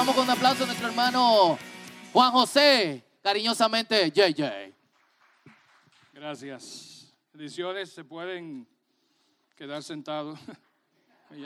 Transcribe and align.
Vamos 0.00 0.14
con 0.14 0.24
un 0.24 0.30
aplauso 0.30 0.62
a 0.62 0.66
nuestro 0.66 0.88
hermano 0.88 1.58
Juan 2.10 2.32
José, 2.32 3.04
cariñosamente 3.22 4.10
JJ. 4.10 4.72
Gracias. 6.14 7.14
Bendiciones, 7.34 7.92
se 7.92 8.02
pueden 8.02 8.66
quedar 9.54 9.82
sentados. 9.82 10.40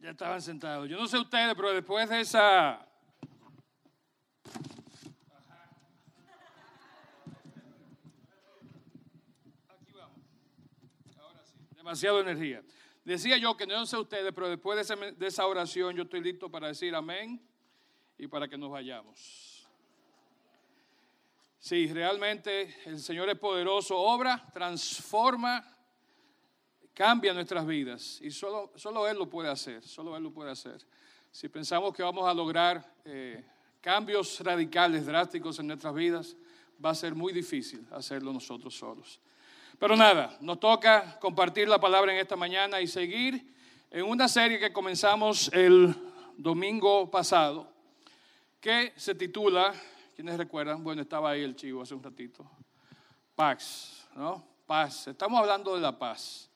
ya, 0.00 0.10
estaban 0.10 0.40
sentados. 0.40 0.88
Yo 0.88 0.96
no 0.96 1.06
sé 1.06 1.18
ustedes, 1.18 1.54
pero 1.54 1.74
después 1.74 2.08
de 2.08 2.22
esa. 2.22 2.88
Demasiada 11.76 12.20
energía. 12.20 12.62
Decía 13.06 13.36
yo 13.36 13.56
que 13.56 13.68
no 13.68 13.86
sé 13.86 13.96
ustedes, 13.96 14.32
pero 14.34 14.48
después 14.48 14.88
de 14.88 15.26
esa, 15.28 15.46
oración 15.46 15.94
yo 15.94 16.02
estoy 16.02 16.20
listo 16.20 16.50
para 16.50 16.66
decir 16.66 16.92
amén 16.92 17.40
y 18.18 18.26
para 18.26 18.48
que 18.48 18.58
nos 18.58 18.68
vayamos. 18.68 19.64
Sí, 21.60 21.86
realmente 21.86 22.74
el 22.84 22.98
Señor 22.98 23.28
es 23.28 23.38
poderoso, 23.38 23.96
obra, 23.96 24.44
transforma, 24.52 25.64
cambia 26.92 27.32
nuestras 27.32 27.64
vidas 27.64 28.18
y 28.22 28.32
solo, 28.32 28.72
solo 28.74 29.06
Él 29.06 29.16
lo 29.16 29.30
puede 29.30 29.50
hacer, 29.50 29.84
solo 29.84 30.16
Él 30.16 30.24
lo 30.24 30.32
puede 30.32 30.50
hacer. 30.50 30.84
Si 31.30 31.48
pensamos 31.48 31.94
que 31.94 32.02
vamos 32.02 32.28
a 32.28 32.34
lograr 32.34 32.92
eh, 33.04 33.44
cambios 33.80 34.40
radicales, 34.40 35.06
drásticos 35.06 35.60
en 35.60 35.68
nuestras 35.68 35.94
vidas, 35.94 36.36
va 36.84 36.90
a 36.90 36.94
ser 36.96 37.14
muy 37.14 37.32
difícil 37.32 37.86
hacerlo 37.92 38.32
nosotros 38.32 38.74
solos. 38.76 39.20
Pero 39.78 39.94
nada, 39.94 40.38
nos 40.40 40.58
toca 40.58 41.18
compartir 41.20 41.68
la 41.68 41.78
palabra 41.78 42.12
en 42.12 42.18
esta 42.18 42.34
mañana 42.34 42.80
y 42.80 42.86
seguir 42.86 43.54
en 43.90 44.04
una 44.04 44.26
serie 44.26 44.58
que 44.58 44.72
comenzamos 44.72 45.50
el 45.52 45.94
domingo 46.38 47.10
pasado, 47.10 47.70
que 48.58 48.94
se 48.96 49.14
titula, 49.14 49.74
¿quiénes 50.14 50.38
recuerdan? 50.38 50.82
Bueno, 50.82 51.02
estaba 51.02 51.30
ahí 51.30 51.42
el 51.42 51.54
chivo 51.54 51.82
hace 51.82 51.94
un 51.94 52.02
ratito. 52.02 52.50
Paz, 53.34 54.08
¿no? 54.14 54.42
Paz. 54.66 55.08
Estamos 55.08 55.38
hablando 55.38 55.74
de 55.74 55.82
la 55.82 55.98
paz. 55.98 56.50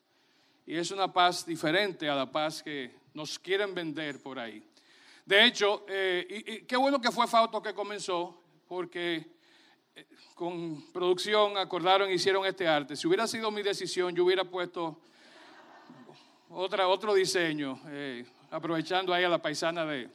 Y 0.65 0.75
es 0.75 0.89
una 0.89 1.13
paz 1.13 1.45
diferente 1.45 2.09
a 2.09 2.15
la 2.15 2.31
paz 2.31 2.63
que 2.63 2.91
nos 3.13 3.37
quieren 3.37 3.75
vender 3.75 4.21
por 4.21 4.39
ahí. 4.39 4.67
De 5.25 5.45
hecho, 5.45 5.85
eh, 5.87 6.25
y, 6.27 6.65
qué 6.65 6.75
bueno 6.75 6.99
que 6.99 7.11
fue 7.11 7.27
Fausto 7.27 7.61
que 7.61 7.75
comenzó, 7.75 8.41
porque 8.67 9.40
con 10.35 10.91
producción 10.91 11.57
acordaron 11.57 12.09
e 12.09 12.15
hicieron 12.15 12.45
este 12.45 12.67
arte. 12.67 12.95
Si 12.95 13.07
hubiera 13.07 13.27
sido 13.27 13.51
mi 13.51 13.61
decisión, 13.61 14.15
yo 14.15 14.25
hubiera 14.25 14.43
puesto 14.43 14.99
otra, 16.49 16.87
otro 16.87 17.13
diseño, 17.13 17.79
eh, 17.87 18.25
aprovechando 18.49 19.13
ahí 19.13 19.23
a 19.23 19.29
la 19.29 19.41
paisana 19.41 19.85
de, 19.85 20.09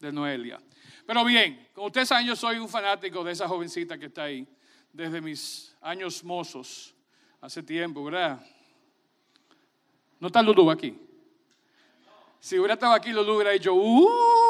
de 0.00 0.12
Noelia. 0.12 0.60
Pero 1.06 1.24
bien, 1.24 1.68
como 1.74 1.88
ustedes 1.88 2.08
saben, 2.08 2.26
yo 2.26 2.34
soy 2.34 2.58
un 2.58 2.68
fanático 2.68 3.22
de 3.22 3.32
esa 3.32 3.46
jovencita 3.46 3.98
que 3.98 4.06
está 4.06 4.24
ahí, 4.24 4.48
desde 4.92 5.20
mis 5.20 5.76
años 5.80 6.24
mozos, 6.24 6.94
hace 7.40 7.62
tiempo, 7.62 8.04
¿verdad? 8.04 8.44
¿No 10.18 10.28
está 10.28 10.40
Lulú 10.40 10.70
aquí? 10.70 10.98
Si 12.40 12.58
hubiera 12.58 12.74
estado 12.74 12.94
aquí, 12.94 13.12
Lulú 13.12 13.34
hubiera 13.34 13.50
dicho, 13.50 13.74
¡uh! 13.74 14.43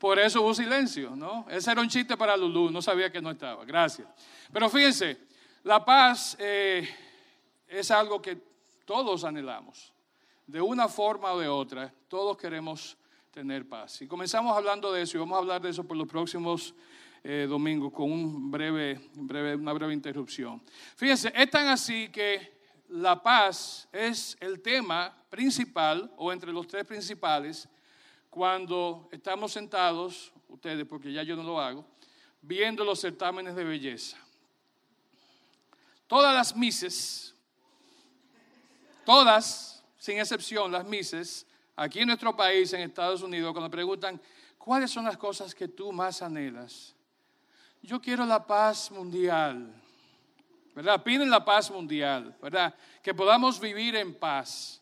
Por 0.00 0.18
eso 0.18 0.40
hubo 0.40 0.54
silencio, 0.54 1.14
¿no? 1.14 1.44
Ese 1.50 1.70
era 1.70 1.82
un 1.82 1.88
chiste 1.88 2.16
para 2.16 2.34
Lulú, 2.34 2.70
no 2.70 2.80
sabía 2.80 3.12
que 3.12 3.20
no 3.20 3.30
estaba. 3.30 3.66
Gracias. 3.66 4.08
Pero 4.50 4.70
fíjense, 4.70 5.18
la 5.62 5.84
paz 5.84 6.38
eh, 6.40 6.88
es 7.68 7.90
algo 7.90 8.22
que 8.22 8.38
todos 8.86 9.24
anhelamos. 9.24 9.92
De 10.46 10.58
una 10.58 10.88
forma 10.88 11.34
o 11.34 11.38
de 11.38 11.48
otra, 11.48 11.92
todos 12.08 12.38
queremos 12.38 12.96
tener 13.30 13.68
paz. 13.68 14.00
Y 14.00 14.06
comenzamos 14.06 14.56
hablando 14.56 14.90
de 14.90 15.02
eso 15.02 15.18
y 15.18 15.20
vamos 15.20 15.36
a 15.36 15.40
hablar 15.40 15.60
de 15.60 15.68
eso 15.68 15.84
por 15.84 15.98
los 15.98 16.08
próximos 16.08 16.74
eh, 17.22 17.46
domingos 17.46 17.92
con 17.92 18.10
un 18.10 18.50
breve, 18.50 19.10
breve, 19.12 19.54
una 19.54 19.74
breve 19.74 19.92
interrupción. 19.92 20.62
Fíjense, 20.96 21.30
es 21.36 21.50
tan 21.50 21.68
así 21.68 22.08
que 22.08 22.58
la 22.88 23.22
paz 23.22 23.86
es 23.92 24.34
el 24.40 24.62
tema 24.62 25.14
principal 25.28 26.10
o 26.16 26.32
entre 26.32 26.54
los 26.54 26.66
tres 26.66 26.86
principales 26.86 27.68
cuando 28.30 29.08
estamos 29.12 29.52
sentados, 29.52 30.32
ustedes, 30.48 30.86
porque 30.86 31.12
ya 31.12 31.22
yo 31.22 31.36
no 31.36 31.42
lo 31.42 31.60
hago, 31.60 31.84
viendo 32.40 32.84
los 32.84 33.00
certámenes 33.00 33.54
de 33.54 33.64
belleza. 33.64 34.16
Todas 36.06 36.34
las 36.34 36.56
mises, 36.56 37.34
todas, 39.04 39.84
sin 39.98 40.18
excepción, 40.18 40.72
las 40.72 40.86
mises, 40.86 41.46
aquí 41.76 42.00
en 42.00 42.06
nuestro 42.06 42.34
país, 42.34 42.72
en 42.72 42.80
Estados 42.80 43.22
Unidos, 43.22 43.52
cuando 43.52 43.70
preguntan, 43.70 44.20
¿cuáles 44.56 44.90
son 44.90 45.04
las 45.04 45.16
cosas 45.16 45.54
que 45.54 45.68
tú 45.68 45.92
más 45.92 46.22
anhelas? 46.22 46.94
Yo 47.82 48.00
quiero 48.00 48.24
la 48.24 48.46
paz 48.46 48.90
mundial. 48.90 49.74
¿verdad? 50.74 51.02
Piden 51.02 51.30
la 51.30 51.44
paz 51.44 51.70
mundial, 51.70 52.36
¿verdad? 52.40 52.74
Que 53.02 53.14
podamos 53.14 53.60
vivir 53.60 53.96
en 53.96 54.14
paz. 54.14 54.79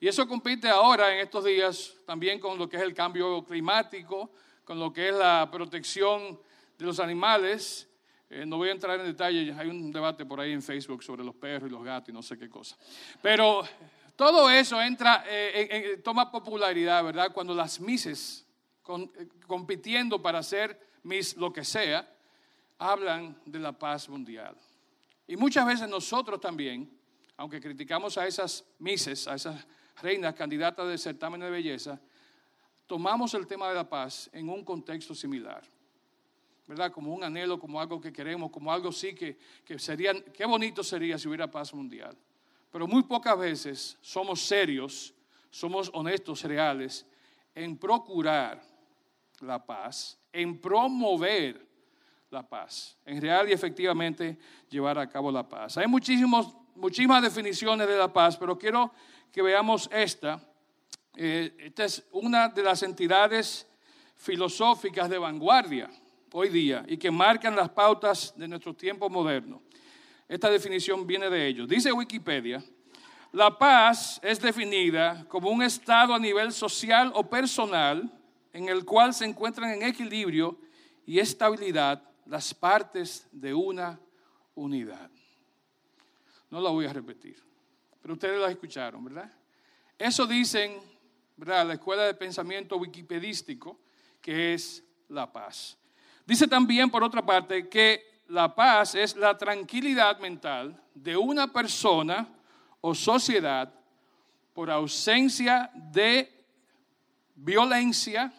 Y 0.00 0.06
eso 0.06 0.28
compite 0.28 0.68
ahora, 0.68 1.12
en 1.12 1.20
estos 1.20 1.44
días, 1.44 1.94
también 2.06 2.38
con 2.38 2.56
lo 2.56 2.68
que 2.68 2.76
es 2.76 2.82
el 2.82 2.94
cambio 2.94 3.44
climático, 3.44 4.30
con 4.64 4.78
lo 4.78 4.92
que 4.92 5.08
es 5.08 5.14
la 5.14 5.48
protección 5.50 6.38
de 6.78 6.84
los 6.86 7.00
animales. 7.00 7.88
Eh, 8.30 8.46
no 8.46 8.58
voy 8.58 8.68
a 8.68 8.72
entrar 8.72 9.00
en 9.00 9.06
detalle, 9.06 9.52
hay 9.58 9.68
un 9.68 9.90
debate 9.90 10.24
por 10.24 10.38
ahí 10.38 10.52
en 10.52 10.62
Facebook 10.62 11.02
sobre 11.02 11.24
los 11.24 11.34
perros 11.34 11.68
y 11.68 11.72
los 11.72 11.82
gatos 11.82 12.10
y 12.10 12.12
no 12.12 12.22
sé 12.22 12.38
qué 12.38 12.48
cosa. 12.48 12.76
Pero 13.20 13.62
todo 14.14 14.48
eso 14.48 14.80
entra, 14.80 15.24
eh, 15.26 16.00
toma 16.04 16.30
popularidad, 16.30 17.02
¿verdad? 17.02 17.32
Cuando 17.32 17.54
las 17.54 17.80
mises, 17.80 18.46
eh, 18.88 19.28
compitiendo 19.46 20.22
para 20.22 20.42
ser 20.44 20.78
mis 21.02 21.36
lo 21.36 21.52
que 21.52 21.64
sea, 21.64 22.08
hablan 22.78 23.36
de 23.44 23.58
la 23.58 23.72
paz 23.72 24.08
mundial. 24.08 24.56
Y 25.26 25.36
muchas 25.36 25.66
veces 25.66 25.88
nosotros 25.88 26.40
también, 26.40 26.88
aunque 27.36 27.60
criticamos 27.60 28.16
a 28.16 28.26
esas 28.26 28.64
mises, 28.78 29.26
a 29.26 29.34
esas 29.34 29.66
reinas 30.00 30.34
candidatas 30.34 30.88
de 30.88 30.98
certamen 30.98 31.40
de 31.40 31.50
belleza, 31.50 32.00
tomamos 32.86 33.34
el 33.34 33.46
tema 33.46 33.68
de 33.68 33.74
la 33.74 33.88
paz 33.88 34.30
en 34.32 34.48
un 34.48 34.64
contexto 34.64 35.14
similar. 35.14 35.62
¿Verdad? 36.66 36.92
Como 36.92 37.14
un 37.14 37.24
anhelo, 37.24 37.58
como 37.58 37.80
algo 37.80 38.00
que 38.00 38.12
queremos, 38.12 38.50
como 38.50 38.70
algo 38.70 38.92
sí 38.92 39.14
que, 39.14 39.38
que 39.64 39.78
sería, 39.78 40.12
qué 40.32 40.44
bonito 40.44 40.82
sería 40.82 41.16
si 41.18 41.26
hubiera 41.26 41.50
paz 41.50 41.72
mundial. 41.72 42.14
Pero 42.70 42.86
muy 42.86 43.02
pocas 43.04 43.38
veces 43.38 43.96
somos 44.02 44.42
serios, 44.42 45.14
somos 45.50 45.90
honestos, 45.94 46.42
reales, 46.42 47.06
en 47.54 47.76
procurar 47.78 48.62
la 49.40 49.64
paz, 49.64 50.18
en 50.32 50.60
promover 50.60 51.66
la 52.30 52.46
paz. 52.46 52.96
En 53.04 53.20
real 53.20 53.48
y 53.48 53.52
efectivamente 53.52 54.38
llevar 54.68 54.98
a 54.98 55.08
cabo 55.08 55.32
la 55.32 55.48
paz. 55.48 55.78
Hay 55.78 55.86
muchísimos, 55.86 56.54
muchísimas 56.74 57.22
definiciones 57.22 57.88
de 57.88 57.96
la 57.96 58.12
paz, 58.12 58.36
pero 58.36 58.58
quiero 58.58 58.92
que 59.32 59.42
veamos 59.42 59.88
esta. 59.92 60.40
Eh, 61.16 61.54
esta 61.58 61.84
es 61.84 62.04
una 62.12 62.48
de 62.48 62.62
las 62.62 62.82
entidades 62.82 63.66
filosóficas 64.16 65.08
de 65.08 65.18
vanguardia 65.18 65.90
hoy 66.32 66.48
día 66.48 66.84
y 66.86 66.96
que 66.96 67.10
marcan 67.10 67.56
las 67.56 67.68
pautas 67.70 68.34
de 68.36 68.48
nuestro 68.48 68.74
tiempo 68.74 69.08
moderno. 69.08 69.62
Esta 70.28 70.50
definición 70.50 71.06
viene 71.06 71.30
de 71.30 71.46
ellos. 71.46 71.68
Dice 71.68 71.92
Wikipedia, 71.92 72.62
la 73.32 73.56
paz 73.56 74.20
es 74.22 74.40
definida 74.40 75.24
como 75.28 75.50
un 75.50 75.62
estado 75.62 76.14
a 76.14 76.18
nivel 76.18 76.52
social 76.52 77.12
o 77.14 77.28
personal 77.28 78.10
en 78.52 78.68
el 78.68 78.84
cual 78.84 79.14
se 79.14 79.24
encuentran 79.24 79.70
en 79.70 79.82
equilibrio 79.82 80.58
y 81.06 81.18
estabilidad 81.18 82.02
las 82.26 82.52
partes 82.52 83.26
de 83.32 83.54
una 83.54 83.98
unidad. 84.54 85.10
No 86.50 86.60
la 86.60 86.70
voy 86.70 86.86
a 86.86 86.92
repetir, 86.92 87.42
pero 88.08 88.14
ustedes 88.14 88.40
la 88.40 88.50
escucharon, 88.50 89.04
¿verdad? 89.04 89.30
Eso 89.98 90.26
dicen, 90.26 90.80
¿verdad? 91.36 91.66
La 91.66 91.74
escuela 91.74 92.04
de 92.04 92.14
pensamiento 92.14 92.78
wikipedístico, 92.78 93.78
que 94.18 94.54
es 94.54 94.82
la 95.10 95.30
paz. 95.30 95.76
Dice 96.24 96.48
también, 96.48 96.88
por 96.88 97.04
otra 97.04 97.20
parte, 97.20 97.68
que 97.68 98.22
la 98.28 98.54
paz 98.54 98.94
es 98.94 99.14
la 99.14 99.36
tranquilidad 99.36 100.20
mental 100.20 100.82
de 100.94 101.18
una 101.18 101.52
persona 101.52 102.26
o 102.80 102.94
sociedad 102.94 103.70
por 104.54 104.70
ausencia 104.70 105.70
de 105.74 106.32
violencia, 107.34 108.32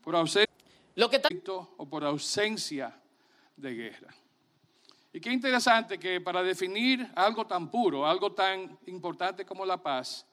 por 0.00 0.14
ausencia 0.14 0.54
lo 0.94 1.10
que 1.10 1.20
o 1.76 1.88
por 1.88 2.04
ausencia 2.04 2.96
de 3.56 3.74
guerra. 3.74 4.14
Y 5.14 5.20
qué 5.20 5.30
interesante 5.30 5.96
que 5.96 6.20
para 6.20 6.42
definir 6.42 7.08
algo 7.14 7.46
tan 7.46 7.70
puro, 7.70 8.04
algo 8.04 8.32
tan 8.32 8.76
importante 8.86 9.46
como 9.46 9.64
la 9.64 9.80
paz, 9.80 10.26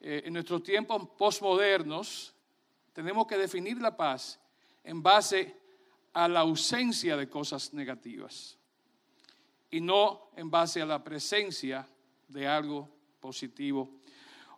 eh, 0.00 0.22
en 0.24 0.32
nuestros 0.32 0.62
tiempos 0.62 1.08
postmodernos, 1.18 2.32
tenemos 2.92 3.26
que 3.26 3.36
definir 3.36 3.78
la 3.78 3.96
paz 3.96 4.38
en 4.84 5.02
base 5.02 5.56
a 6.12 6.28
la 6.28 6.38
ausencia 6.38 7.16
de 7.16 7.28
cosas 7.28 7.74
negativas 7.74 8.56
y 9.72 9.80
no 9.80 10.30
en 10.36 10.48
base 10.48 10.80
a 10.80 10.86
la 10.86 11.02
presencia 11.02 11.84
de 12.28 12.46
algo 12.46 12.88
positivo 13.18 13.90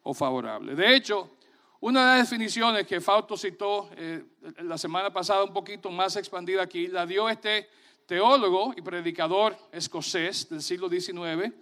o 0.02 0.12
favorable. 0.12 0.74
De 0.74 0.94
hecho, 0.94 1.30
Una 1.84 2.00
de 2.00 2.18
las 2.18 2.30
definiciones 2.30 2.86
que 2.86 2.98
Fausto 2.98 3.36
citó 3.36 3.90
eh, 3.94 4.24
la 4.62 4.78
semana 4.78 5.12
pasada, 5.12 5.44
un 5.44 5.52
poquito 5.52 5.90
más 5.90 6.16
expandida 6.16 6.62
aquí, 6.62 6.86
la 6.86 7.04
dio 7.04 7.28
este 7.28 7.68
teólogo 8.06 8.74
y 8.76 8.82
predicador 8.82 9.56
escocés 9.72 10.48
del 10.48 10.62
siglo 10.62 10.88
XIX, 10.88 11.52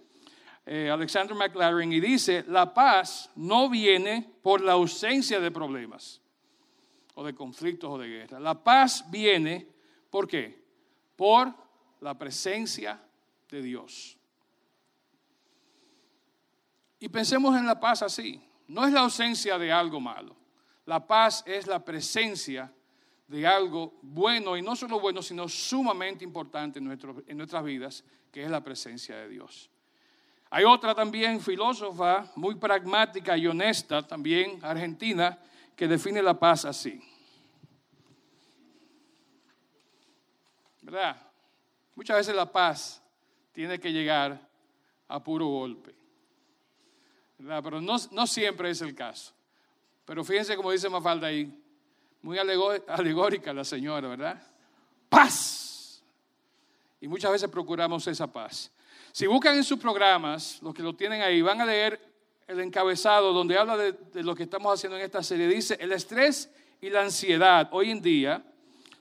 eh, 0.65 0.89
Alexander 0.89 1.35
McLaren, 1.35 1.91
y 1.91 1.99
dice, 1.99 2.43
la 2.47 2.73
paz 2.73 3.29
no 3.35 3.69
viene 3.69 4.29
por 4.41 4.61
la 4.61 4.73
ausencia 4.73 5.39
de 5.39 5.51
problemas 5.51 6.21
o 7.15 7.23
de 7.23 7.35
conflictos 7.35 7.89
o 7.89 7.97
de 7.97 8.07
guerra. 8.07 8.39
La 8.39 8.63
paz 8.63 9.05
viene, 9.09 9.67
¿por 10.09 10.27
qué? 10.27 10.63
Por 11.15 11.53
la 12.01 12.17
presencia 12.17 12.99
de 13.49 13.61
Dios. 13.61 14.17
Y 16.99 17.09
pensemos 17.09 17.57
en 17.57 17.65
la 17.65 17.79
paz 17.79 18.01
así. 18.01 18.41
No 18.67 18.85
es 18.85 18.93
la 18.93 19.01
ausencia 19.01 19.57
de 19.57 19.71
algo 19.71 19.99
malo. 19.99 20.35
La 20.85 21.05
paz 21.05 21.43
es 21.45 21.67
la 21.67 21.83
presencia 21.83 22.71
de 23.27 23.47
algo 23.47 23.97
bueno, 24.01 24.57
y 24.57 24.61
no 24.61 24.75
solo 24.75 24.99
bueno, 24.99 25.21
sino 25.21 25.47
sumamente 25.47 26.23
importante 26.23 26.79
en, 26.79 26.99
en 27.27 27.37
nuestras 27.37 27.63
vidas, 27.63 28.03
que 28.31 28.43
es 28.43 28.49
la 28.49 28.63
presencia 28.63 29.15
de 29.17 29.29
Dios. 29.29 29.69
Hay 30.49 30.65
otra 30.65 30.93
también 30.93 31.41
filósofa, 31.41 32.31
muy 32.35 32.55
pragmática 32.55 33.35
y 33.35 33.47
honesta, 33.47 34.05
también 34.05 34.59
argentina, 34.61 35.39
que 35.75 35.87
define 35.87 36.21
la 36.21 36.37
paz 36.37 36.65
así. 36.65 37.01
¿Verdad? 40.81 41.19
Muchas 41.95 42.17
veces 42.17 42.35
la 42.35 42.51
paz 42.51 43.01
tiene 43.51 43.79
que 43.79 43.91
llegar 43.91 44.47
a 45.07 45.23
puro 45.23 45.47
golpe. 45.47 45.95
Pero 47.37 47.81
no, 47.81 47.95
no 48.11 48.27
siempre 48.27 48.69
es 48.69 48.81
el 48.81 48.93
caso. 48.93 49.33
Pero 50.05 50.23
fíjense 50.23 50.55
como 50.55 50.71
dice 50.71 50.89
Mafalda 50.89 51.27
ahí, 51.27 51.62
muy 52.23 52.37
alegórica 52.39 53.53
la 53.53 53.63
señora, 53.65 54.07
¿verdad? 54.07 54.41
Paz. 55.09 56.01
Y 56.99 57.07
muchas 57.07 57.31
veces 57.33 57.49
procuramos 57.49 58.07
esa 58.07 58.31
paz. 58.31 58.71
Si 59.11 59.27
buscan 59.27 59.57
en 59.57 59.63
sus 59.63 59.77
programas, 59.77 60.59
los 60.61 60.73
que 60.73 60.81
lo 60.81 60.95
tienen 60.95 61.21
ahí, 61.21 61.41
van 61.41 61.59
a 61.61 61.65
leer 61.65 61.99
el 62.47 62.61
encabezado 62.61 63.33
donde 63.33 63.57
habla 63.57 63.77
de, 63.77 64.23
lo 64.23 64.33
que 64.33 64.43
estamos 64.43 64.73
haciendo 64.73 64.97
en 64.97 65.03
esta 65.03 65.21
serie. 65.21 65.47
Dice, 65.47 65.77
el 65.79 65.91
estrés 65.91 66.49
y 66.81 66.89
la 66.89 67.01
ansiedad 67.01 67.69
hoy 67.73 67.91
en 67.91 68.01
día 68.01 68.43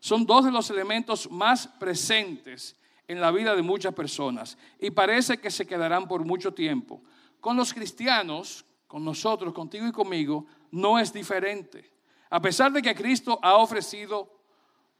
son 0.00 0.26
dos 0.26 0.44
de 0.44 0.50
los 0.50 0.68
elementos 0.70 1.30
más 1.30 1.68
presentes 1.68 2.76
en 3.06 3.20
la 3.20 3.30
vida 3.30 3.54
de 3.54 3.62
muchas 3.62 3.94
personas 3.94 4.58
y 4.80 4.90
parece 4.90 5.38
que 5.38 5.50
se 5.50 5.64
quedarán 5.64 6.08
por 6.08 6.24
mucho 6.24 6.52
tiempo. 6.52 7.00
Con 7.40 7.56
los 7.56 7.72
cristianos, 7.72 8.64
con 8.88 9.04
nosotros, 9.04 9.54
contigo 9.54 9.86
y 9.86 9.92
conmigo, 9.92 10.44
no 10.72 10.98
es 10.98 11.12
diferente. 11.12 11.91
A 12.32 12.40
pesar 12.40 12.72
de 12.72 12.80
que 12.80 12.94
Cristo 12.94 13.38
ha 13.42 13.56
ofrecido 13.56 14.28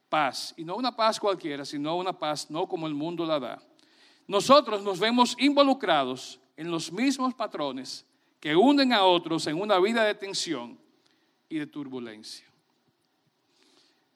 paz, 0.08 0.52
y 0.56 0.64
no 0.64 0.76
una 0.76 0.94
paz 0.94 1.18
cualquiera, 1.18 1.64
sino 1.64 1.96
una 1.96 2.12
paz 2.12 2.50
no 2.50 2.68
como 2.68 2.86
el 2.86 2.94
mundo 2.94 3.24
la 3.24 3.40
da 3.40 3.62
nosotros 4.26 4.82
nos 4.82 4.98
vemos 4.98 5.36
involucrados 5.38 6.40
en 6.56 6.70
los 6.70 6.92
mismos 6.92 7.34
patrones 7.34 8.06
que 8.40 8.56
unen 8.56 8.92
a 8.92 9.04
otros 9.04 9.46
en 9.46 9.60
una 9.60 9.78
vida 9.78 10.04
de 10.04 10.14
tensión 10.14 10.78
y 11.48 11.58
de 11.58 11.66
turbulencia. 11.66 12.46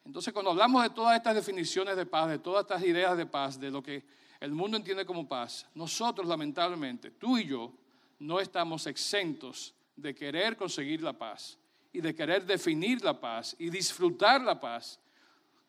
Entonces, 0.05 0.33
cuando 0.33 0.53
hablamos 0.53 0.83
de 0.83 0.91
todas 0.91 1.17
estas 1.17 1.35
definiciones 1.35 1.97
de 1.97 2.07
paz, 2.07 2.29
de 2.29 2.39
todas 2.39 2.63
estas 2.63 2.83
ideas 2.85 3.17
de 3.17 3.27
paz, 3.27 3.59
de 3.59 3.71
lo 3.71 3.83
que 3.83 4.05
el 4.39 4.53
mundo 4.53 4.77
entiende 4.77 5.05
como 5.05 5.29
paz, 5.29 5.67
nosotros 5.75 6.27
lamentablemente, 6.27 7.11
tú 7.11 7.39
y 7.39 7.47
yo, 7.47 7.73
no 8.19 8.39
estamos 8.41 8.87
exentos 8.87 9.75
de 9.97 10.15
querer 10.15 10.57
conseguir 10.57 11.03
la 11.03 11.13
paz 11.13 11.59
y 11.97 12.01
de 12.03 12.15
querer 12.15 12.45
definir 12.45 13.03
la 13.03 13.19
paz 13.19 13.57
y 13.59 13.71
disfrutar 13.71 14.43
la 14.43 14.61
paz 14.61 15.01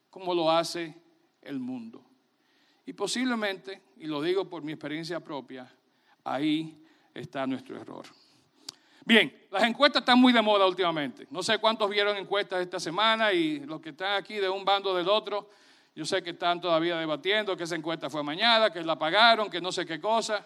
como 0.09 0.35
lo 0.35 0.51
hace 0.51 0.93
el 1.41 1.57
mundo. 1.57 2.03
Y 2.85 2.91
posiblemente, 2.91 3.81
y 3.95 4.07
lo 4.07 4.21
digo 4.21 4.49
por 4.49 4.61
mi 4.61 4.73
experiencia 4.73 5.21
propia, 5.21 5.73
ahí 6.25 6.83
está 7.13 7.47
nuestro 7.47 7.79
error. 7.79 8.05
Bien, 9.05 9.47
las 9.49 9.63
encuestas 9.63 10.01
están 10.01 10.19
muy 10.19 10.33
de 10.33 10.41
moda 10.41 10.67
últimamente. 10.67 11.25
No 11.31 11.41
sé 11.41 11.59
cuántos 11.59 11.89
vieron 11.89 12.17
encuestas 12.17 12.59
esta 12.59 12.77
semana 12.77 13.31
y 13.31 13.61
los 13.61 13.79
que 13.79 13.91
están 13.91 14.21
aquí 14.21 14.35
de 14.35 14.49
un 14.49 14.65
bando 14.65 14.93
del 14.93 15.07
otro, 15.07 15.49
yo 15.95 16.03
sé 16.03 16.21
que 16.21 16.31
están 16.31 16.59
todavía 16.59 16.97
debatiendo 16.97 17.55
que 17.55 17.63
esa 17.63 17.75
encuesta 17.75 18.09
fue 18.09 18.21
mañana, 18.21 18.69
que 18.69 18.83
la 18.83 18.99
pagaron, 18.99 19.49
que 19.49 19.61
no 19.61 19.71
sé 19.71 19.85
qué 19.85 20.01
cosa. 20.01 20.45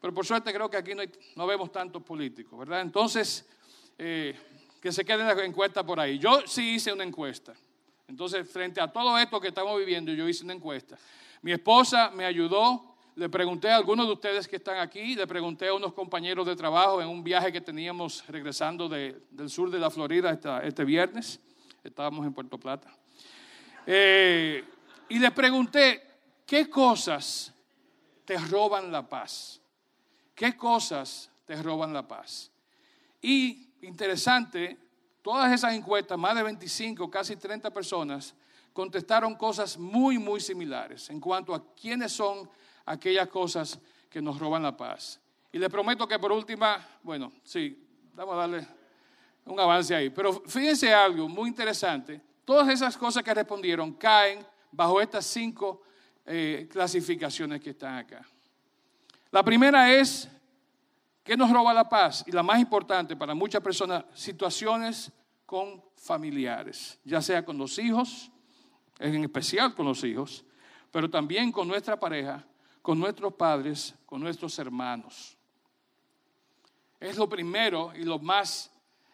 Pero 0.00 0.12
por 0.12 0.26
suerte 0.26 0.52
creo 0.52 0.68
que 0.68 0.76
aquí 0.76 0.90
no, 1.36 1.46
vemos 1.46 1.70
tantos 1.70 2.02
políticos, 2.02 2.58
¿verdad? 2.58 2.80
Entonces, 2.80 3.48
eh, 3.96 4.34
que 4.80 4.92
se 4.92 5.04
queden 5.04 5.26
las 5.26 5.38
encuestas 5.38 5.84
por 5.84 6.00
ahí. 6.00 6.18
Yo 6.18 6.46
sí 6.46 6.74
hice 6.74 6.92
una 6.92 7.04
encuesta. 7.04 7.52
Entonces, 8.08 8.48
frente 8.50 8.80
a 8.80 8.90
todo 8.90 9.16
esto 9.18 9.40
que 9.40 9.48
estamos 9.48 9.78
viviendo, 9.78 10.12
yo 10.12 10.28
hice 10.28 10.44
una 10.44 10.54
encuesta. 10.54 10.98
Mi 11.42 11.52
esposa 11.52 12.10
me 12.10 12.24
ayudó. 12.24 12.86
Le 13.16 13.28
pregunté 13.28 13.68
a 13.70 13.76
algunos 13.76 14.06
de 14.06 14.12
ustedes 14.12 14.48
que 14.48 14.56
están 14.56 14.78
aquí, 14.78 15.14
le 15.14 15.26
pregunté 15.26 15.68
a 15.68 15.74
unos 15.74 15.92
compañeros 15.92 16.46
de 16.46 16.56
trabajo 16.56 17.02
en 17.02 17.08
un 17.08 17.22
viaje 17.22 17.52
que 17.52 17.60
teníamos 17.60 18.24
regresando 18.28 18.88
del 18.88 19.50
sur 19.50 19.70
de 19.70 19.78
la 19.78 19.90
Florida 19.90 20.38
este 20.62 20.84
viernes. 20.84 21.38
Estábamos 21.84 22.24
en 22.24 22.32
Puerto 22.32 22.56
Plata. 22.56 22.90
Eh, 23.84 24.64
y 25.08 25.18
les 25.18 25.32
pregunté, 25.32 26.02
¿qué 26.46 26.70
cosas 26.70 27.52
te 28.24 28.38
roban 28.38 28.90
la 28.90 29.06
paz? 29.06 29.60
¿Qué 30.34 30.56
cosas 30.56 31.30
te 31.44 31.60
roban 31.60 31.92
la 31.92 32.06
paz? 32.06 32.50
Y 33.20 33.69
interesante, 33.82 34.78
todas 35.22 35.52
esas 35.52 35.74
encuestas, 35.74 36.18
más 36.18 36.34
de 36.34 36.42
25, 36.42 37.10
casi 37.10 37.36
30 37.36 37.70
personas, 37.70 38.34
contestaron 38.72 39.34
cosas 39.34 39.76
muy, 39.76 40.18
muy 40.18 40.40
similares 40.40 41.10
en 41.10 41.20
cuanto 41.20 41.54
a 41.54 41.74
quiénes 41.74 42.12
son 42.12 42.48
aquellas 42.86 43.28
cosas 43.28 43.78
que 44.08 44.22
nos 44.22 44.38
roban 44.38 44.62
la 44.62 44.76
paz. 44.76 45.20
Y 45.52 45.58
les 45.58 45.68
prometo 45.68 46.06
que 46.06 46.18
por 46.18 46.32
última, 46.32 46.86
bueno, 47.02 47.32
sí, 47.42 47.86
vamos 48.14 48.34
a 48.34 48.38
darle 48.38 48.66
un 49.44 49.58
avance 49.58 49.94
ahí. 49.94 50.10
Pero 50.10 50.42
fíjense 50.46 50.92
algo 50.92 51.28
muy 51.28 51.48
interesante. 51.48 52.20
Todas 52.44 52.68
esas 52.68 52.96
cosas 52.96 53.22
que 53.22 53.34
respondieron 53.34 53.92
caen 53.94 54.46
bajo 54.70 55.00
estas 55.00 55.26
cinco 55.26 55.82
eh, 56.24 56.68
clasificaciones 56.70 57.60
que 57.60 57.70
están 57.70 57.98
acá. 57.98 58.24
La 59.30 59.42
primera 59.42 59.92
es, 59.92 60.28
¿qué 61.22 61.36
nos 61.36 61.50
roba 61.50 61.74
la 61.74 61.88
paz? 61.88 62.24
Y 62.26 62.32
la 62.32 62.42
más 62.42 62.60
importante 62.60 63.16
para 63.16 63.34
muchas 63.34 63.62
personas, 63.62 64.04
situaciones 64.14 65.12
con 65.46 65.82
familiares, 65.96 66.98
ya 67.04 67.20
sea 67.20 67.44
con 67.44 67.58
los 67.58 67.78
hijos, 67.78 68.30
en 68.98 69.24
especial 69.24 69.74
con 69.74 69.86
los 69.86 70.04
hijos, 70.04 70.44
pero 70.90 71.08
también 71.10 71.52
con 71.52 71.68
nuestra 71.68 71.98
pareja, 71.98 72.44
con 72.82 72.98
nuestros 72.98 73.34
padres, 73.34 73.94
con 74.06 74.20
nuestros 74.20 74.58
hermanos. 74.58 75.36
Es 76.98 77.16
lo 77.16 77.28
primero 77.28 77.92
y 77.94 78.04
lo 78.04 78.18
más 78.18 78.70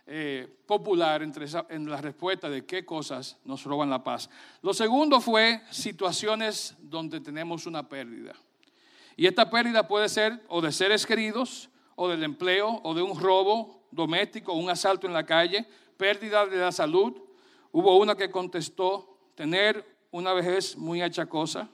eh, 0.06 0.48
popular 0.66 1.22
entre 1.22 1.46
en 1.68 1.90
la 1.90 2.00
respuesta 2.00 2.48
de 2.48 2.64
qué 2.64 2.84
cosas 2.84 3.38
nos 3.44 3.64
roban 3.64 3.90
la 3.90 4.04
paz. 4.04 4.30
Lo 4.62 4.72
segundo 4.72 5.20
fue 5.20 5.62
situaciones 5.70 6.76
donde 6.78 7.20
tenemos 7.20 7.66
una 7.66 7.88
pérdida. 7.88 8.34
Y 9.16 9.26
esta 9.26 9.50
pérdida 9.50 9.88
puede 9.88 10.08
ser 10.08 10.44
o 10.48 10.60
de 10.60 10.70
seres 10.70 11.06
queridos, 11.06 11.70
o 11.96 12.08
del 12.08 12.22
empleo, 12.22 12.80
o 12.84 12.94
de 12.94 13.02
un 13.02 13.18
robo 13.18 13.88
doméstico, 13.90 14.52
un 14.52 14.70
asalto 14.70 15.06
en 15.06 15.12
la 15.12 15.26
calle, 15.26 15.66
pérdida 15.96 16.46
de 16.46 16.58
la 16.58 16.70
salud. 16.70 17.14
Hubo 17.72 17.96
una 17.96 18.14
que 18.14 18.30
contestó 18.30 19.18
tener 19.34 19.84
una 20.10 20.32
vejez 20.32 20.76
muy 20.76 21.02
achacosa. 21.02 21.68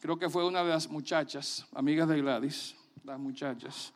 Creo 0.00 0.18
que 0.18 0.28
fue 0.28 0.46
una 0.46 0.62
de 0.62 0.70
las 0.70 0.88
muchachas, 0.88 1.66
amigas 1.74 2.08
de 2.08 2.20
Gladys, 2.20 2.76
las 3.04 3.18
muchachas. 3.18 3.92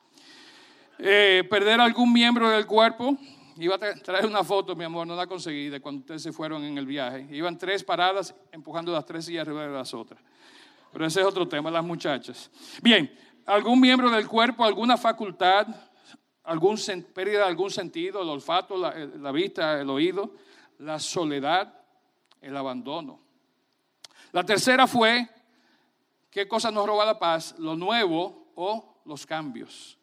Eh, 0.99 1.45
perder 1.49 1.81
algún 1.81 2.13
miembro 2.13 2.49
del 2.49 2.67
cuerpo. 2.67 3.17
Iba 3.57 3.75
a 3.75 3.79
traer 3.79 4.27
una 4.27 4.43
foto, 4.43 4.75
mi 4.75 4.85
amor, 4.85 5.07
no 5.07 5.15
la 5.15 5.27
conseguí 5.27 5.69
de 5.69 5.81
cuando 5.81 6.01
ustedes 6.01 6.23
se 6.23 6.33
fueron 6.33 6.65
en 6.65 6.79
el 6.79 6.87
viaje. 6.87 7.27
Iban 7.31 7.59
tres 7.59 7.85
paradas 7.85 8.35
empujando 8.51 8.93
las 8.93 9.05
tres 9.05 9.27
sillas 9.27 9.47
arriba 9.47 9.67
de 9.67 9.73
las 9.73 9.93
otras. 9.93 10.21
Pero 10.93 11.07
ese 11.07 11.21
es 11.21 11.27
otro 11.27 11.47
tema, 11.47 11.71
las 11.71 11.85
muchachas. 11.85 12.51
Bien, 12.83 13.13
algún 13.47 13.81
miembro 13.81 14.11
del 14.11 14.29
cuerpo, 14.29 14.65
alguna 14.65 14.97
facultad, 14.97 15.67
algún, 16.45 16.79
pérdida 17.15 17.39
de 17.39 17.45
algún 17.45 17.71
sentido, 17.71 18.23
el 18.23 18.29
olfato, 18.29 18.77
la 18.77 19.33
vista, 19.33 19.81
el 19.81 19.91
oído, 19.91 20.35
la 20.79 20.99
soledad, 20.99 21.73
el 22.41 22.57
abandono. 22.57 23.21
La 24.33 24.45
tercera 24.45 24.87
fue, 24.87 25.29
¿qué 26.31 26.49
cosa 26.49 26.71
nos 26.71 26.87
roba 26.87 27.05
la 27.05 27.19
paz? 27.19 27.55
Lo 27.59 27.77
nuevo 27.77 28.53
o 28.55 29.03
los 29.05 29.27
cambios. 29.27 29.99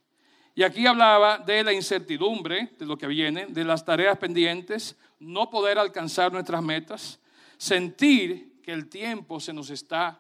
Y 0.56 0.64
aquí 0.64 0.86
hablaba 0.86 1.38
de 1.38 1.64
la 1.64 1.74
incertidumbre 1.74 2.74
de 2.78 2.86
lo 2.86 2.98
que 2.98 3.08
viene, 3.08 3.48
de 3.48 3.64
las 3.64 3.86
tareas 3.86 4.18
pendientes, 4.18 4.98
no 5.20 5.50
poder 5.50 5.80
alcanzar 5.80 6.32
nuestras 6.32 6.62
metas, 6.62 7.20
sentir 7.58 8.62
que 8.62 8.72
el 8.72 8.90
tiempo 8.90 9.40
se 9.40 9.54
nos 9.54 9.70
está 9.70 10.20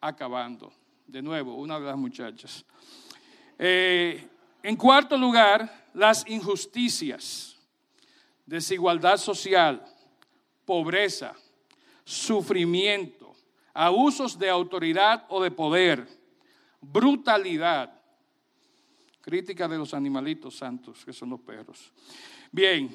acabando. 0.00 0.72
De 1.10 1.22
nuevo, 1.22 1.56
una 1.56 1.80
de 1.80 1.86
las 1.86 1.96
muchachas. 1.96 2.64
Eh, 3.58 4.28
en 4.62 4.76
cuarto 4.76 5.16
lugar, 5.16 5.88
las 5.94 6.26
injusticias 6.28 7.50
desigualdad 8.50 9.16
social, 9.16 9.80
pobreza, 10.64 11.36
sufrimiento, 12.04 13.32
abusos 13.72 14.36
de 14.36 14.50
autoridad 14.50 15.24
o 15.28 15.40
de 15.40 15.52
poder, 15.52 16.04
brutalidad, 16.80 17.92
crítica 19.20 19.68
de 19.68 19.78
los 19.78 19.94
animalitos 19.94 20.56
santos, 20.56 21.04
que 21.04 21.12
son 21.12 21.30
los 21.30 21.40
perros. 21.40 21.92
Bien, 22.50 22.90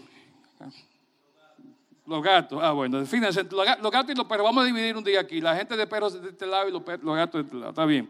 los 2.06 2.22
gatos, 2.22 2.60
ah 2.62 2.72
bueno, 2.72 3.06
fíjense, 3.06 3.44
los 3.44 3.92
gatos 3.92 4.12
y 4.12 4.16
los 4.16 4.26
perros, 4.26 4.46
vamos 4.46 4.64
a 4.64 4.68
dividir 4.68 4.96
un 4.96 5.04
día 5.04 5.20
aquí, 5.20 5.42
la 5.42 5.56
gente 5.56 5.76
de 5.76 5.88
perros 5.88 6.22
de 6.22 6.30
este 6.30 6.46
lado 6.46 6.70
y 6.70 6.72
los, 6.72 6.84
los 7.02 7.16
gatos 7.16 7.42
de 7.42 7.46
este 7.46 7.56
lado, 7.56 7.70
está 7.70 7.86
bien. 7.86 8.10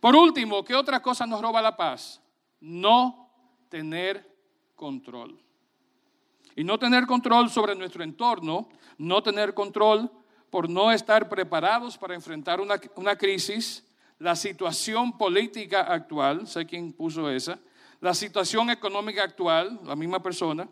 Por 0.00 0.16
último, 0.16 0.64
¿qué 0.64 0.74
otra 0.74 1.00
cosa 1.00 1.26
nos 1.26 1.40
roba 1.40 1.62
la 1.62 1.76
paz? 1.76 2.20
No 2.60 3.30
tener 3.68 4.28
control. 4.74 5.40
Y 6.54 6.64
no 6.64 6.78
tener 6.78 7.06
control 7.06 7.50
sobre 7.50 7.74
nuestro 7.74 8.04
entorno, 8.04 8.68
no 8.98 9.22
tener 9.22 9.54
control 9.54 10.10
por 10.50 10.68
no 10.68 10.92
estar 10.92 11.28
preparados 11.28 11.96
para 11.96 12.14
enfrentar 12.14 12.60
una, 12.60 12.80
una 12.96 13.16
crisis, 13.16 13.86
la 14.18 14.36
situación 14.36 15.16
política 15.16 15.80
actual, 15.80 16.46
sé 16.46 16.66
quién 16.66 16.92
puso 16.92 17.30
esa, 17.30 17.58
la 18.00 18.12
situación 18.12 18.68
económica 18.70 19.22
actual, 19.22 19.80
la 19.84 19.96
misma 19.96 20.22
persona, 20.22 20.68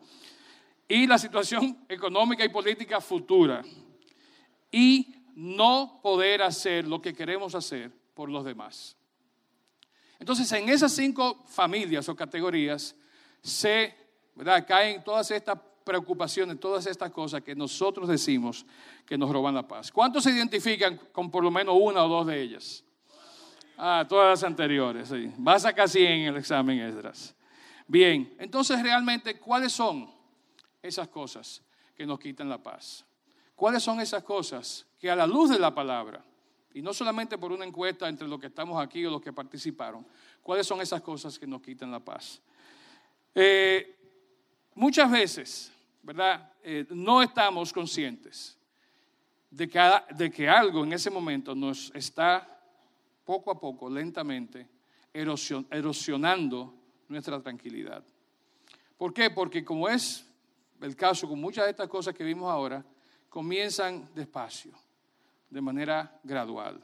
y 0.90 1.06
la 1.06 1.18
situación 1.18 1.84
económica 1.88 2.44
y 2.44 2.48
política 2.48 3.00
futura. 3.00 3.62
Y 4.72 5.14
no 5.36 6.00
poder 6.02 6.42
hacer 6.42 6.86
lo 6.86 7.00
que 7.00 7.14
queremos 7.14 7.54
hacer 7.54 7.92
por 8.12 8.28
los 8.28 8.44
demás. 8.44 8.96
Entonces, 10.18 10.50
en 10.52 10.68
esas 10.68 10.92
cinco 10.92 11.44
familias 11.46 12.08
o 12.08 12.16
categorías 12.16 12.96
se 13.40 13.94
caen 14.66 15.04
todas 15.04 15.30
estas 15.30 15.60
preocupaciones, 15.84 16.58
todas 16.58 16.86
estas 16.86 17.10
cosas 17.12 17.42
que 17.42 17.54
nosotros 17.54 18.08
decimos 18.08 18.66
que 19.06 19.16
nos 19.16 19.30
roban 19.30 19.54
la 19.54 19.66
paz. 19.66 19.92
¿Cuántos 19.92 20.24
se 20.24 20.32
identifican 20.32 21.00
con 21.12 21.30
por 21.30 21.44
lo 21.44 21.52
menos 21.52 21.76
una 21.80 22.04
o 22.04 22.08
dos 22.08 22.26
de 22.26 22.42
ellas? 22.42 22.84
Ah, 23.78 24.04
todas 24.08 24.40
las 24.40 24.44
anteriores, 24.44 25.08
sí. 25.08 25.32
Vas 25.38 25.64
a 25.64 25.72
casi 25.72 26.04
en 26.04 26.22
el 26.22 26.36
examen, 26.36 26.80
Esdras. 26.80 27.34
Bien, 27.86 28.34
entonces 28.40 28.82
realmente, 28.82 29.38
¿cuáles 29.38 29.72
son 29.72 30.19
esas 30.82 31.08
cosas 31.08 31.62
que 31.94 32.06
nos 32.06 32.18
quitan 32.18 32.48
la 32.48 32.62
paz? 32.62 33.04
¿Cuáles 33.54 33.82
son 33.82 34.00
esas 34.00 34.22
cosas 34.22 34.86
que 34.98 35.10
a 35.10 35.16
la 35.16 35.26
luz 35.26 35.50
de 35.50 35.58
la 35.58 35.74
palabra, 35.74 36.24
y 36.72 36.82
no 36.82 36.94
solamente 36.94 37.36
por 37.36 37.52
una 37.52 37.64
encuesta 37.64 38.08
entre 38.08 38.28
los 38.28 38.40
que 38.40 38.46
estamos 38.46 38.80
aquí 38.80 39.04
o 39.04 39.10
los 39.10 39.20
que 39.20 39.32
participaron, 39.32 40.06
cuáles 40.42 40.66
son 40.66 40.80
esas 40.80 41.02
cosas 41.02 41.38
que 41.38 41.46
nos 41.46 41.60
quitan 41.60 41.90
la 41.90 42.00
paz? 42.00 42.40
Eh, 43.34 43.96
muchas 44.74 45.10
veces, 45.10 45.72
¿verdad? 46.02 46.52
Eh, 46.62 46.86
no 46.90 47.22
estamos 47.22 47.72
conscientes 47.72 48.56
de 49.50 49.68
que, 49.68 49.80
de 50.14 50.30
que 50.30 50.48
algo 50.48 50.84
en 50.84 50.92
ese 50.92 51.10
momento 51.10 51.54
nos 51.54 51.92
está 51.94 52.46
poco 53.24 53.50
a 53.50 53.60
poco, 53.60 53.90
lentamente, 53.90 54.66
erosionando 55.12 56.74
nuestra 57.08 57.40
tranquilidad. 57.42 58.04
¿Por 58.96 59.12
qué? 59.12 59.30
Porque 59.30 59.64
como 59.64 59.88
es 59.88 60.26
el 60.80 60.96
caso 60.96 61.28
con 61.28 61.40
muchas 61.40 61.64
de 61.64 61.70
estas 61.70 61.88
cosas 61.88 62.14
que 62.14 62.24
vimos 62.24 62.50
ahora, 62.50 62.84
comienzan 63.28 64.08
despacio, 64.14 64.72
de 65.48 65.60
manera 65.60 66.18
gradual. 66.22 66.80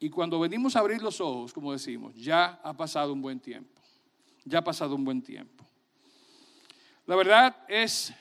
Y 0.00 0.10
cuando 0.10 0.38
venimos 0.38 0.76
a 0.76 0.80
abrir 0.80 1.02
los 1.02 1.20
ojos, 1.20 1.52
como 1.52 1.72
decimos, 1.72 2.14
ya 2.14 2.60
ha 2.62 2.72
pasado 2.72 3.12
un 3.12 3.20
buen 3.20 3.40
tiempo, 3.40 3.80
ya 4.44 4.58
ha 4.58 4.64
pasado 4.64 4.94
un 4.94 5.04
buen 5.04 5.22
tiempo. 5.22 5.64
La 7.06 7.16
verdad 7.16 7.64
es 7.68 8.12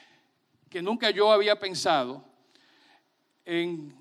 que 0.69 0.81
nunca 0.81 1.09
yo 1.11 1.31
había 1.31 1.57
pensado 1.59 2.23
en 3.45 3.95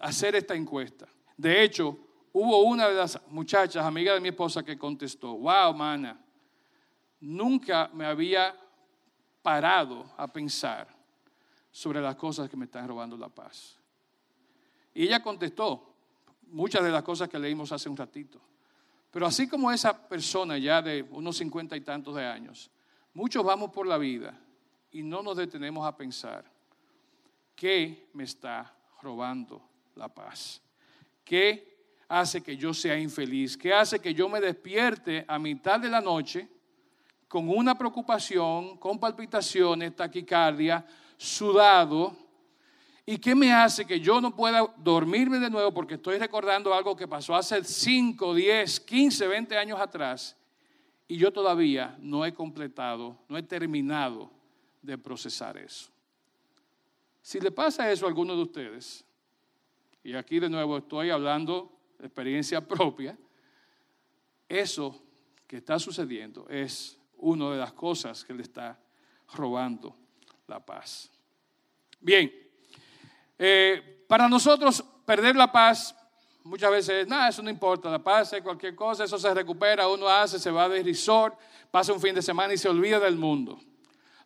hacer 0.00 0.36
esta 0.36 0.54
encuesta. 0.54 1.06
De 1.36 1.62
hecho, 1.62 1.98
hubo 2.32 2.62
una 2.62 2.88
de 2.88 2.94
las 2.94 3.20
muchachas, 3.28 3.84
amiga 3.84 4.14
de 4.14 4.20
mi 4.20 4.28
esposa, 4.28 4.62
que 4.62 4.78
contestó, 4.78 5.36
wow, 5.36 5.72
mana, 5.74 6.20
nunca 7.20 7.90
me 7.92 8.04
había 8.04 8.54
parado 9.46 10.04
a 10.16 10.26
pensar 10.26 10.88
sobre 11.70 12.00
las 12.00 12.16
cosas 12.16 12.50
que 12.50 12.56
me 12.56 12.64
están 12.64 12.88
robando 12.88 13.16
la 13.16 13.28
paz. 13.28 13.78
Y 14.92 15.04
ella 15.04 15.22
contestó 15.22 15.94
muchas 16.48 16.82
de 16.82 16.90
las 16.90 17.04
cosas 17.04 17.28
que 17.28 17.38
leímos 17.38 17.70
hace 17.70 17.88
un 17.88 17.96
ratito. 17.96 18.40
Pero 19.08 19.24
así 19.24 19.46
como 19.46 19.70
esa 19.70 20.08
persona 20.08 20.58
ya 20.58 20.82
de 20.82 21.00
unos 21.12 21.36
cincuenta 21.36 21.76
y 21.76 21.82
tantos 21.82 22.16
de 22.16 22.26
años, 22.26 22.72
muchos 23.14 23.44
vamos 23.44 23.70
por 23.70 23.86
la 23.86 23.98
vida 23.98 24.36
y 24.90 25.04
no 25.04 25.22
nos 25.22 25.36
detenemos 25.36 25.86
a 25.86 25.96
pensar, 25.96 26.44
¿qué 27.54 28.08
me 28.14 28.24
está 28.24 28.74
robando 29.00 29.62
la 29.94 30.08
paz? 30.08 30.60
¿Qué 31.24 31.84
hace 32.08 32.42
que 32.42 32.56
yo 32.56 32.74
sea 32.74 32.98
infeliz? 32.98 33.56
¿Qué 33.56 33.72
hace 33.72 34.00
que 34.00 34.12
yo 34.12 34.28
me 34.28 34.40
despierte 34.40 35.24
a 35.28 35.38
mitad 35.38 35.78
de 35.78 35.88
la 35.88 36.00
noche 36.00 36.48
con 37.28 37.48
una 37.48 37.76
preocupación, 37.76 38.76
con 38.76 38.98
palpitaciones, 38.98 39.94
taquicardia, 39.96 40.86
sudado. 41.16 42.16
¿Y 43.04 43.18
qué 43.18 43.34
me 43.34 43.52
hace 43.52 43.84
que 43.84 44.00
yo 44.00 44.20
no 44.20 44.34
pueda 44.34 44.72
dormirme 44.78 45.38
de 45.38 45.50
nuevo 45.50 45.72
porque 45.72 45.94
estoy 45.94 46.18
recordando 46.18 46.74
algo 46.74 46.96
que 46.96 47.06
pasó 47.06 47.34
hace 47.34 47.62
5, 47.62 48.34
10, 48.34 48.80
15, 48.80 49.28
20 49.28 49.56
años 49.56 49.80
atrás 49.80 50.36
y 51.08 51.16
yo 51.16 51.32
todavía 51.32 51.96
no 52.00 52.24
he 52.24 52.34
completado, 52.34 53.16
no 53.28 53.38
he 53.38 53.42
terminado 53.42 54.30
de 54.82 54.98
procesar 54.98 55.56
eso? 55.56 55.90
Si 57.22 57.40
le 57.40 57.50
pasa 57.50 57.90
eso 57.90 58.06
a 58.06 58.08
alguno 58.08 58.36
de 58.36 58.42
ustedes, 58.42 59.04
y 60.02 60.14
aquí 60.14 60.38
de 60.38 60.48
nuevo 60.48 60.78
estoy 60.78 61.10
hablando 61.10 61.72
de 61.98 62.06
experiencia 62.06 62.60
propia, 62.60 63.18
eso 64.48 65.02
que 65.46 65.56
está 65.56 65.78
sucediendo 65.78 66.46
es 66.48 66.98
una 67.18 67.50
de 67.50 67.58
las 67.58 67.72
cosas 67.72 68.24
que 68.24 68.34
le 68.34 68.42
está 68.42 68.78
robando 69.34 69.96
la 70.46 70.60
paz. 70.60 71.10
Bien, 72.00 72.32
eh, 73.38 74.04
para 74.08 74.28
nosotros 74.28 74.84
perder 75.04 75.36
la 75.36 75.50
paz 75.50 75.94
muchas 76.46 76.70
veces, 76.70 77.08
nada, 77.08 77.28
eso 77.28 77.42
no 77.42 77.50
importa, 77.50 77.90
la 77.90 78.02
paz 78.02 78.32
es 78.32 78.42
cualquier 78.42 78.74
cosa, 78.74 79.04
eso 79.04 79.18
se 79.18 79.34
recupera, 79.34 79.88
uno 79.88 80.08
hace, 80.08 80.38
se 80.38 80.50
va 80.50 80.68
de 80.68 80.82
resort, 80.82 81.38
pasa 81.70 81.92
un 81.92 82.00
fin 82.00 82.14
de 82.14 82.22
semana 82.22 82.54
y 82.54 82.58
se 82.58 82.68
olvida 82.68 83.00
del 83.00 83.16
mundo. 83.16 83.58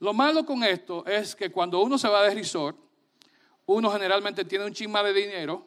Lo 0.01 0.13
malo 0.13 0.45
con 0.45 0.63
esto 0.63 1.05
es 1.07 1.35
que 1.35 1.51
cuando 1.51 1.81
uno 1.81 1.99
se 1.99 2.09
va 2.09 2.23
de 2.23 2.35
resort, 2.35 2.77
uno 3.67 3.91
generalmente 3.91 4.45
tiene 4.45 4.65
un 4.65 4.73
chisma 4.73 5.03
de 5.03 5.13
dinero 5.13 5.67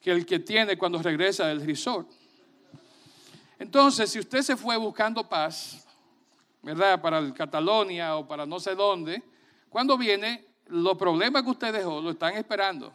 que 0.00 0.10
el 0.10 0.26
que 0.26 0.38
tiene 0.38 0.76
cuando 0.76 1.02
regresa 1.02 1.46
del 1.46 1.64
resort. 1.64 2.10
Entonces, 3.58 4.10
si 4.10 4.18
usted 4.18 4.42
se 4.42 4.56
fue 4.56 4.76
buscando 4.76 5.28
paz, 5.28 5.86
¿verdad? 6.62 7.00
Para 7.00 7.18
el 7.18 7.32
Catalonia 7.32 8.16
o 8.16 8.26
para 8.26 8.46
no 8.46 8.60
sé 8.60 8.74
dónde, 8.74 9.22
cuando 9.68 9.96
viene, 9.96 10.44
los 10.66 10.96
problemas 10.96 11.42
que 11.42 11.50
usted 11.50 11.72
dejó 11.72 12.00
lo 12.00 12.10
están 12.10 12.34
esperando, 12.36 12.92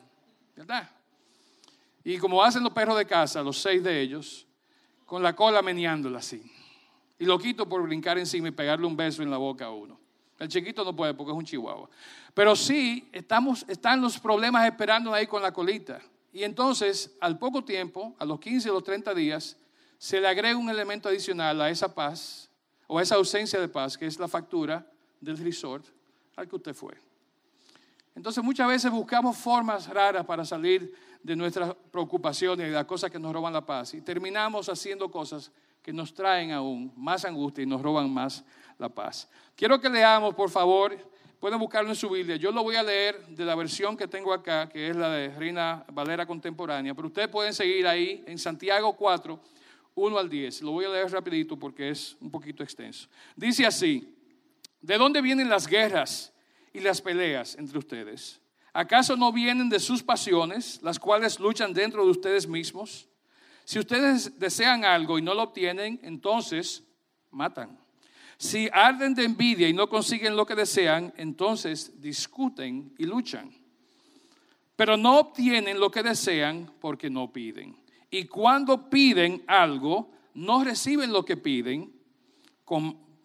¿verdad? 0.55 0.89
Y 2.03 2.17
como 2.17 2.43
hacen 2.43 2.63
los 2.63 2.71
perros 2.71 2.97
de 2.97 3.05
casa, 3.05 3.41
los 3.41 3.57
seis 3.57 3.83
de 3.83 3.99
ellos, 3.99 4.45
con 5.05 5.23
la 5.23 5.35
cola 5.35 5.61
meneándola 5.61 6.19
así. 6.19 6.43
Y 7.17 7.25
lo 7.25 7.39
quito 7.39 7.67
por 7.67 7.81
brincar 7.81 8.17
encima 8.17 8.47
y 8.49 8.51
pegarle 8.51 8.85
un 8.85 8.95
beso 8.95 9.23
en 9.23 9.31
la 9.31 9.37
boca 9.37 9.65
a 9.65 9.71
uno. 9.71 9.99
El 10.37 10.49
chiquito 10.49 10.83
no 10.83 10.95
puede 10.95 11.13
porque 11.13 11.31
es 11.31 11.37
un 11.37 11.45
chihuahua. 11.45 11.89
Pero 12.33 12.55
sí, 12.55 13.07
estamos, 13.13 13.65
están 13.69 14.01
los 14.01 14.19
problemas 14.19 14.65
esperando 14.65 15.13
ahí 15.13 15.25
con 15.25 15.41
la 15.41 15.53
colita. 15.53 16.01
Y 16.33 16.43
entonces, 16.43 17.15
al 17.21 17.39
poco 17.39 17.63
tiempo, 17.63 18.13
a 18.19 18.25
los 18.25 18.39
15 18.39 18.69
o 18.69 18.73
los 18.73 18.83
30 18.83 19.13
días, 19.13 19.57
se 19.97 20.19
le 20.19 20.27
agrega 20.27 20.57
un 20.57 20.69
elemento 20.69 21.07
adicional 21.07 21.61
a 21.61 21.69
esa 21.69 21.95
paz 21.95 22.49
o 22.87 22.99
esa 22.99 23.15
ausencia 23.15 23.59
de 23.59 23.67
paz, 23.67 23.97
que 23.97 24.05
es 24.05 24.19
la 24.19 24.27
factura 24.27 24.85
del 25.19 25.37
resort 25.37 25.85
al 26.35 26.47
que 26.47 26.55
usted 26.55 26.73
fue. 26.73 26.93
Entonces 28.15 28.43
muchas 28.43 28.67
veces 28.67 28.91
buscamos 28.91 29.37
formas 29.37 29.87
raras 29.87 30.25
para 30.25 30.45
salir 30.45 30.93
de 31.21 31.35
nuestras 31.35 31.75
preocupaciones 31.91 32.67
y 32.67 32.69
de 32.69 32.75
las 32.75 32.85
cosas 32.85 33.11
que 33.11 33.19
nos 33.19 33.33
roban 33.33 33.51
la 33.51 33.65
paz 33.65 33.93
y 33.93 34.01
terminamos 34.01 34.69
haciendo 34.69 35.09
cosas 35.11 35.51
que 35.81 35.91
nos 35.91 36.13
traen 36.13 36.51
aún 36.51 36.93
más 36.95 37.25
angustia 37.25 37.63
y 37.63 37.67
nos 37.67 37.81
roban 37.81 38.09
más 38.09 38.43
la 38.77 38.89
paz. 38.89 39.29
Quiero 39.55 39.79
que 39.79 39.89
leamos, 39.89 40.33
por 40.33 40.49
favor, 40.49 40.97
pueden 41.39 41.59
buscarlo 41.59 41.89
en 41.89 41.95
su 41.95 42.09
Biblia. 42.09 42.37
Yo 42.37 42.51
lo 42.51 42.63
voy 42.63 42.75
a 42.75 42.83
leer 42.83 43.25
de 43.27 43.45
la 43.45 43.55
versión 43.55 43.97
que 43.97 44.07
tengo 44.07 44.33
acá, 44.33 44.69
que 44.69 44.89
es 44.89 44.95
la 44.95 45.09
de 45.09 45.29
Reina 45.29 45.85
Valera 45.91 46.25
Contemporánea, 46.25 46.93
pero 46.95 47.07
ustedes 47.07 47.27
pueden 47.27 47.53
seguir 47.53 47.85
ahí 47.85 48.23
en 48.25 48.37
Santiago 48.37 48.93
4 48.93 49.39
1 49.95 50.17
al 50.17 50.29
10. 50.29 50.61
Lo 50.61 50.71
voy 50.71 50.85
a 50.85 50.89
leer 50.89 51.11
rapidito 51.11 51.57
porque 51.57 51.89
es 51.89 52.15
un 52.19 52.29
poquito 52.29 52.63
extenso. 52.63 53.07
Dice 53.35 53.65
así, 53.65 54.13
¿de 54.81 54.97
dónde 54.97 55.21
vienen 55.21 55.49
las 55.49 55.65
guerras 55.65 56.33
y 56.73 56.81
las 56.81 57.01
peleas 57.01 57.55
entre 57.55 57.79
ustedes? 57.79 58.39
¿Acaso 58.73 59.15
no 59.15 59.31
vienen 59.31 59.69
de 59.69 59.79
sus 59.79 60.03
pasiones, 60.03 60.81
las 60.83 60.99
cuales 60.99 61.39
luchan 61.39 61.73
dentro 61.73 62.03
de 62.03 62.11
ustedes 62.11 62.45
mismos? 62.45 63.07
Si 63.63 63.79
ustedes 63.79 64.37
desean 64.37 64.83
algo 64.83 65.17
y 65.17 65.21
no 65.21 65.33
lo 65.33 65.43
obtienen, 65.43 65.99
entonces 66.03 66.83
matan. 67.31 67.79
Si 68.37 68.69
arden 68.73 69.15
de 69.15 69.23
envidia 69.23 69.69
y 69.69 69.73
no 69.73 69.87
consiguen 69.87 70.35
lo 70.35 70.45
que 70.45 70.55
desean, 70.55 71.13
entonces 71.15 72.01
discuten 72.01 72.93
y 72.97 73.05
luchan. 73.05 73.49
Pero 74.75 74.97
no 74.97 75.19
obtienen 75.19 75.79
lo 75.79 75.89
que 75.89 76.03
desean 76.03 76.69
porque 76.81 77.09
no 77.09 77.31
piden. 77.31 77.84
Y 78.09 78.25
cuando 78.25 78.89
piden 78.89 79.43
algo, 79.47 80.11
no 80.33 80.63
reciben 80.63 81.11
lo 81.11 81.23
que 81.25 81.37
piden, 81.37 81.93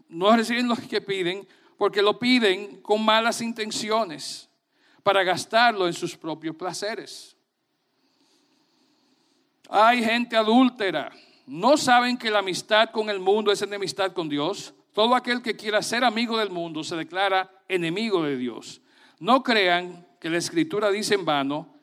no 0.08 0.36
reciben 0.36 0.68
lo 0.68 0.76
que 0.76 1.00
piden 1.00 1.46
porque 1.76 2.02
lo 2.02 2.18
piden 2.18 2.82
con 2.82 3.04
malas 3.04 3.40
intenciones 3.40 4.50
para 5.02 5.22
gastarlo 5.22 5.86
en 5.86 5.92
sus 5.92 6.16
propios 6.16 6.54
placeres. 6.54 7.36
Hay 9.68 10.02
gente 10.04 10.36
adúltera. 10.36 11.10
¿No 11.46 11.76
saben 11.76 12.16
que 12.18 12.30
la 12.30 12.40
amistad 12.40 12.90
con 12.90 13.08
el 13.08 13.18
mundo 13.18 13.50
es 13.50 13.62
enemistad 13.62 14.12
con 14.12 14.28
Dios? 14.28 14.74
Todo 14.92 15.14
aquel 15.14 15.42
que 15.42 15.56
quiera 15.56 15.80
ser 15.82 16.04
amigo 16.04 16.36
del 16.36 16.50
mundo 16.50 16.84
se 16.84 16.96
declara 16.96 17.50
enemigo 17.68 18.22
de 18.24 18.36
Dios. 18.36 18.82
No 19.18 19.42
crean 19.42 20.06
que 20.20 20.28
la 20.28 20.38
escritura 20.38 20.90
dice 20.90 21.14
en 21.14 21.24
vano, 21.24 21.79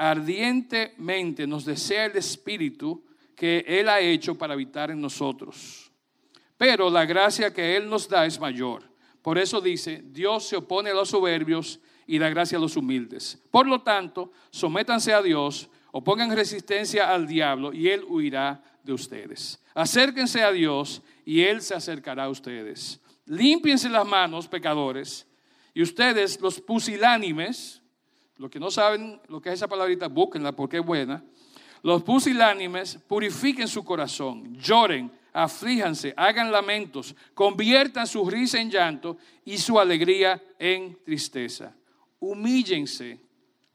ardientemente 0.00 1.46
nos 1.46 1.66
desea 1.66 2.06
el 2.06 2.16
Espíritu 2.16 3.04
que 3.36 3.62
Él 3.68 3.86
ha 3.86 4.00
hecho 4.00 4.34
para 4.34 4.54
habitar 4.54 4.90
en 4.90 4.98
nosotros. 4.98 5.92
Pero 6.56 6.88
la 6.88 7.04
gracia 7.04 7.52
que 7.52 7.76
Él 7.76 7.86
nos 7.86 8.08
da 8.08 8.24
es 8.24 8.40
mayor. 8.40 8.82
Por 9.20 9.36
eso 9.36 9.60
dice, 9.60 10.02
Dios 10.06 10.48
se 10.48 10.56
opone 10.56 10.88
a 10.88 10.94
los 10.94 11.10
soberbios 11.10 11.80
y 12.06 12.18
da 12.18 12.30
gracia 12.30 12.56
a 12.56 12.60
los 12.62 12.78
humildes. 12.78 13.38
Por 13.50 13.66
lo 13.66 13.82
tanto, 13.82 14.32
sométanse 14.50 15.12
a 15.12 15.20
Dios 15.20 15.68
o 15.92 16.02
pongan 16.02 16.34
resistencia 16.34 17.12
al 17.12 17.26
diablo 17.26 17.70
y 17.70 17.88
Él 17.88 18.02
huirá 18.08 18.62
de 18.82 18.94
ustedes. 18.94 19.62
Acérquense 19.74 20.42
a 20.42 20.50
Dios 20.50 21.02
y 21.26 21.42
Él 21.42 21.60
se 21.60 21.74
acercará 21.74 22.24
a 22.24 22.30
ustedes. 22.30 23.00
Límpiense 23.26 23.90
las 23.90 24.06
manos, 24.06 24.48
pecadores, 24.48 25.26
y 25.74 25.82
ustedes, 25.82 26.40
los 26.40 26.58
pusilánimes, 26.58 27.79
los 28.40 28.50
que 28.50 28.58
no 28.58 28.70
saben 28.70 29.20
lo 29.28 29.38
que 29.38 29.50
es 29.50 29.56
esa 29.56 29.68
palabrita, 29.68 30.08
búsquenla 30.08 30.52
porque 30.52 30.78
es 30.78 30.84
buena. 30.84 31.22
Los 31.82 32.02
pusilánimes 32.02 32.96
purifiquen 33.06 33.68
su 33.68 33.84
corazón, 33.84 34.56
lloren, 34.56 35.12
aflíjanse, 35.30 36.14
hagan 36.16 36.50
lamentos, 36.50 37.14
conviertan 37.34 38.06
su 38.06 38.28
risa 38.30 38.58
en 38.58 38.70
llanto 38.70 39.18
y 39.44 39.58
su 39.58 39.78
alegría 39.78 40.42
en 40.58 40.96
tristeza. 41.04 41.74
Humíllense 42.18 43.20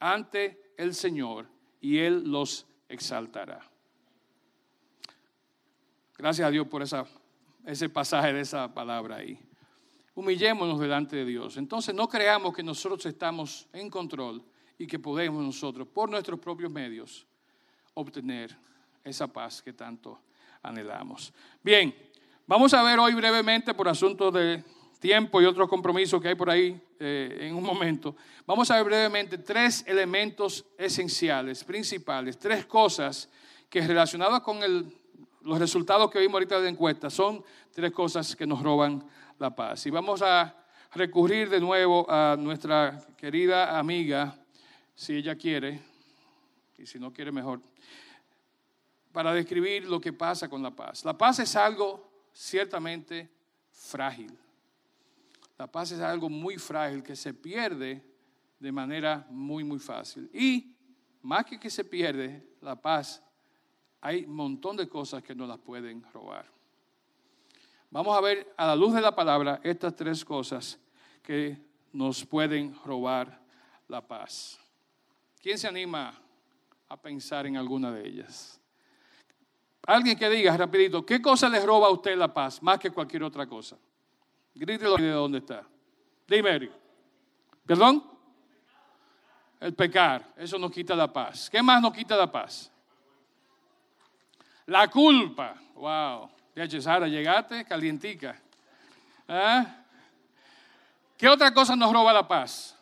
ante 0.00 0.72
el 0.76 0.96
Señor 0.96 1.46
y 1.80 1.98
Él 1.98 2.24
los 2.24 2.66
exaltará. 2.88 3.60
Gracias 6.18 6.44
a 6.44 6.50
Dios 6.50 6.66
por 6.66 6.82
esa, 6.82 7.06
ese 7.64 7.88
pasaje 7.88 8.32
de 8.32 8.40
esa 8.40 8.74
palabra 8.74 9.18
ahí. 9.18 9.38
Humillémonos 10.16 10.80
delante 10.80 11.14
de 11.14 11.24
Dios. 11.24 11.56
Entonces 11.56 11.94
no 11.94 12.08
creamos 12.08 12.52
que 12.52 12.64
nosotros 12.64 13.06
estamos 13.06 13.68
en 13.72 13.88
control 13.88 14.42
y 14.78 14.86
que 14.86 14.98
podemos 14.98 15.44
nosotros, 15.44 15.86
por 15.88 16.10
nuestros 16.10 16.38
propios 16.38 16.70
medios, 16.70 17.26
obtener 17.94 18.56
esa 19.04 19.26
paz 19.26 19.62
que 19.62 19.72
tanto 19.72 20.20
anhelamos. 20.62 21.32
Bien, 21.62 21.94
vamos 22.46 22.74
a 22.74 22.82
ver 22.82 22.98
hoy 22.98 23.14
brevemente, 23.14 23.74
por 23.74 23.88
asunto 23.88 24.30
de 24.30 24.62
tiempo 24.98 25.40
y 25.40 25.44
otros 25.44 25.68
compromisos 25.68 26.20
que 26.20 26.28
hay 26.28 26.34
por 26.34 26.50
ahí 26.50 26.80
eh, 26.98 27.38
en 27.40 27.54
un 27.54 27.62
momento, 27.62 28.16
vamos 28.46 28.70
a 28.70 28.76
ver 28.76 28.84
brevemente 28.84 29.38
tres 29.38 29.84
elementos 29.86 30.64
esenciales, 30.76 31.62
principales, 31.64 32.38
tres 32.38 32.66
cosas 32.66 33.30
que 33.68 33.86
relacionadas 33.86 34.40
con 34.40 34.62
el 34.62 34.92
los 35.46 35.60
resultados 35.60 36.10
que 36.10 36.18
vimos 36.18 36.34
ahorita 36.34 36.60
de 36.60 36.68
encuesta 36.68 37.08
son 37.08 37.44
tres 37.72 37.92
cosas 37.92 38.34
que 38.34 38.46
nos 38.46 38.62
roban 38.62 39.08
la 39.38 39.54
paz. 39.54 39.86
Y 39.86 39.90
vamos 39.90 40.20
a 40.20 40.56
recurrir 40.92 41.48
de 41.48 41.60
nuevo 41.60 42.04
a 42.10 42.36
nuestra 42.36 43.00
querida 43.16 43.78
amiga, 43.78 44.34
si 44.96 45.14
ella 45.14 45.36
quiere, 45.36 45.80
y 46.78 46.86
si 46.86 46.98
no 46.98 47.12
quiere 47.12 47.30
mejor, 47.30 47.60
para 49.12 49.32
describir 49.32 49.84
lo 49.84 50.00
que 50.00 50.12
pasa 50.12 50.48
con 50.48 50.62
la 50.62 50.74
paz. 50.74 51.04
La 51.04 51.16
paz 51.16 51.38
es 51.38 51.54
algo 51.54 52.10
ciertamente 52.32 53.30
frágil. 53.70 54.36
La 55.58 55.70
paz 55.70 55.92
es 55.92 56.00
algo 56.00 56.28
muy 56.28 56.58
frágil 56.58 57.02
que 57.02 57.14
se 57.14 57.32
pierde 57.32 58.02
de 58.58 58.72
manera 58.72 59.26
muy, 59.30 59.64
muy 59.64 59.78
fácil. 59.78 60.30
Y 60.32 60.74
más 61.22 61.44
que 61.44 61.60
que 61.60 61.70
se 61.70 61.84
pierde, 61.84 62.56
la 62.60 62.76
paz 62.76 63.22
hay 64.00 64.24
un 64.24 64.34
montón 64.34 64.76
de 64.76 64.88
cosas 64.88 65.22
que 65.22 65.34
nos 65.34 65.48
las 65.48 65.58
pueden 65.58 66.02
robar. 66.12 66.46
Vamos 67.90 68.16
a 68.16 68.20
ver 68.20 68.52
a 68.56 68.66
la 68.66 68.76
luz 68.76 68.94
de 68.94 69.00
la 69.00 69.14
palabra 69.14 69.60
estas 69.62 69.94
tres 69.94 70.24
cosas 70.24 70.78
que 71.22 71.58
nos 71.92 72.24
pueden 72.24 72.74
robar 72.84 73.40
la 73.88 74.06
paz. 74.06 74.58
¿Quién 75.46 75.58
se 75.58 75.68
anima 75.68 76.12
a 76.88 76.96
pensar 76.96 77.46
en 77.46 77.56
alguna 77.56 77.92
de 77.92 78.04
ellas? 78.04 78.60
Alguien 79.86 80.18
que 80.18 80.28
diga 80.28 80.56
rapidito, 80.56 81.06
¿qué 81.06 81.22
cosa 81.22 81.48
les 81.48 81.64
roba 81.64 81.86
a 81.86 81.90
usted 81.90 82.16
la 82.16 82.34
paz 82.34 82.60
más 82.64 82.80
que 82.80 82.90
cualquier 82.90 83.22
otra 83.22 83.46
cosa? 83.46 83.76
Grítelo 84.52 84.96
de 84.96 85.08
dónde 85.08 85.38
está. 85.38 85.64
Dime, 86.26 86.68
¿Perdón? 87.64 88.02
El 89.60 89.72
pecar, 89.72 90.34
eso 90.36 90.58
nos 90.58 90.72
quita 90.72 90.96
la 90.96 91.12
paz. 91.12 91.48
¿Qué 91.48 91.62
más 91.62 91.80
nos 91.80 91.92
quita 91.92 92.16
la 92.16 92.28
paz? 92.28 92.72
La 94.66 94.88
culpa. 94.88 95.54
Wow. 95.76 96.28
Ya, 96.56 96.80
Sara, 96.80 97.06
llegaste 97.06 97.64
calientica. 97.64 98.36
¿Ah? 99.28 99.76
¿Qué 101.16 101.28
otra 101.28 101.54
cosa 101.54 101.76
nos 101.76 101.92
roba 101.92 102.12
la 102.12 102.26
paz? 102.26 102.75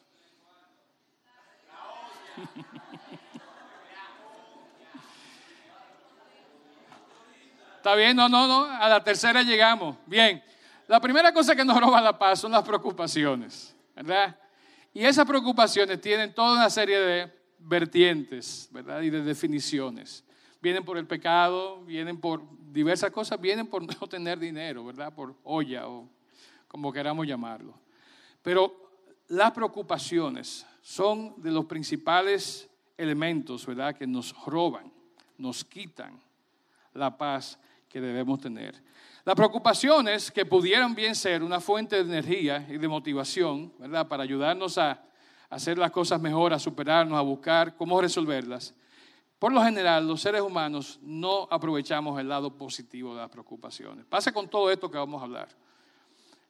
¿Está 7.77 7.95
bien? 7.95 8.17
No, 8.17 8.29
no, 8.29 8.47
no. 8.47 8.65
A 8.65 8.89
la 8.89 9.05
tercera 9.05 9.43
llegamos. 9.43 9.97
Bien. 10.07 10.43
La 10.87 11.01
primera 11.01 11.33
cosa 11.33 11.57
que 11.57 11.65
nos 11.65 11.81
roba 11.81 12.01
la 12.01 12.19
paz 12.19 12.41
son 12.41 12.53
las 12.53 12.63
preocupaciones, 12.63 13.75
¿verdad? 13.95 14.37
Y 14.93 15.05
esas 15.05 15.27
preocupaciones 15.27 16.01
tienen 16.01 16.35
toda 16.35 16.53
una 16.53 16.71
serie 16.71 16.99
de 16.99 17.33
vertientes, 17.59 18.69
¿verdad? 18.71 19.01
Y 19.01 19.11
de 19.11 19.23
definiciones 19.23 20.25
vienen 20.65 20.83
por 20.83 20.97
el 20.97 21.07
pecado, 21.07 21.85
vienen 21.85 22.19
por 22.19 22.41
diversas 22.73 23.11
cosas, 23.11 23.39
vienen 23.39 23.67
por 23.67 23.83
no 24.01 24.07
tener 24.09 24.39
dinero, 24.39 24.83
¿verdad? 24.83 25.15
Por 25.15 25.37
olla 25.45 25.87
o 25.87 26.09
como 26.67 26.91
queramos 26.91 27.27
llamarlo. 27.27 27.79
Pero 28.43 28.84
las 29.29 29.53
preocupaciones 29.53 30.67
son 30.83 31.35
de 31.41 31.51
los 31.51 31.65
principales 31.67 32.69
elementos, 32.97 33.67
¿verdad? 33.67 33.95
Que 33.95 34.07
nos 34.07 34.35
roban, 34.45 34.93
nos 35.39 35.65
quitan 35.65 36.21
la 36.93 37.17
paz 37.17 37.59
que 37.89 38.01
debemos 38.01 38.41
tener. 38.41 38.83
Las 39.25 39.35
preocupaciones 39.35 40.31
que 40.31 40.45
pudieran 40.45 40.95
bien 40.95 41.15
ser 41.15 41.43
una 41.43 41.61
fuente 41.61 41.97
de 41.97 42.03
energía 42.03 42.67
y 42.69 42.77
de 42.77 42.89
motivación, 42.89 43.73
¿verdad? 43.79 44.07
Para 44.07 44.23
ayudarnos 44.23 44.77
a 44.79 45.03
hacer 45.49 45.79
las 45.79 45.91
cosas 45.91 46.21
mejor, 46.21 46.53
a 46.53 46.59
superarnos, 46.59 47.19
a 47.19 47.23
buscar 47.23 47.77
cómo 47.77 48.01
resolverlas 48.01 48.75
por 49.45 49.53
lo 49.53 49.63
general, 49.63 50.09
los 50.09 50.23
seres 50.23 50.41
humanos 50.41 50.99
no 51.03 51.47
aprovechamos 51.51 52.19
el 52.19 52.29
lado 52.29 52.57
positivo 52.57 53.15
de 53.15 53.21
las 53.21 53.31
preocupaciones. 53.31 54.07
Pasa 54.07 54.33
con 54.33 54.49
todo 54.49 54.71
esto 54.71 54.91
que 54.91 54.97
vamos 54.97 55.21
a 55.21 55.25
hablar. 55.27 55.49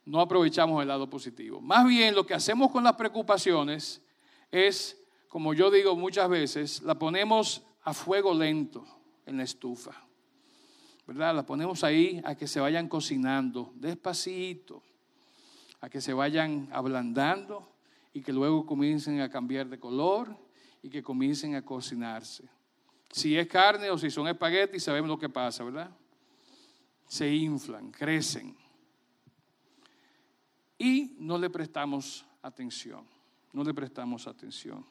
No 0.06 0.20
aprovechamos 0.20 0.82
el 0.82 0.88
lado 0.88 1.08
positivo. 1.08 1.60
Más 1.60 1.86
bien, 1.86 2.14
lo 2.14 2.26
que 2.26 2.34
hacemos 2.34 2.70
con 2.70 2.84
las 2.84 2.94
preocupaciones 2.94 4.02
es, 4.50 5.00
como 5.28 5.54
yo 5.54 5.70
digo 5.70 5.96
muchas 5.96 6.28
veces, 6.28 6.82
la 6.82 6.98
ponemos 6.98 7.62
a 7.82 7.94
fuego 7.94 8.34
lento 8.34 8.84
en 9.26 9.38
la 9.38 9.44
estufa. 9.44 9.92
¿Verdad? 11.06 11.34
La 11.34 11.44
ponemos 11.44 11.84
ahí 11.84 12.20
a 12.24 12.34
que 12.34 12.46
se 12.46 12.60
vayan 12.60 12.88
cocinando 12.88 13.72
despacito, 13.76 14.82
a 15.80 15.88
que 15.90 16.00
se 16.00 16.14
vayan 16.14 16.68
ablandando 16.72 17.68
y 18.14 18.22
que 18.22 18.32
luego 18.32 18.64
comiencen 18.64 19.20
a 19.20 19.28
cambiar 19.28 19.68
de 19.68 19.78
color 19.78 20.34
y 20.82 20.88
que 20.88 21.02
comiencen 21.02 21.56
a 21.56 21.62
cocinarse. 21.62 22.48
Si 23.10 23.36
es 23.36 23.46
carne 23.46 23.90
o 23.90 23.98
si 23.98 24.10
son 24.10 24.28
espaguetis, 24.28 24.82
sabemos 24.82 25.08
lo 25.08 25.18
que 25.18 25.28
pasa, 25.28 25.62
¿verdad? 25.62 25.90
Se 27.06 27.32
inflan, 27.32 27.90
crecen. 27.90 28.56
Y 30.78 31.16
no 31.18 31.38
le 31.38 31.50
prestamos 31.50 32.24
atención. 32.42 33.06
No 33.52 33.62
le 33.62 33.72
prestamos 33.72 34.26
atención. 34.26 34.84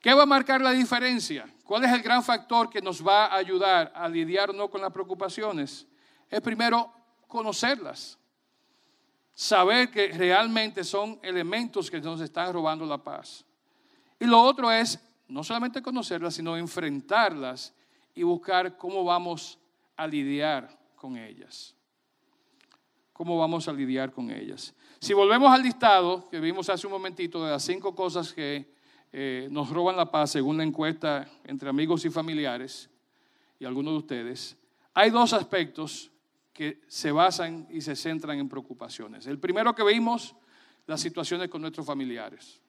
¿Qué 0.00 0.12
va 0.12 0.24
a 0.24 0.26
marcar 0.26 0.60
la 0.60 0.72
diferencia? 0.72 1.46
¿Cuál 1.64 1.84
es 1.84 1.92
el 1.92 2.02
gran 2.02 2.22
factor 2.22 2.68
que 2.68 2.82
nos 2.82 3.06
va 3.06 3.26
a 3.26 3.36
ayudar 3.36 3.92
a 3.94 4.08
lidiar 4.08 4.52
no 4.52 4.68
con 4.68 4.80
las 4.80 4.92
preocupaciones? 4.92 5.86
Es 6.28 6.40
primero 6.40 6.92
conocerlas. 7.28 8.18
Saber 9.32 9.90
que 9.90 10.08
realmente 10.08 10.84
son 10.84 11.18
elementos 11.22 11.90
que 11.90 12.00
nos 12.00 12.20
están 12.20 12.52
robando 12.52 12.84
la 12.84 12.98
paz. 12.98 13.44
Y 14.18 14.26
lo 14.26 14.40
otro 14.42 14.70
es 14.70 15.00
no 15.28 15.42
solamente 15.42 15.80
conocerlas, 15.80 16.34
sino 16.34 16.56
enfrentarlas 16.56 17.72
y 18.14 18.22
buscar 18.22 18.76
cómo 18.76 19.04
vamos 19.04 19.58
a 19.96 20.06
lidiar 20.06 20.78
con 20.96 21.16
ellas. 21.16 21.74
cómo 23.12 23.38
vamos 23.38 23.68
a 23.68 23.72
lidiar 23.72 24.10
con 24.10 24.30
ellas. 24.30 24.74
Si 25.02 25.14
volvemos 25.14 25.52
al 25.52 25.64
listado 25.64 26.28
que 26.28 26.38
vimos 26.38 26.68
hace 26.68 26.86
un 26.86 26.92
momentito 26.92 27.44
de 27.44 27.50
las 27.50 27.64
cinco 27.64 27.92
cosas 27.92 28.32
que 28.32 28.72
eh, 29.12 29.48
nos 29.50 29.68
roban 29.68 29.96
la 29.96 30.12
paz 30.12 30.30
según 30.30 30.56
la 30.56 30.62
encuesta 30.62 31.28
entre 31.42 31.68
amigos 31.68 32.04
y 32.04 32.10
familiares 32.10 32.88
y 33.58 33.64
algunos 33.64 33.94
de 33.94 33.98
ustedes, 33.98 34.56
hay 34.94 35.10
dos 35.10 35.32
aspectos 35.32 36.12
que 36.52 36.82
se 36.86 37.10
basan 37.10 37.66
y 37.68 37.80
se 37.80 37.96
centran 37.96 38.38
en 38.38 38.48
preocupaciones. 38.48 39.26
El 39.26 39.40
primero 39.40 39.74
que 39.74 39.82
vimos, 39.82 40.36
las 40.86 41.00
situaciones 41.00 41.48
con 41.48 41.62
nuestros 41.62 41.84
familiares. 41.84 42.60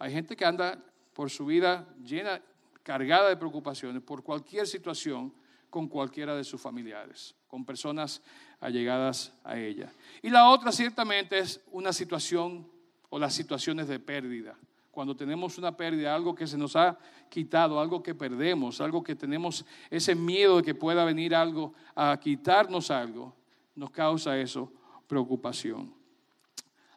Hay 0.00 0.10
gente 0.10 0.34
que 0.34 0.44
anda 0.44 0.82
por 1.12 1.30
su 1.30 1.46
vida 1.46 1.86
llena, 2.02 2.42
cargada 2.82 3.28
de 3.28 3.36
preocupaciones 3.36 4.02
por 4.02 4.24
cualquier 4.24 4.66
situación 4.66 5.32
con 5.70 5.88
cualquiera 5.88 6.34
de 6.34 6.44
sus 6.44 6.60
familiares, 6.60 7.34
con 7.46 7.64
personas 7.64 8.22
allegadas 8.60 9.32
a 9.44 9.58
ella. 9.58 9.92
Y 10.22 10.30
la 10.30 10.48
otra 10.48 10.72
ciertamente 10.72 11.38
es 11.38 11.60
una 11.70 11.92
situación 11.92 12.66
o 13.10 13.18
las 13.18 13.34
situaciones 13.34 13.88
de 13.88 13.98
pérdida. 13.98 14.56
Cuando 14.90 15.14
tenemos 15.14 15.58
una 15.58 15.76
pérdida, 15.76 16.14
algo 16.14 16.34
que 16.34 16.46
se 16.46 16.58
nos 16.58 16.74
ha 16.74 16.98
quitado, 17.28 17.80
algo 17.80 18.02
que 18.02 18.14
perdemos, 18.14 18.80
algo 18.80 19.02
que 19.02 19.14
tenemos 19.14 19.64
ese 19.90 20.14
miedo 20.14 20.56
de 20.56 20.62
que 20.62 20.74
pueda 20.74 21.04
venir 21.04 21.34
algo 21.34 21.72
a 21.94 22.18
quitarnos 22.20 22.90
algo, 22.90 23.34
nos 23.76 23.90
causa 23.90 24.36
eso 24.38 24.72
preocupación. 25.06 25.94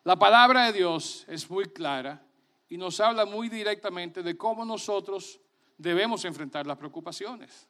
La 0.04 0.18
palabra 0.18 0.66
de 0.66 0.74
Dios 0.74 1.26
es 1.28 1.50
muy 1.50 1.66
clara 1.66 2.24
y 2.70 2.78
nos 2.78 3.00
habla 3.00 3.26
muy 3.26 3.50
directamente 3.50 4.24
de 4.24 4.36
cómo 4.36 4.66
nosotros 4.66 5.40
debemos 5.78 6.26
enfrentar 6.26 6.66
las 6.66 6.78
preocupaciones. 6.78 7.68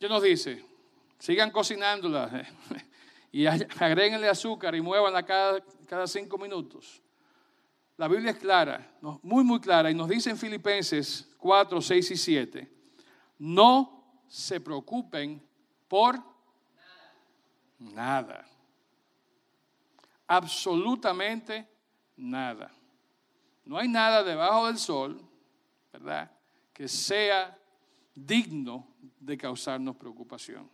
¿Qué 0.00 0.08
nos 0.08 0.22
dice? 0.22 0.64
Sigan 1.18 1.50
cocinándola 1.50 2.48
y 3.32 3.44
agréguenle 3.44 4.30
azúcar 4.30 4.74
y 4.74 4.80
muévanla 4.80 5.22
cada, 5.22 5.62
cada 5.86 6.06
cinco 6.06 6.38
minutos. 6.38 7.02
La 7.98 8.08
Biblia 8.08 8.30
es 8.30 8.38
clara, 8.38 8.90
muy, 9.20 9.44
muy 9.44 9.60
clara, 9.60 9.90
y 9.90 9.94
nos 9.94 10.08
dice 10.08 10.30
en 10.30 10.38
Filipenses 10.38 11.28
4, 11.36 11.82
6 11.82 12.10
y 12.12 12.16
7, 12.16 12.72
no 13.40 14.22
se 14.26 14.58
preocupen 14.58 15.46
por 15.86 16.18
nada. 17.78 18.48
Absolutamente 20.26 21.68
nada. 22.16 22.72
No 23.66 23.76
hay 23.76 23.88
nada 23.88 24.24
debajo 24.24 24.66
del 24.66 24.78
sol, 24.78 25.20
¿verdad? 25.92 26.30
Que 26.72 26.88
sea 26.88 27.54
digno 28.14 28.89
de 29.20 29.36
causarnos 29.36 29.94
preocupación. 29.96 30.68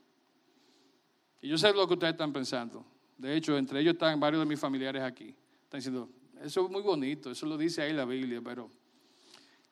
Y 1.42 1.48
yo 1.48 1.58
sé 1.58 1.72
lo 1.72 1.86
que 1.86 1.94
ustedes 1.94 2.14
están 2.14 2.32
pensando. 2.32 2.84
De 3.18 3.36
hecho, 3.36 3.56
entre 3.58 3.80
ellos 3.80 3.94
están 3.94 4.18
varios 4.18 4.40
de 4.40 4.46
mis 4.46 4.58
familiares 4.58 5.02
aquí. 5.02 5.34
Están 5.64 5.80
diciendo, 5.80 6.08
eso 6.42 6.64
es 6.64 6.70
muy 6.70 6.82
bonito, 6.82 7.30
eso 7.30 7.46
lo 7.46 7.56
dice 7.56 7.82
ahí 7.82 7.92
la 7.92 8.04
Biblia, 8.04 8.40
pero 8.42 8.70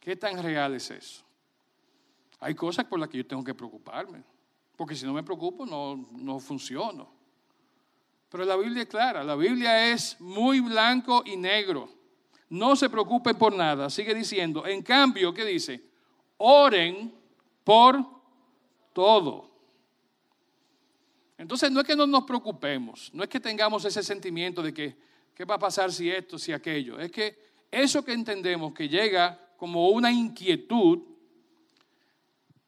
¿qué 0.00 0.16
tan 0.16 0.42
real 0.42 0.74
es 0.74 0.90
eso? 0.90 1.24
Hay 2.40 2.54
cosas 2.54 2.84
por 2.86 2.98
las 2.98 3.08
que 3.08 3.18
yo 3.18 3.26
tengo 3.26 3.44
que 3.44 3.54
preocuparme, 3.54 4.22
porque 4.76 4.94
si 4.94 5.06
no 5.06 5.12
me 5.12 5.22
preocupo 5.22 5.64
no, 5.64 5.96
no. 5.96 7.14
Pero 8.28 8.44
la 8.44 8.56
Biblia 8.56 8.82
es 8.82 8.88
clara, 8.88 9.22
la 9.22 9.36
Biblia 9.36 9.92
es 9.92 10.20
muy 10.20 10.60
blanco 10.60 11.22
y 11.24 11.36
negro. 11.36 11.88
No 12.48 12.76
se 12.76 12.90
preocupen 12.90 13.36
por 13.36 13.54
nada, 13.54 13.88
sigue 13.88 14.14
diciendo. 14.14 14.66
En 14.66 14.82
cambio, 14.82 15.32
¿qué 15.32 15.44
dice? 15.44 15.82
Oren 16.38 17.14
por 17.62 18.13
todo. 18.94 19.50
Entonces 21.36 21.70
no 21.70 21.80
es 21.80 21.86
que 21.86 21.96
no 21.96 22.06
nos 22.06 22.24
preocupemos, 22.24 23.10
no 23.12 23.22
es 23.22 23.28
que 23.28 23.40
tengamos 23.40 23.84
ese 23.84 24.02
sentimiento 24.02 24.62
de 24.62 24.72
que, 24.72 24.96
¿qué 25.34 25.44
va 25.44 25.56
a 25.56 25.58
pasar 25.58 25.92
si 25.92 26.08
esto, 26.08 26.38
si 26.38 26.52
aquello? 26.52 26.98
Es 26.98 27.10
que 27.10 27.36
eso 27.70 28.02
que 28.02 28.12
entendemos 28.12 28.72
que 28.72 28.88
llega 28.88 29.52
como 29.58 29.88
una 29.88 30.10
inquietud, 30.10 31.00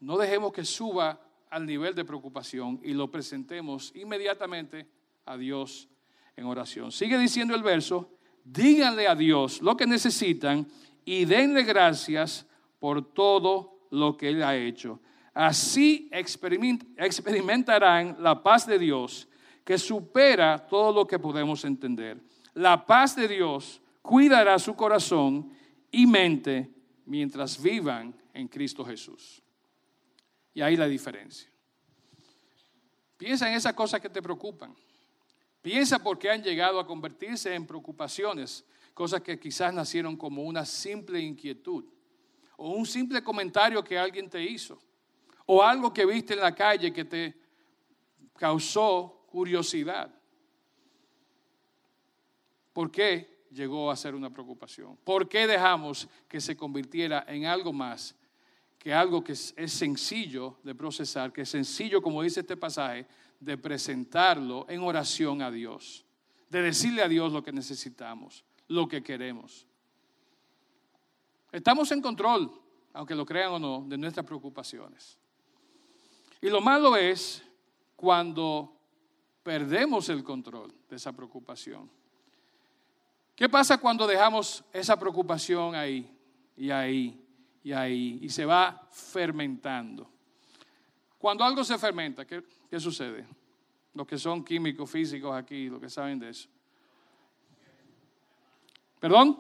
no 0.01 0.19
dejemos 0.19 0.53
que 0.53 0.65
suba 0.65 1.21
al 1.49 1.65
nivel 1.65 1.95
de 1.95 2.05
preocupación 2.05 2.81
y 2.83 2.93
lo 2.93 3.11
presentemos 3.11 3.93
inmediatamente 3.95 4.87
a 5.25 5.37
Dios 5.37 5.89
en 6.35 6.45
oración. 6.45 6.91
Sigue 6.93 7.17
diciendo 7.19 7.55
el 7.55 7.63
verso, 7.63 8.11
díganle 8.45 9.07
a 9.07 9.15
Dios 9.15 9.63
lo 9.63 9.77
que 9.77 9.87
necesitan 9.87 10.67
y 11.05 11.25
denle 11.25 11.63
gracias 11.63 12.47
por 12.81 13.15
todo 13.15 13.87
lo 13.91 14.17
que 14.17 14.31
Él 14.31 14.43
ha 14.43 14.57
hecho. 14.57 15.01
Así 15.37 16.09
experimentarán 16.13 18.17
la 18.21 18.43
paz 18.43 18.67
de 18.67 18.79
Dios 18.79 19.29
que 19.63 19.77
supera 19.77 20.67
todo 20.67 20.95
lo 20.95 21.07
que 21.07 21.19
podemos 21.19 21.63
entender. 21.67 22.19
La 22.55 22.87
paz 22.87 23.15
de 23.15 23.29
Dios 23.29 23.83
cuidará 24.01 24.59
su 24.59 24.75
corazón 24.75 25.53
y 25.91 26.07
mente 26.07 26.71
mientras 27.05 27.63
vivan 27.63 28.19
en 28.33 28.49
Cristo 28.49 28.83
Jesús. 28.83 29.43
Y 30.55 30.63
ahí 30.63 30.75
la 30.75 30.87
diferencia. 30.87 31.51
Piensa 33.19 33.51
en 33.51 33.57
esas 33.57 33.75
cosas 33.75 34.01
que 34.01 34.09
te 34.09 34.23
preocupan. 34.23 34.75
Piensa 35.61 36.03
por 36.03 36.19
qué 36.19 36.31
han 36.31 36.43
llegado 36.43 36.81
a 36.81 36.87
convertirse 36.87 37.55
en 37.55 37.67
preocupaciones, 37.67 38.65
cosas 38.95 39.21
que 39.21 39.39
quizás 39.39 39.75
nacieron 39.75 40.17
como 40.17 40.45
una 40.45 40.65
simple 40.65 41.21
inquietud 41.21 41.85
o 42.57 42.71
un 42.71 42.87
simple 42.87 43.23
comentario 43.23 43.85
que 43.85 43.99
alguien 43.99 44.31
te 44.31 44.43
hizo 44.43 44.81
o 45.47 45.63
algo 45.63 45.93
que 45.93 46.05
viste 46.05 46.35
en 46.35 46.41
la 46.41 46.55
calle 46.55 46.93
que 46.93 47.05
te 47.05 47.35
causó 48.37 49.27
curiosidad. 49.31 50.13
¿Por 52.73 52.91
qué 52.91 53.47
llegó 53.51 53.91
a 53.91 53.97
ser 53.97 54.15
una 54.15 54.31
preocupación? 54.31 54.97
¿Por 55.03 55.29
qué 55.29 55.47
dejamos 55.47 56.09
que 56.29 56.41
se 56.41 56.57
convirtiera 56.57 57.25
en 57.29 57.47
algo 57.47 57.73
más 57.73 58.15
que 58.79 58.93
algo 58.93 59.25
que 59.25 59.33
es, 59.33 59.55
sencillo 59.67 60.59
de 60.63 60.75
procesar, 60.75 61.33
que 61.33 61.43
es 61.43 61.49
sencillo, 61.49 62.01
como 62.01 62.23
dice 62.23 62.41
este 62.41 62.57
pasaje, 62.57 63.07
de 63.41 63.59
presentarlo 63.59 64.65
en 64.69 64.81
oración 64.81 65.43
a 65.43 65.51
Dios, 65.51 66.05
de 66.49 66.63
decirle 66.63 67.03
a 67.03 67.09
Dios 67.09 67.33
lo 67.33 67.43
que 67.43 67.51
necesitamos, 67.53 68.45
lo 68.69 68.87
que 68.87 69.03
queremos? 69.03 69.67
Estamos 71.51 71.91
en 71.91 72.01
control, 72.01 72.53
aunque 72.93 73.15
lo 73.15 73.27
crean 73.27 73.53
o 73.53 73.59
no, 73.59 73.85
de 73.89 73.99
nuestras 73.99 74.25
preocupaciones. 74.25 75.19
Y 76.41 76.49
lo 76.49 76.61
malo 76.61 76.97
es 76.97 77.43
cuando 77.95 78.73
perdemos 79.43 80.09
el 80.09 80.23
control 80.23 80.75
de 80.89 80.97
esa 80.97 81.13
preocupación. 81.13 81.91
¿Qué 83.35 83.49
pasa 83.49 83.79
cuando 83.79 84.07
dejamos 84.07 84.65
esa 84.73 84.99
preocupación 84.99 85.75
ahí 85.75 86.11
y 86.57 86.71
ahí 86.71 87.23
y 87.63 87.73
ahí 87.73 88.19
y 88.23 88.29
se 88.29 88.45
va 88.45 88.89
fermentando? 88.91 90.11
Cuando 91.19 91.45
algo 91.45 91.65
se 91.65 91.79
fermenta, 91.79 92.25
¿qué, 92.25 92.43
qué 92.71 92.81
sucede? 92.81 93.27
Los 93.95 94.07
que 94.07 94.19
son 94.19 94.45
químicos, 94.45 94.91
físicos 94.91 95.35
aquí, 95.35 95.69
los 95.69 95.81
que 95.81 95.91
saben 95.91 96.19
de 96.19 96.31
eso. 96.31 96.49
¿Perdón? 99.01 99.39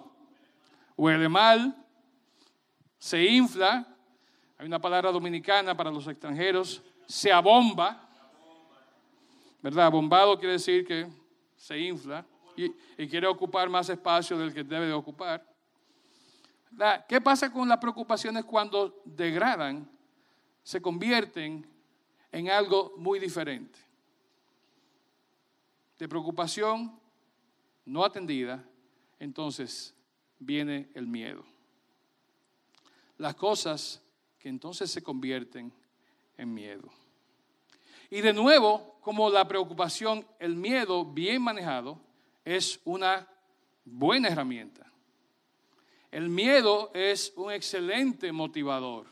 Huele 0.96 1.28
mal, 1.28 1.76
se 2.98 3.24
infla, 3.24 3.95
hay 4.58 4.66
una 4.66 4.80
palabra 4.80 5.12
dominicana 5.12 5.76
para 5.76 5.90
los 5.90 6.06
extranjeros, 6.06 6.82
se 7.06 7.32
abomba. 7.32 8.08
¿Verdad? 9.62 9.90
Bombado 9.90 10.38
quiere 10.38 10.52
decir 10.52 10.86
que 10.86 11.08
se 11.56 11.78
infla 11.78 12.24
y, 12.56 12.70
quiere 13.08 13.26
ocupar 13.26 13.68
más 13.68 13.88
espacio 13.88 14.38
del 14.38 14.54
que 14.54 14.62
debe 14.62 14.86
de 14.86 14.92
ocupar. 14.92 15.44
¿Qué 17.08 17.20
pasa 17.20 17.52
con 17.52 17.68
las 17.68 17.78
preocupaciones 17.78 18.44
cuando 18.44 19.00
degradan, 19.04 19.88
se 20.62 20.80
convierten 20.80 21.66
en 22.32 22.50
algo 22.50 22.94
muy 22.96 23.18
diferente? 23.18 23.78
De 25.98 26.08
preocupación 26.08 26.98
no 27.84 28.04
atendida, 28.04 28.62
entonces 29.18 29.94
viene 30.38 30.90
el 30.94 31.06
miedo 31.06 31.44
las 33.18 33.34
cosas 33.34 34.02
que 34.38 34.48
entonces 34.48 34.90
se 34.90 35.02
convierten 35.02 35.72
en 36.36 36.52
miedo. 36.52 36.90
Y 38.10 38.20
de 38.20 38.32
nuevo, 38.32 38.98
como 39.00 39.30
la 39.30 39.46
preocupación, 39.48 40.26
el 40.38 40.54
miedo 40.56 41.04
bien 41.04 41.42
manejado 41.42 42.00
es 42.44 42.80
una 42.84 43.28
buena 43.84 44.28
herramienta. 44.28 44.90
El 46.10 46.28
miedo 46.28 46.90
es 46.94 47.32
un 47.36 47.52
excelente 47.52 48.30
motivador, 48.32 49.06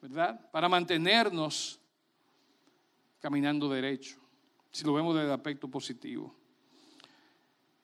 ¿verdad? 0.00 0.50
Para 0.50 0.68
mantenernos 0.68 1.78
caminando 3.20 3.68
derecho, 3.68 4.18
si 4.70 4.84
lo 4.84 4.94
vemos 4.94 5.14
desde 5.14 5.28
el 5.28 5.34
aspecto 5.34 5.68
positivo. 5.68 6.34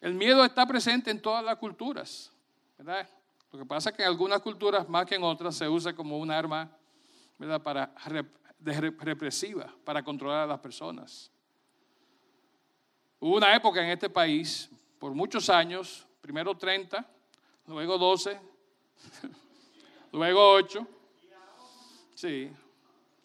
El 0.00 0.14
miedo 0.14 0.44
está 0.44 0.66
presente 0.66 1.10
en 1.10 1.20
todas 1.20 1.44
las 1.44 1.56
culturas, 1.56 2.32
¿verdad? 2.78 3.08
Lo 3.52 3.58
que 3.58 3.66
pasa 3.66 3.90
es 3.90 3.96
que 3.96 4.02
en 4.02 4.08
algunas 4.08 4.40
culturas, 4.40 4.88
más 4.88 5.06
que 5.06 5.14
en 5.14 5.22
otras, 5.22 5.54
se 5.54 5.68
usa 5.68 5.94
como 5.94 6.18
un 6.18 6.30
arma 6.30 6.70
¿verdad? 7.42 7.60
Para, 7.60 7.92
represiva, 9.00 9.74
para 9.84 10.02
controlar 10.02 10.44
a 10.44 10.46
las 10.46 10.60
personas. 10.60 11.28
Hubo 13.18 13.36
una 13.36 13.54
época 13.54 13.82
en 13.82 13.90
este 13.90 14.08
país, 14.08 14.70
por 15.00 15.12
muchos 15.12 15.50
años, 15.50 16.06
primero 16.20 16.56
30, 16.56 17.04
luego 17.66 17.98
12, 17.98 18.40
luego 20.12 20.52
8, 20.52 20.86
sí, 22.14 22.52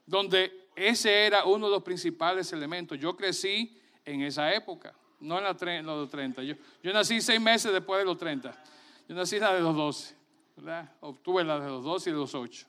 donde 0.04 0.68
ese 0.76 1.28
era 1.28 1.46
uno 1.46 1.68
de 1.68 1.74
los 1.74 1.84
principales 1.84 2.52
elementos. 2.52 2.98
Yo 2.98 3.16
crecí 3.16 3.80
en 4.04 4.22
esa 4.22 4.52
época, 4.52 4.96
no 5.20 5.38
en, 5.38 5.44
la, 5.44 5.82
los 5.84 6.10
30. 6.10 6.42
Yo, 6.42 6.56
yo 6.82 6.92
nací 6.92 7.22
seis 7.22 7.40
meses 7.40 7.72
después 7.72 8.00
de 8.00 8.06
los 8.06 8.18
30. 8.18 8.52
Yo 9.08 9.16
nací 9.16 9.40
la 9.40 9.54
de 9.54 9.62
los 9.62 9.76
12, 9.76 10.16
Obtuve 11.02 11.44
la 11.44 11.60
de 11.60 11.70
los 11.70 11.84
12 11.84 12.10
y 12.10 12.14
de 12.14 12.20
los 12.20 12.34
8. 12.34 12.68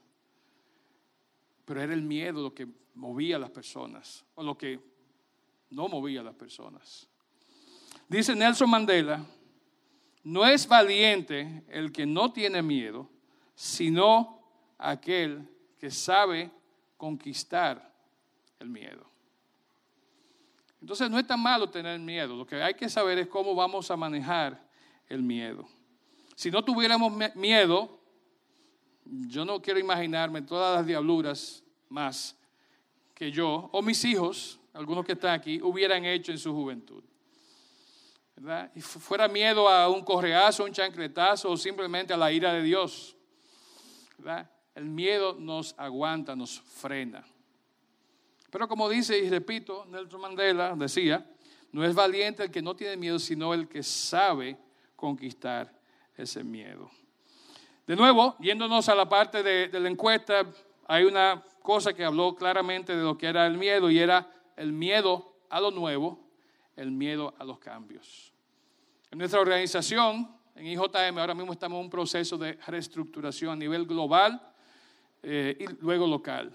Pero 1.65 1.83
era 1.83 1.95
el 1.95 2.03
miedo 2.03 2.43
lo 2.43 2.55
que 2.55 2.67
movía 2.95 3.37
a 3.37 3.39
las 3.39 3.51
personas, 3.51 4.25
o 4.35 4.43
lo 4.43 4.57
que 4.57 4.81
no 5.71 5.89
movía 5.89 6.21
a 6.21 6.25
las 6.25 6.35
personas. 6.35 7.09
Dice 8.09 8.35
Nelson 8.35 8.71
Mandela, 8.71 9.25
no 10.25 10.45
es 10.47 10.67
valiente 10.67 11.65
el 11.69 11.93
que 11.93 12.07
no 12.07 12.33
tiene 12.33 12.63
miedo, 12.63 13.09
sino 13.55 14.43
aquel 14.79 15.49
que 15.79 15.91
sabe 15.91 16.51
conquistar 16.97 17.95
el 18.59 18.69
miedo. 18.69 19.07
Entonces 20.81 21.11
no 21.11 21.19
es 21.19 21.27
tan 21.27 21.41
malo 21.41 21.69
tener 21.69 21.99
miedo, 21.99 22.37
lo 22.37 22.47
que 22.47 22.63
hay 22.63 22.75
que 22.75 22.89
saber 22.89 23.19
es 23.19 23.27
cómo 23.29 23.55
vamos 23.55 23.91
a 23.91 23.97
manejar 23.97 24.63
el 25.09 25.23
miedo. 25.23 25.69
Si 26.39 26.53
no 26.53 26.63
tuviéramos 26.63 27.13
miedo, 27.35 27.99
yo 29.05 29.45
no 29.45 29.61
quiero 29.61 29.81
imaginarme 29.81 30.41
todas 30.41 30.77
las 30.77 30.87
diabluras 30.87 31.65
más 31.89 32.37
que 33.13 33.33
yo 33.33 33.69
o 33.73 33.83
mis 33.83 34.05
hijos, 34.05 34.61
algunos 34.73 35.05
que 35.05 35.15
están 35.15 35.33
aquí, 35.35 35.61
hubieran 35.61 36.05
hecho 36.05 36.31
en 36.31 36.39
su 36.39 36.55
juventud. 36.55 37.03
¿verdad? 38.37 38.71
Y 38.77 38.81
fuera 38.81 39.27
miedo 39.27 39.69
a 39.69 39.89
un 39.89 40.05
correazo, 40.05 40.63
un 40.63 40.71
chancletazo 40.71 41.51
o 41.51 41.57
simplemente 41.57 42.15
a 42.15 42.17
la 42.17 42.31
ira 42.31 42.53
de 42.53 42.63
Dios. 42.63 43.17
¿verdad? 44.17 44.49
El 44.77 44.85
miedo 44.85 45.35
nos 45.37 45.75
aguanta, 45.77 46.37
nos 46.37 46.61
frena. 46.61 47.27
Pero 48.49 48.69
como 48.69 48.89
dice 48.89 49.19
y 49.19 49.29
repito, 49.29 49.87
Nelson 49.87 50.21
Mandela 50.21 50.77
decía, 50.77 51.29
no 51.73 51.85
es 51.85 51.97
valiente 51.97 52.45
el 52.45 52.53
que 52.53 52.63
no 52.63 52.77
tiene 52.77 52.97
miedo, 52.97 53.19
sino 53.19 53.53
el 53.55 53.67
que 53.69 53.83
sabe 53.83 54.57
conquistar 54.95 55.78
ese 56.19 56.45
miedo. 56.45 56.91
De 57.87 57.97
nuevo, 57.97 58.37
yéndonos 58.39 58.89
a 58.91 58.95
la 58.95 59.09
parte 59.09 59.43
de, 59.43 59.81
la 59.81 59.89
encuesta, 59.89 60.47
hay 60.87 61.05
una 61.05 61.43
cosa 61.63 61.95
que 61.95 62.05
habló 62.05 62.35
claramente 62.35 62.95
de 62.95 63.03
lo 63.03 63.17
que 63.17 63.27
era 63.27 63.47
el 63.47 63.57
miedo 63.57 63.91
y 63.91 63.99
era 63.99 64.31
el 64.57 64.73
miedo 64.73 65.37
a 65.49 65.61
lo 65.61 65.71
nuevo, 65.71 66.21
el 66.77 66.91
miedo 66.91 67.35
a 67.39 67.45
los 67.45 67.59
cambios. 67.59 68.33
En 69.11 69.19
nuestra 69.19 69.41
organización, 69.41 70.29
en 70.55 70.67
IJM, 70.67 71.19
ahora 71.19 71.35
mismo 71.35 71.53
estamos 71.53 71.79
en 71.79 71.85
un 71.85 71.91
proceso 71.91 72.37
de 72.37 72.59
reestructuración 72.67 73.53
a 73.53 73.57
nivel 73.57 73.87
global 73.87 74.39
eh, 75.23 75.57
y 75.59 75.83
luego 75.83 76.07
local. 76.07 76.53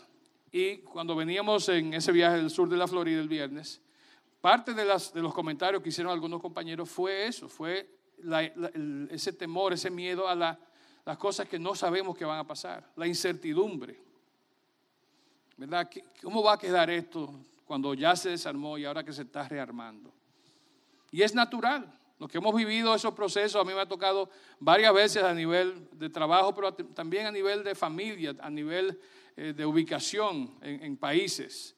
Y 0.51 0.77
cuando 0.77 1.15
veníamos 1.15 1.67
en 1.69 1.95
ese 1.95 2.11
viaje 2.11 2.37
del 2.37 2.51
sur 2.51 2.69
de 2.69 2.77
la 2.77 2.87
Florida 2.87 3.19
el 3.19 3.27
viernes, 3.27 3.81
parte 4.39 4.75
de, 4.75 4.85
de 4.85 5.21
los 5.21 5.33
comentarios 5.33 5.81
que 5.81 5.89
hicieron 5.89 6.13
algunos 6.13 6.39
compañeros 6.41 6.91
fue 6.91 7.25
eso, 7.25 7.49
fue 7.49 7.89
ese 9.09 9.33
temor, 9.33 9.73
ese 9.73 9.89
miedo 9.89 10.27
a 10.27 10.35
las 10.35 11.17
cosas 11.17 11.47
que 11.47 11.59
no 11.59 11.75
sabemos 11.75 12.17
que 12.17 12.25
van 12.25 12.39
a 12.39 12.47
pasar, 12.47 12.89
la 12.95 13.07
incertidumbre. 13.07 13.99
¿Verdad? 15.57 15.89
¿Cómo 16.21 16.41
va 16.41 16.53
a 16.53 16.57
quedar 16.57 16.89
esto 16.89 17.33
cuando 17.65 17.93
ya 17.93 18.15
se 18.15 18.29
desarmó 18.29 18.77
y 18.77 18.85
ahora 18.85 19.03
que 19.03 19.13
se 19.13 19.21
está 19.21 19.47
rearmando? 19.47 20.11
Y 21.11 21.21
es 21.21 21.35
natural. 21.35 21.99
Los 22.19 22.31
que 22.31 22.37
hemos 22.37 22.55
vivido 22.55 22.95
esos 22.95 23.13
procesos, 23.13 23.61
a 23.61 23.65
mí 23.65 23.73
me 23.73 23.81
ha 23.81 23.85
tocado 23.87 24.29
varias 24.59 24.93
veces 24.93 25.23
a 25.23 25.33
nivel 25.33 25.89
de 25.91 26.09
trabajo, 26.09 26.55
pero 26.55 26.73
también 26.73 27.25
a 27.25 27.31
nivel 27.31 27.63
de 27.63 27.75
familia, 27.75 28.35
a 28.39 28.49
nivel 28.49 28.99
eh, 29.35 29.53
de 29.53 29.65
ubicación 29.65 30.55
en, 30.61 30.95
países. 30.95 31.75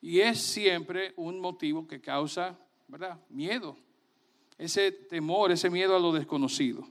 Y 0.00 0.20
es 0.20 0.40
siempre 0.40 1.14
un 1.16 1.40
motivo 1.40 1.86
que 1.86 2.00
causa, 2.00 2.58
¿verdad? 2.88 3.18
Miedo. 3.30 3.76
Ese 4.58 4.92
temor, 4.92 5.52
ese 5.52 5.68
miedo 5.70 5.96
a 5.96 6.00
lo 6.00 6.12
desconocido. 6.12 6.86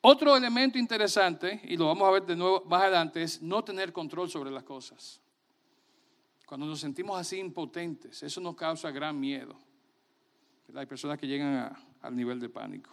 Otro 0.00 0.36
elemento 0.36 0.78
interesante, 0.78 1.60
y 1.64 1.76
lo 1.76 1.86
vamos 1.86 2.08
a 2.08 2.12
ver 2.12 2.24
de 2.24 2.36
nuevo 2.36 2.62
más 2.66 2.82
adelante, 2.82 3.22
es 3.22 3.42
no 3.42 3.64
tener 3.64 3.92
control 3.92 4.30
sobre 4.30 4.50
las 4.50 4.62
cosas. 4.62 5.20
Cuando 6.46 6.64
nos 6.64 6.78
sentimos 6.78 7.18
así 7.18 7.38
impotentes, 7.38 8.22
eso 8.22 8.40
nos 8.40 8.54
causa 8.54 8.90
gran 8.92 9.18
miedo. 9.18 9.56
Hay 10.74 10.86
personas 10.86 11.18
que 11.18 11.26
llegan 11.26 11.76
al 12.00 12.16
nivel 12.16 12.38
de 12.38 12.48
pánico. 12.48 12.90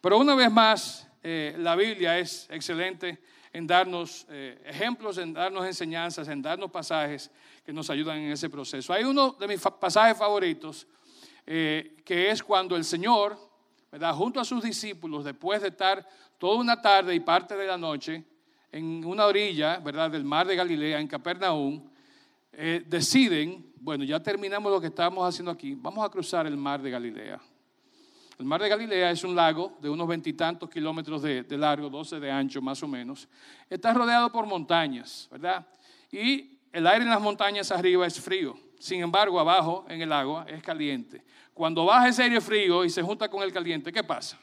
Pero 0.00 0.18
una 0.18 0.34
vez 0.34 0.50
más, 0.50 1.08
eh, 1.22 1.54
la 1.58 1.76
Biblia 1.76 2.18
es 2.18 2.48
excelente 2.50 3.20
en 3.52 3.66
darnos 3.66 4.26
eh, 4.28 4.60
ejemplos, 4.64 5.18
en 5.18 5.32
darnos 5.32 5.64
enseñanzas, 5.64 6.26
en 6.26 6.42
darnos 6.42 6.70
pasajes 6.70 7.30
que 7.64 7.72
nos 7.72 7.88
ayudan 7.90 8.18
en 8.18 8.32
ese 8.32 8.50
proceso. 8.50 8.92
Hay 8.92 9.04
uno 9.04 9.36
de 9.38 9.46
mis 9.46 9.60
pasajes 9.60 10.18
favoritos, 10.18 10.86
eh, 11.46 11.96
que 12.04 12.30
es 12.30 12.42
cuando 12.42 12.76
el 12.76 12.84
Señor, 12.84 13.36
¿verdad? 13.90 14.14
junto 14.14 14.40
a 14.40 14.44
sus 14.44 14.62
discípulos, 14.62 15.24
después 15.24 15.62
de 15.62 15.68
estar 15.68 16.06
toda 16.38 16.58
una 16.58 16.80
tarde 16.80 17.14
y 17.14 17.20
parte 17.20 17.56
de 17.56 17.66
la 17.66 17.76
noche 17.76 18.24
en 18.70 19.04
una 19.04 19.26
orilla 19.26 19.78
¿verdad? 19.78 20.10
del 20.10 20.24
mar 20.24 20.46
de 20.46 20.56
Galilea, 20.56 20.98
en 21.00 21.08
Capernaum, 21.08 21.88
deciden 22.86 23.72
bueno, 23.82 24.04
ya 24.04 24.22
terminamos 24.22 24.70
lo 24.70 24.80
que 24.80 24.86
estábamos 24.86 25.28
haciendo 25.28 25.50
aquí, 25.50 25.74
vamos 25.74 26.06
a 26.06 26.08
cruzar 26.08 26.46
el 26.46 26.56
mar 26.56 26.80
de 26.80 26.88
Galilea. 26.88 27.40
El 28.38 28.44
mar 28.44 28.62
de 28.62 28.68
Galilea 28.68 29.10
es 29.10 29.24
un 29.24 29.34
lago 29.34 29.76
de 29.80 29.90
unos 29.90 30.06
veintitantos 30.06 30.70
kilómetros 30.70 31.20
de, 31.20 31.44
largo, 31.58 31.90
doce 31.90 32.20
de 32.20 32.30
ancho 32.30 32.62
más 32.62 32.80
o 32.84 32.86
menos. 32.86 33.28
Está 33.68 33.92
rodeado 33.92 34.30
por 34.30 34.46
montañas, 34.46 35.28
¿verdad? 35.32 35.66
Y 36.12 36.60
el 36.72 36.86
aire 36.86 37.04
en 37.04 37.10
las 37.10 37.20
montañas 37.20 37.72
arriba 37.72 38.06
es 38.06 38.20
frío. 38.20 38.56
Sin 38.82 39.00
embargo, 39.00 39.38
abajo 39.38 39.84
en 39.88 40.02
el 40.02 40.12
agua 40.12 40.44
es 40.48 40.62
caliente. 40.62 41.22
Cuando 41.54 41.84
baja 41.84 42.08
ese 42.08 42.24
aire 42.24 42.40
frío 42.40 42.84
y 42.84 42.90
se 42.90 43.02
junta 43.02 43.28
con 43.28 43.42
el 43.42 43.52
caliente, 43.52 43.92
¿qué 43.92 44.02
pasa? 44.02 44.40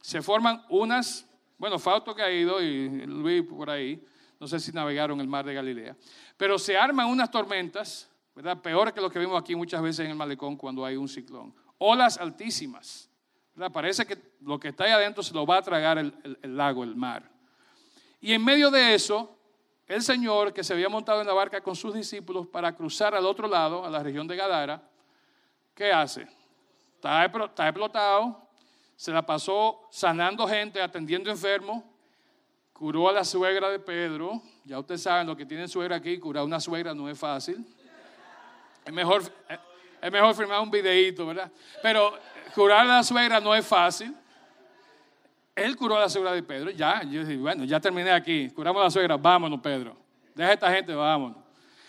Se 0.00 0.20
forman 0.20 0.64
unas, 0.68 1.28
bueno, 1.58 1.78
Fausto 1.78 2.14
que 2.14 2.22
ha 2.22 2.32
ido 2.32 2.60
y 2.60 3.06
Luis 3.06 3.44
por 3.44 3.70
ahí, 3.70 4.04
no 4.40 4.48
sé 4.48 4.58
si 4.58 4.72
navegaron 4.72 5.20
el 5.20 5.28
mar 5.28 5.44
de 5.44 5.54
Galilea, 5.54 5.96
pero 6.36 6.58
se 6.58 6.76
arman 6.76 7.06
unas 7.06 7.30
tormentas 7.30 8.10
¿verdad? 8.34 8.60
Peor 8.60 8.92
que 8.92 9.00
lo 9.00 9.10
que 9.10 9.18
vemos 9.18 9.40
aquí 9.40 9.54
muchas 9.54 9.82
veces 9.82 10.00
en 10.00 10.10
el 10.10 10.16
malecón 10.16 10.56
cuando 10.56 10.84
hay 10.84 10.96
un 10.96 11.08
ciclón. 11.08 11.54
Olas 11.78 12.18
altísimas, 12.18 13.10
¿verdad? 13.54 13.70
Parece 13.72 14.06
que 14.06 14.16
lo 14.40 14.58
que 14.58 14.68
está 14.68 14.84
ahí 14.84 14.90
adentro 14.90 15.22
se 15.22 15.34
lo 15.34 15.44
va 15.46 15.58
a 15.58 15.62
tragar 15.62 15.98
el, 15.98 16.38
lago, 16.42 16.82
el 16.82 16.96
mar. 16.96 17.30
Y 18.20 18.32
en 18.32 18.44
medio 18.44 18.70
de 18.70 18.94
eso, 18.94 19.38
el 19.92 20.02
Señor 20.02 20.54
que 20.54 20.64
se 20.64 20.72
había 20.72 20.88
montado 20.88 21.20
en 21.20 21.26
la 21.26 21.34
barca 21.34 21.60
con 21.60 21.76
sus 21.76 21.92
discípulos 21.92 22.46
para 22.46 22.74
cruzar 22.74 23.14
al 23.14 23.26
otro 23.26 23.46
lado, 23.46 23.84
a 23.84 23.90
la 23.90 24.02
región 24.02 24.26
de 24.26 24.36
Gadara, 24.36 24.82
¿qué 25.74 25.92
hace? 25.92 26.26
Está, 26.94 27.26
explotado, 27.26 28.40
se 28.96 29.12
la 29.12 29.20
pasó 29.20 29.86
sanando 29.90 30.48
gente, 30.48 30.80
atendiendo 30.80 31.30
enfermos, 31.30 31.84
curó 32.72 33.10
a 33.10 33.12
la 33.12 33.22
suegra 33.22 33.68
de 33.68 33.78
Pedro. 33.78 34.40
Ya 34.64 34.78
ustedes 34.78 35.02
saben 35.02 35.26
lo 35.26 35.36
que 35.36 35.44
tiene 35.44 35.68
suegra 35.68 35.96
aquí, 35.96 36.18
curar 36.18 36.44
una 36.44 36.58
suegra 36.58 36.94
no 36.94 37.06
es 37.06 37.18
fácil. 37.18 37.62
Es 38.86 38.92
mejor, 38.94 39.22
es 40.00 40.10
mejor 40.10 40.34
firmar 40.34 40.60
un 40.60 40.70
videíto, 40.70 41.26
¿verdad? 41.26 41.52
Pero 41.82 42.18
curar 42.54 42.80
a 42.80 42.96
la 42.96 43.02
suegra 43.02 43.40
no 43.40 43.54
es 43.54 43.66
fácil. 43.66 44.16
Él 45.54 45.76
curó 45.76 45.96
a 45.96 46.00
la 46.00 46.08
suegra 46.08 46.32
de 46.32 46.42
Pedro. 46.42 46.70
Ya, 46.70 47.02
yo 47.02 47.24
dije, 47.24 47.36
bueno, 47.36 47.64
ya 47.64 47.78
terminé 47.80 48.10
aquí. 48.10 48.48
Curamos 48.50 48.82
la 48.82 48.90
suegra, 48.90 49.16
vámonos, 49.16 49.60
Pedro. 49.60 49.96
Deja 50.34 50.50
a 50.50 50.52
esta 50.54 50.72
gente, 50.72 50.94
vámonos. 50.94 51.38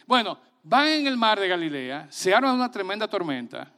Bueno, 0.05 0.37
van 0.63 0.87
en 0.87 1.07
el 1.07 1.17
mar 1.17 1.39
de 1.39 1.47
Galilea, 1.47 2.07
se 2.09 2.33
arma 2.33 2.53
una 2.53 2.69
tremenda 2.69 3.07
tormenta. 3.07 3.71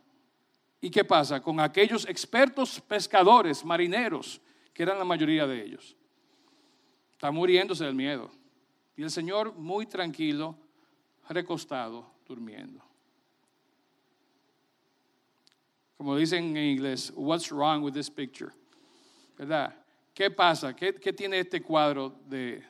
¿Y 0.82 0.90
qué 0.90 1.04
pasa? 1.04 1.42
Con 1.42 1.60
aquellos 1.60 2.08
expertos 2.08 2.82
pescadores, 2.82 3.64
marineros, 3.64 4.42
que 4.74 4.84
eran 4.84 4.98
la 4.98 5.06
mayoría 5.06 5.48
de 5.48 5.64
ellos. 5.64 5.96
Está 7.12 7.32
muriéndose 7.32 7.86
del 7.86 7.96
miedo. 7.96 8.32
Y 8.96 9.04
el 9.04 9.12
Señor 9.12 9.54
muy 9.56 9.86
tranquilo, 9.86 10.58
recostado, 11.30 12.12
durmiendo. 12.28 12.84
Como 15.98 16.16
dicen 16.16 16.56
en 16.58 16.72
inglés, 16.72 17.12
what's 17.16 17.52
wrong 17.52 17.84
with 17.84 17.94
this 17.94 18.10
picture? 18.10 18.52
¿Verdad? 19.38 19.76
¿Qué 20.14 20.32
pasa? 20.32 20.76
¿Qué, 20.76 20.94
tiene 20.94 21.40
este 21.40 21.62
cuadro 21.62 22.10
de, 22.26 22.64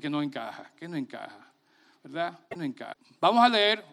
que 0.00 0.10
no 0.10 0.22
encaja? 0.22 0.70
¿Qué 0.76 0.86
no 0.86 0.96
encaja? 0.96 1.52
¿Verdad? 2.02 2.38
no 2.56 2.62
encaja? 2.62 2.96
Vamos 3.20 3.42
a 3.42 3.48
leer, 3.48 3.84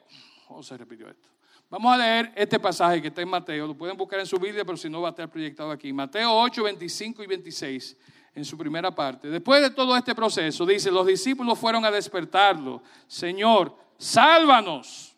o 0.49 0.61
se 0.61 0.77
repitió 0.77 1.07
esto. 1.07 1.29
Vamos 1.69 1.93
a 1.93 1.97
leer 1.97 2.33
este 2.35 2.59
pasaje 2.59 3.01
que 3.01 3.09
está 3.09 3.21
en 3.21 3.29
Mateo. 3.29 3.67
Lo 3.67 3.75
pueden 3.75 3.95
buscar 3.95 4.19
en 4.19 4.25
su 4.25 4.37
Biblia, 4.37 4.65
pero 4.65 4.77
si 4.77 4.89
no 4.89 5.01
va 5.01 5.09
a 5.09 5.11
estar 5.11 5.29
proyectado 5.29 5.71
aquí. 5.71 5.93
Mateo 5.93 6.31
8, 6.33 6.63
25 6.63 7.23
y 7.23 7.27
26 7.27 7.97
en 8.33 8.43
su 8.43 8.57
primera 8.57 8.89
parte. 8.89 9.29
Después 9.29 9.61
de 9.61 9.69
todo 9.69 9.95
este 9.95 10.15
proceso, 10.15 10.65
dice, 10.65 10.89
los 10.89 11.05
discípulos 11.05 11.59
fueron 11.59 11.85
a 11.85 11.91
despertarlo. 11.91 12.81
Señor, 13.07 13.75
sálvanos 13.97 15.09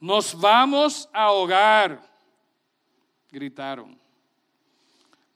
nos 0.00 0.38
vamos 0.38 1.08
a 1.12 1.24
ahogar, 1.24 2.00
gritaron. 3.30 3.98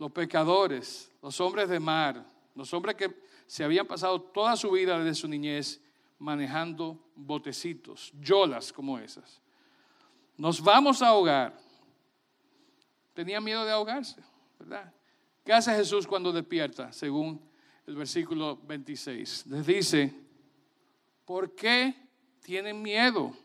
Los 0.00 0.10
pecadores, 0.12 1.12
los 1.20 1.38
hombres 1.42 1.68
de 1.68 1.78
mar, 1.78 2.24
los 2.54 2.72
hombres 2.72 2.96
que 2.96 3.14
se 3.46 3.62
habían 3.62 3.86
pasado 3.86 4.18
toda 4.18 4.56
su 4.56 4.70
vida 4.70 4.98
desde 4.98 5.14
su 5.14 5.28
niñez 5.28 5.78
manejando 6.18 6.98
botecitos, 7.14 8.10
yolas 8.18 8.72
como 8.72 8.98
esas. 8.98 9.42
Nos 10.38 10.62
vamos 10.62 11.02
a 11.02 11.08
ahogar. 11.08 11.54
Tenía 13.12 13.42
miedo 13.42 13.62
de 13.66 13.72
ahogarse, 13.72 14.22
¿verdad? 14.58 14.90
¿Qué 15.44 15.52
hace 15.52 15.76
Jesús 15.76 16.06
cuando 16.06 16.32
despierta? 16.32 16.90
Según 16.94 17.38
el 17.86 17.94
versículo 17.94 18.56
26. 18.56 19.48
Les 19.48 19.66
dice, 19.66 20.14
¿por 21.26 21.54
qué 21.54 21.94
tienen 22.40 22.80
miedo? 22.80 23.36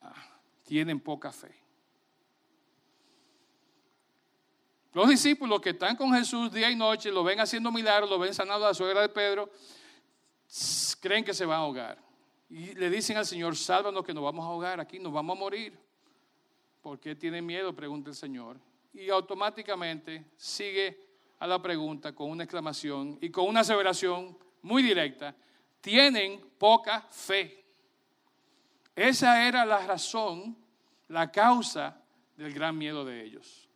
Ah, 0.00 0.40
tienen 0.64 0.98
poca 0.98 1.30
fe. 1.30 1.67
Los 4.94 5.08
discípulos 5.08 5.60
que 5.60 5.70
están 5.70 5.96
con 5.96 6.12
Jesús 6.14 6.50
día 6.52 6.70
y 6.70 6.76
noche, 6.76 7.10
lo 7.10 7.22
ven 7.22 7.40
haciendo 7.40 7.70
milagros, 7.70 8.08
lo 8.08 8.18
ven 8.18 8.32
sanando 8.32 8.64
a 8.64 8.68
la 8.68 8.74
suegra 8.74 9.02
de 9.02 9.08
Pedro, 9.08 9.50
creen 11.00 11.24
que 11.24 11.34
se 11.34 11.44
va 11.44 11.56
a 11.56 11.58
ahogar. 11.58 11.98
Y 12.48 12.74
le 12.74 12.88
dicen 12.88 13.16
al 13.18 13.26
Señor, 13.26 13.54
sálvanos 13.54 14.04
que 14.04 14.14
nos 14.14 14.24
vamos 14.24 14.44
a 14.44 14.48
ahogar 14.48 14.80
aquí, 14.80 14.98
nos 14.98 15.12
vamos 15.12 15.36
a 15.36 15.40
morir. 15.40 15.78
¿Por 16.80 16.98
qué 16.98 17.14
tiene 17.14 17.42
miedo? 17.42 17.74
Pregunta 17.74 18.08
el 18.08 18.16
Señor. 18.16 18.58
Y 18.94 19.10
automáticamente 19.10 20.24
sigue 20.36 20.98
a 21.38 21.46
la 21.46 21.60
pregunta 21.60 22.14
con 22.14 22.30
una 22.30 22.44
exclamación 22.44 23.18
y 23.20 23.30
con 23.30 23.46
una 23.46 23.60
aseveración 23.60 24.38
muy 24.62 24.82
directa. 24.82 25.36
Tienen 25.82 26.40
poca 26.56 27.02
fe. 27.10 27.64
Esa 28.96 29.46
era 29.46 29.66
la 29.66 29.86
razón, 29.86 30.56
la 31.08 31.30
causa 31.30 32.02
del 32.36 32.54
gran 32.54 32.76
miedo 32.76 33.04
de 33.04 33.22
ellos. 33.22 33.67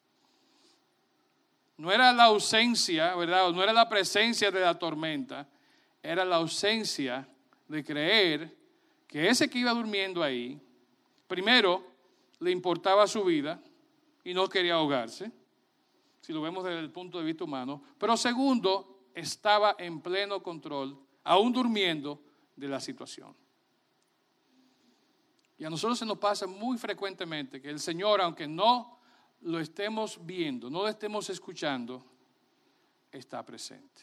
No 1.82 1.90
era 1.90 2.12
la 2.12 2.26
ausencia, 2.26 3.12
¿verdad? 3.16 3.50
No 3.50 3.60
era 3.60 3.72
la 3.72 3.88
presencia 3.88 4.52
de 4.52 4.60
la 4.60 4.78
tormenta, 4.78 5.48
era 6.00 6.24
la 6.24 6.36
ausencia 6.36 7.28
de 7.66 7.82
creer 7.82 8.56
que 9.08 9.28
ese 9.28 9.50
que 9.50 9.58
iba 9.58 9.72
durmiendo 9.72 10.22
ahí, 10.22 10.60
primero, 11.26 11.84
le 12.38 12.52
importaba 12.52 13.04
su 13.08 13.24
vida 13.24 13.60
y 14.22 14.32
no 14.32 14.48
quería 14.48 14.74
ahogarse, 14.74 15.32
si 16.20 16.32
lo 16.32 16.40
vemos 16.40 16.62
desde 16.62 16.78
el 16.78 16.92
punto 16.92 17.18
de 17.18 17.24
vista 17.24 17.42
humano, 17.42 17.82
pero 17.98 18.16
segundo, 18.16 19.08
estaba 19.12 19.74
en 19.76 20.00
pleno 20.00 20.40
control, 20.40 20.96
aún 21.24 21.52
durmiendo, 21.52 22.22
de 22.54 22.68
la 22.68 22.78
situación. 22.78 23.34
Y 25.58 25.64
a 25.64 25.70
nosotros 25.70 25.98
se 25.98 26.06
nos 26.06 26.18
pasa 26.18 26.46
muy 26.46 26.78
frecuentemente 26.78 27.60
que 27.60 27.70
el 27.70 27.80
Señor, 27.80 28.20
aunque 28.20 28.46
no 28.46 29.00
lo 29.42 29.58
estemos 29.58 30.18
viendo, 30.24 30.70
no 30.70 30.82
lo 30.82 30.88
estemos 30.88 31.28
escuchando, 31.30 32.04
está 33.10 33.44
presente. 33.44 34.02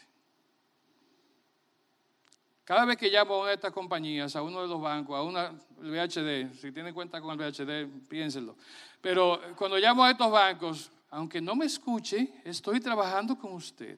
Cada 2.63 2.85
vez 2.85 2.97
que 2.97 3.09
llamo 3.09 3.33
a 3.33 3.39
una 3.39 3.47
de 3.49 3.55
estas 3.55 3.73
compañías, 3.73 4.35
a 4.35 4.43
uno 4.43 4.61
de 4.61 4.67
los 4.67 4.79
bancos, 4.79 5.17
a 5.17 5.23
una 5.23 5.47
el 5.81 5.89
VHD, 5.89 6.53
si 6.53 6.71
tienen 6.71 6.93
cuenta 6.93 7.19
con 7.19 7.31
el 7.31 7.37
VHD, 7.37 8.07
piénsenlo. 8.07 8.55
Pero 9.01 9.41
cuando 9.55 9.77
llamo 9.77 10.03
a 10.03 10.11
estos 10.11 10.29
bancos, 10.29 10.91
aunque 11.09 11.41
no 11.41 11.55
me 11.55 11.65
escuche, 11.65 12.31
estoy 12.43 12.79
trabajando 12.79 13.35
con 13.37 13.53
usted. 13.53 13.97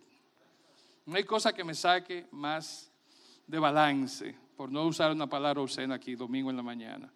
No 1.06 1.16
hay 1.16 1.26
cosa 1.26 1.52
que 1.52 1.64
me 1.64 1.74
saque 1.74 2.28
más 2.32 2.90
de 3.46 3.60
balance, 3.60 4.36
por 4.56 4.72
no 4.72 4.86
usar 4.86 5.12
una 5.12 5.28
palabra 5.28 5.62
obscena 5.62 5.96
aquí 5.96 6.16
domingo 6.16 6.50
en 6.50 6.56
la 6.56 6.64
mañana. 6.64 7.12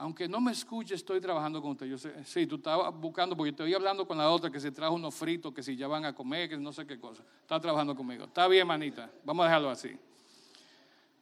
Aunque 0.00 0.26
no 0.26 0.40
me 0.40 0.52
escuche, 0.52 0.94
estoy 0.94 1.20
trabajando 1.20 1.60
con 1.60 1.72
usted. 1.72 1.84
Yo 1.84 1.98
sé, 1.98 2.24
sí, 2.24 2.46
tú 2.46 2.56
estabas 2.56 2.98
buscando, 2.98 3.36
porque 3.36 3.50
estoy 3.50 3.74
hablando 3.74 4.08
con 4.08 4.16
la 4.16 4.30
otra 4.30 4.50
que 4.50 4.58
se 4.58 4.72
trajo 4.72 4.94
unos 4.94 5.14
fritos, 5.14 5.52
que 5.52 5.62
si 5.62 5.76
ya 5.76 5.86
van 5.88 6.06
a 6.06 6.14
comer, 6.14 6.48
que 6.48 6.56
no 6.56 6.72
sé 6.72 6.86
qué 6.86 6.98
cosa. 6.98 7.22
Está 7.42 7.60
trabajando 7.60 7.94
conmigo. 7.94 8.24
Está 8.24 8.48
bien, 8.48 8.66
manita. 8.66 9.10
Vamos 9.24 9.44
a 9.44 9.48
dejarlo 9.48 9.68
así. 9.68 9.94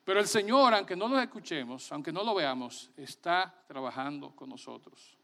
Pero 0.04 0.20
el 0.20 0.28
Señor, 0.28 0.74
aunque 0.74 0.94
no 0.94 1.08
lo 1.08 1.18
escuchemos, 1.18 1.90
aunque 1.90 2.12
no 2.12 2.22
lo 2.22 2.36
veamos, 2.36 2.88
está 2.96 3.52
trabajando 3.66 4.30
con 4.36 4.48
nosotros. 4.48 5.18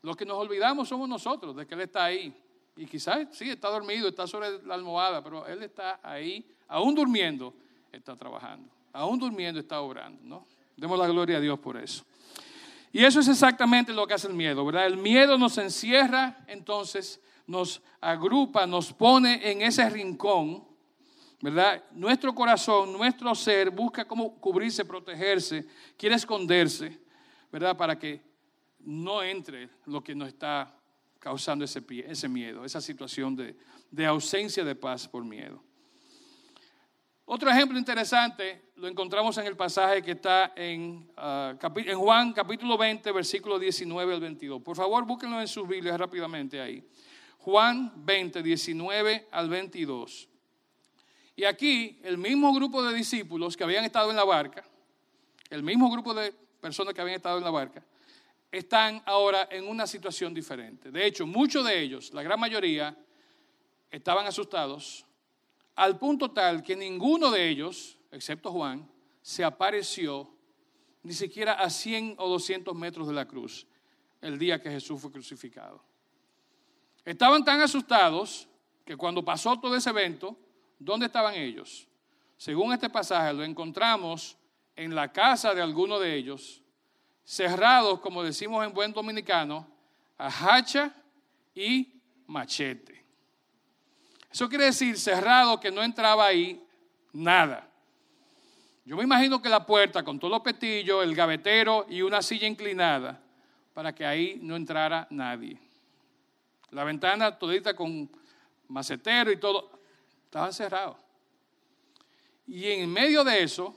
Lo 0.00 0.14
que 0.14 0.24
nos 0.24 0.38
olvidamos 0.38 0.88
somos 0.88 1.10
nosotros 1.10 1.54
de 1.54 1.66
que 1.66 1.74
Él 1.74 1.82
está 1.82 2.04
ahí. 2.04 2.34
Y 2.74 2.86
quizás 2.86 3.28
sí, 3.32 3.50
está 3.50 3.68
dormido, 3.68 4.08
está 4.08 4.26
sobre 4.26 4.62
la 4.62 4.76
almohada, 4.76 5.22
pero 5.22 5.46
Él 5.46 5.62
está 5.62 6.00
ahí, 6.02 6.56
aún 6.68 6.94
durmiendo, 6.94 7.52
está 7.92 8.16
trabajando. 8.16 8.70
Aún 8.94 9.18
durmiendo 9.18 9.60
está 9.60 9.82
obrando, 9.82 10.22
¿no? 10.24 10.59
Demos 10.80 10.98
la 10.98 11.06
gloria 11.06 11.36
a 11.36 11.40
Dios 11.40 11.58
por 11.58 11.76
eso. 11.76 12.04
Y 12.92 13.04
eso 13.04 13.20
es 13.20 13.28
exactamente 13.28 13.92
lo 13.92 14.06
que 14.06 14.14
hace 14.14 14.26
el 14.26 14.34
miedo, 14.34 14.64
¿verdad? 14.64 14.86
El 14.86 14.96
miedo 14.96 15.38
nos 15.38 15.58
encierra, 15.58 16.44
entonces 16.48 17.20
nos 17.46 17.82
agrupa, 18.00 18.66
nos 18.66 18.92
pone 18.92 19.50
en 19.50 19.62
ese 19.62 19.88
rincón 19.88 20.70
¿verdad? 21.40 21.82
Nuestro 21.92 22.34
corazón, 22.34 22.92
nuestro 22.92 23.34
ser 23.34 23.70
busca 23.70 24.04
cómo 24.04 24.38
cubrirse, 24.38 24.84
protegerse, 24.84 25.66
quiere 25.96 26.16
esconderse, 26.16 27.00
¿verdad? 27.50 27.76
Para 27.76 27.98
que 27.98 28.20
no 28.80 29.22
entre 29.22 29.70
lo 29.86 30.02
que 30.04 30.14
nos 30.14 30.28
está 30.28 30.74
causando 31.18 31.64
ese, 31.64 31.82
ese 32.06 32.28
miedo, 32.28 32.64
esa 32.64 32.80
situación 32.80 33.36
de, 33.36 34.06
ausencia 34.06 34.64
de 34.64 34.74
paz 34.74 35.08
por 35.08 35.24
miedo. 35.24 35.62
Otro 37.32 37.48
ejemplo 37.48 37.78
interesante 37.78 38.72
lo 38.74 38.88
encontramos 38.88 39.38
en 39.38 39.46
el 39.46 39.56
pasaje 39.56 40.02
que 40.02 40.10
está 40.10 40.52
en, 40.56 41.08
ah, 41.16 41.54
Juan 41.94 42.32
capítulo 42.32 42.76
20, 42.76 43.12
versículo 43.12 43.56
19 43.56 44.14
al 44.14 44.20
22. 44.20 44.60
Por 44.60 44.76
favor, 44.76 45.04
búsquenlo 45.04 45.40
en 45.40 45.46
sus 45.46 45.68
Biblias 45.68 45.96
rápidamente 45.96 46.60
ahí. 46.60 46.84
Juan 47.38 47.92
20, 48.04 48.42
19 48.42 49.28
al 49.30 49.48
22. 49.48 50.28
Y 51.36 51.44
aquí 51.44 52.00
el 52.02 52.18
mismo 52.18 52.52
grupo 52.52 52.82
de 52.82 52.92
discípulos 52.92 53.56
que 53.56 53.62
habían 53.62 53.84
estado 53.84 54.10
en 54.10 54.16
la 54.16 54.24
barca, 54.24 54.64
el 55.50 55.62
mismo 55.62 55.88
grupo 55.88 56.12
de 56.12 56.32
personas 56.60 56.94
que 56.94 57.00
habían 57.00 57.18
estado 57.18 57.38
en 57.38 57.44
la 57.44 57.50
barca, 57.50 57.80
están 58.50 59.04
ahora 59.06 59.46
en 59.52 59.68
una 59.68 59.86
situación 59.86 60.34
diferente. 60.34 60.90
De 60.90 61.06
hecho, 61.06 61.28
muchos 61.28 61.64
de 61.64 61.80
ellos, 61.80 62.12
la 62.12 62.24
gran 62.24 62.40
mayoría, 62.40 62.92
estaban 63.88 64.26
asustados 64.26 65.06
al 65.74 65.98
punto 65.98 66.30
tal 66.30 66.62
que 66.62 66.76
ninguno 66.76 67.30
de 67.30 67.48
ellos, 67.48 67.98
excepto 68.10 68.52
Juan, 68.52 68.88
se 69.22 69.44
apareció 69.44 70.30
ni 71.02 71.12
siquiera 71.12 71.54
a 71.54 71.70
100 71.70 72.16
o 72.18 72.28
200 72.28 72.74
metros 72.74 73.06
de 73.08 73.14
la 73.14 73.26
cruz 73.26 73.66
el 74.20 74.38
día 74.38 74.60
que 74.60 74.70
Jesús 74.70 75.00
fue 75.00 75.10
crucificado. 75.10 75.82
Estaban 77.04 77.44
tan 77.44 77.60
asustados 77.60 78.46
que 78.84 78.96
cuando 78.96 79.24
pasó 79.24 79.58
todo 79.58 79.74
ese 79.74 79.90
evento, 79.90 80.36
¿Dónde 80.80 81.06
estaban 81.06 81.34
ellos? 81.34 81.86
Según 82.38 82.72
este 82.72 82.88
pasaje 82.88 83.34
lo 83.34 83.44
encontramos 83.44 84.38
en 84.74 84.94
la 84.94 85.12
casa 85.12 85.54
de 85.54 85.60
alguno 85.60 86.00
de 86.00 86.16
ellos, 86.16 86.62
cerrados, 87.22 88.00
como 88.00 88.22
decimos 88.22 88.64
en 88.64 88.72
buen 88.72 88.90
dominicano, 88.90 89.68
a 90.16 90.28
hacha 90.28 90.94
y 91.54 92.00
machete. 92.26 92.99
Eso 94.30 94.48
quiere 94.48 94.66
decir 94.66 94.98
cerrado 94.98 95.58
que 95.58 95.70
no 95.70 95.82
entraba 95.82 96.26
ahí 96.26 96.62
nada. 97.12 97.68
Yo 98.84 98.96
me 98.96 99.02
imagino 99.02 99.42
que 99.42 99.48
la 99.48 99.66
puerta 99.66 100.02
con 100.02 100.18
todos 100.18 100.32
los 100.32 100.40
petillos, 100.40 101.02
el 101.02 101.14
gavetero 101.14 101.86
y 101.88 102.02
una 102.02 102.22
silla 102.22 102.46
inclinada 102.46 103.20
para 103.74 103.94
que 103.94 104.04
ahí 104.04 104.38
no 104.42 104.56
entrara 104.56 105.06
nadie. 105.10 105.58
La 106.70 106.84
ventana 106.84 107.38
todita 107.38 107.74
con 107.74 108.10
macetero 108.68 109.32
y 109.32 109.36
todo. 109.36 109.70
Estaban 110.24 110.52
cerrados. 110.52 110.96
Y 112.46 112.66
en 112.66 112.92
medio 112.92 113.24
de 113.24 113.42
eso, 113.42 113.74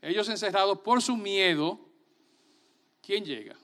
ellos 0.00 0.28
encerrados 0.28 0.78
por 0.80 1.00
su 1.02 1.16
miedo, 1.16 1.78
¿quién 3.02 3.24
llega? 3.24 3.56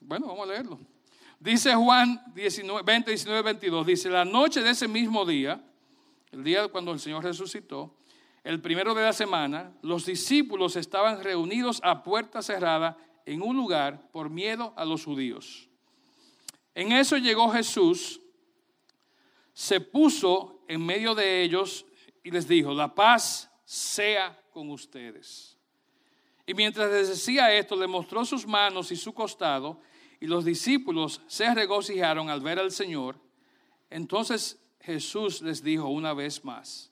Bueno, 0.00 0.26
vamos 0.26 0.48
a 0.48 0.52
leerlo. 0.52 0.78
Dice 1.40 1.74
Juan 1.74 2.20
19, 2.34 2.82
20, 2.82 3.10
19, 3.10 3.42
22, 3.42 3.86
dice, 3.86 4.10
la 4.10 4.24
noche 4.24 4.60
de 4.60 4.70
ese 4.70 4.88
mismo 4.88 5.24
día, 5.24 5.64
el 6.32 6.42
día 6.42 6.68
cuando 6.68 6.92
el 6.92 6.98
Señor 6.98 7.22
resucitó, 7.22 7.94
el 8.42 8.60
primero 8.60 8.94
de 8.94 9.02
la 9.02 9.12
semana, 9.12 9.72
los 9.82 10.06
discípulos 10.06 10.76
estaban 10.76 11.22
reunidos 11.22 11.80
a 11.84 12.02
puerta 12.02 12.42
cerrada 12.42 12.96
en 13.24 13.42
un 13.42 13.56
lugar 13.56 14.10
por 14.10 14.30
miedo 14.30 14.72
a 14.76 14.84
los 14.84 15.04
judíos. 15.04 15.68
En 16.74 16.92
eso 16.92 17.16
llegó 17.16 17.50
Jesús 17.50 18.20
se 19.58 19.80
puso 19.80 20.62
en 20.68 20.86
medio 20.86 21.16
de 21.16 21.42
ellos 21.42 21.84
y 22.22 22.30
les 22.30 22.46
dijo, 22.46 22.72
la 22.72 22.94
paz 22.94 23.50
sea 23.64 24.40
con 24.52 24.70
ustedes. 24.70 25.58
Y 26.46 26.54
mientras 26.54 26.88
les 26.92 27.08
decía 27.08 27.52
esto, 27.52 27.74
le 27.74 27.88
mostró 27.88 28.24
sus 28.24 28.46
manos 28.46 28.92
y 28.92 28.96
su 28.96 29.12
costado, 29.12 29.80
y 30.20 30.26
los 30.26 30.44
discípulos 30.44 31.20
se 31.26 31.52
regocijaron 31.54 32.30
al 32.30 32.40
ver 32.40 32.58
al 32.58 32.72
Señor. 32.72 33.16
Entonces 33.90 34.58
Jesús 34.80 35.42
les 35.42 35.62
dijo 35.62 35.88
una 35.88 36.14
vez 36.14 36.44
más, 36.44 36.90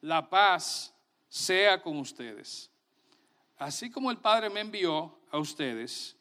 la 0.00 0.28
paz 0.28 0.94
sea 1.28 1.80
con 1.80 1.98
ustedes. 1.98 2.70
Así 3.56 3.90
como 3.90 4.10
el 4.10 4.18
Padre 4.18 4.50
me 4.50 4.60
envió 4.60 5.18
a 5.30 5.38
ustedes, 5.38 6.16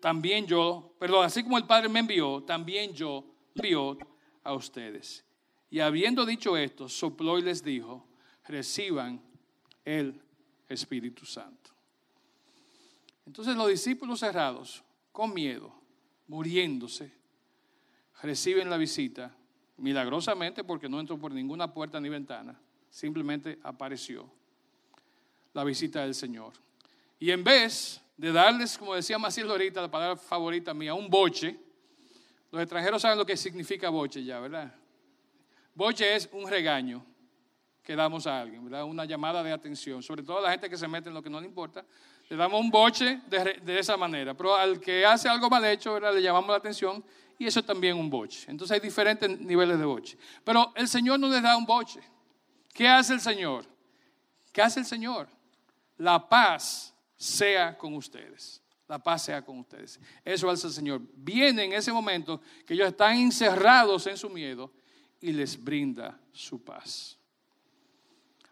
también 0.00 0.46
yo, 0.46 0.94
perdón, 0.98 1.24
así 1.24 1.42
como 1.42 1.58
el 1.58 1.66
Padre 1.66 1.88
me 1.88 2.00
envió, 2.00 2.42
también 2.42 2.94
yo 2.94 3.24
envió 3.54 3.98
a 4.42 4.54
ustedes. 4.54 5.24
Y 5.70 5.80
habiendo 5.80 6.24
dicho 6.24 6.56
esto, 6.56 6.88
sopló 6.88 7.38
y 7.38 7.42
les 7.42 7.62
dijo, 7.62 8.06
reciban 8.44 9.20
el 9.84 10.20
Espíritu 10.68 11.26
Santo. 11.26 11.70
Entonces 13.26 13.56
los 13.56 13.68
discípulos 13.68 14.20
cerrados, 14.20 14.82
con 15.16 15.32
miedo, 15.32 15.72
muriéndose, 16.28 17.10
reciben 18.20 18.68
la 18.68 18.76
visita 18.76 19.34
milagrosamente 19.78 20.62
porque 20.62 20.90
no 20.90 21.00
entró 21.00 21.18
por 21.18 21.32
ninguna 21.32 21.72
puerta 21.72 21.98
ni 21.98 22.10
ventana, 22.10 22.60
simplemente 22.90 23.58
apareció 23.62 24.30
la 25.54 25.64
visita 25.64 26.02
del 26.02 26.14
Señor. 26.14 26.52
Y 27.18 27.30
en 27.30 27.42
vez 27.42 27.98
de 28.18 28.30
darles, 28.30 28.76
como 28.76 28.94
decía 28.94 29.18
Maciel 29.18 29.50
ahorita, 29.50 29.80
la 29.80 29.90
palabra 29.90 30.16
favorita 30.18 30.74
mía, 30.74 30.92
un 30.92 31.08
boche, 31.08 31.58
los 32.52 32.60
extranjeros 32.60 33.00
saben 33.00 33.16
lo 33.16 33.24
que 33.24 33.38
significa 33.38 33.88
boche 33.88 34.22
ya, 34.22 34.38
¿verdad? 34.38 34.74
Boche 35.74 36.14
es 36.14 36.28
un 36.30 36.46
regaño 36.46 37.02
que 37.82 37.96
damos 37.96 38.26
a 38.26 38.38
alguien, 38.38 38.62
¿verdad? 38.64 38.84
Una 38.84 39.06
llamada 39.06 39.42
de 39.42 39.50
atención, 39.50 40.02
sobre 40.02 40.22
todo 40.22 40.40
a 40.40 40.42
la 40.42 40.50
gente 40.50 40.68
que 40.68 40.76
se 40.76 40.86
mete 40.86 41.08
en 41.08 41.14
lo 41.14 41.22
que 41.22 41.30
no 41.30 41.40
le 41.40 41.46
importa, 41.46 41.86
le 42.28 42.36
damos 42.36 42.60
un 42.60 42.70
boche 42.70 43.20
de, 43.28 43.78
esa 43.78 43.96
manera, 43.96 44.34
pero 44.34 44.56
al 44.56 44.80
que 44.80 45.06
hace 45.06 45.28
algo 45.28 45.48
mal 45.48 45.64
hecho. 45.64 45.98
Le 45.98 46.20
llamamos 46.20 46.50
la 46.50 46.56
atención 46.56 47.04
y 47.38 47.46
eso 47.46 47.60
es 47.60 47.66
también 47.66 47.96
un 47.96 48.10
boche. 48.10 48.50
Entonces 48.50 48.74
hay 48.74 48.80
diferentes 48.80 49.40
niveles 49.40 49.78
de 49.78 49.84
boche. 49.84 50.18
Pero 50.44 50.72
el 50.74 50.88
Señor 50.88 51.20
no 51.20 51.28
les 51.28 51.42
da 51.42 51.56
un 51.56 51.64
boche. 51.64 52.00
¿Qué 52.72 52.88
hace 52.88 53.14
el 53.14 53.20
Señor? 53.20 53.64
¿Qué 54.52 54.60
hace 54.60 54.80
el 54.80 54.86
Señor? 54.86 55.28
La 55.98 56.28
paz 56.28 56.94
sea 57.16 57.78
con 57.78 57.94
ustedes. 57.94 58.62
La 58.88 58.98
paz 58.98 59.24
sea 59.24 59.42
con 59.42 59.58
ustedes. 59.60 60.00
Eso 60.24 60.50
hace 60.50 60.66
el 60.66 60.72
Señor. 60.72 61.00
Viene 61.14 61.64
en 61.64 61.72
ese 61.72 61.92
momento 61.92 62.40
que 62.66 62.74
ellos 62.74 62.88
están 62.88 63.16
encerrados 63.16 64.06
en 64.06 64.16
su 64.16 64.28
miedo 64.30 64.72
y 65.20 65.32
les 65.32 65.62
brinda 65.62 66.18
su 66.32 66.62
paz. 66.62 67.18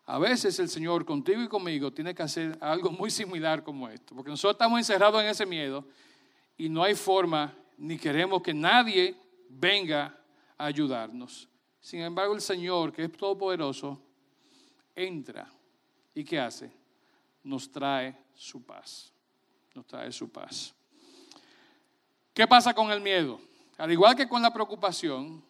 A 0.07 0.19
veces 0.19 0.59
el 0.59 0.69
Señor 0.69 1.05
contigo 1.05 1.43
y 1.43 1.49
conmigo 1.49 1.93
tiene 1.93 2.15
que 2.15 2.23
hacer 2.23 2.59
algo 2.61 2.91
muy 2.91 3.11
similar 3.11 3.63
como 3.63 3.89
esto, 3.89 4.15
porque 4.15 4.31
nosotros 4.31 4.55
estamos 4.55 4.79
encerrados 4.79 5.23
en 5.23 5.29
ese 5.29 5.47
miedo 5.47 5.87
y 6.57 6.69
no 6.69 6.83
hay 6.83 6.95
forma 6.95 7.55
ni 7.79 7.99
queremos 7.99 8.43
que 8.43 8.55
nadie 8.55 9.17
venga 9.49 10.19
a 10.59 10.67
ayudarnos. 10.67 11.49
Sin 11.81 12.01
embargo, 12.01 12.35
el 12.35 12.41
Señor, 12.41 12.93
que 12.93 13.05
es 13.05 13.13
todopoderoso, 13.13 14.01
entra 14.95 15.51
y 16.15 16.25
¿qué 16.25 16.39
hace? 16.39 16.71
Nos 17.43 17.71
trae 17.71 18.17
su 18.35 18.63
paz. 18.63 19.13
Nos 19.75 19.87
trae 19.87 20.13
su 20.13 20.31
paz. 20.31 20.75
¿Qué 22.33 22.47
pasa 22.47 22.73
con 22.73 22.91
el 22.91 23.01
miedo? 23.01 23.41
Al 23.77 23.91
igual 23.91 24.15
que 24.15 24.29
con 24.29 24.41
la 24.41 24.53
preocupación, 24.53 25.43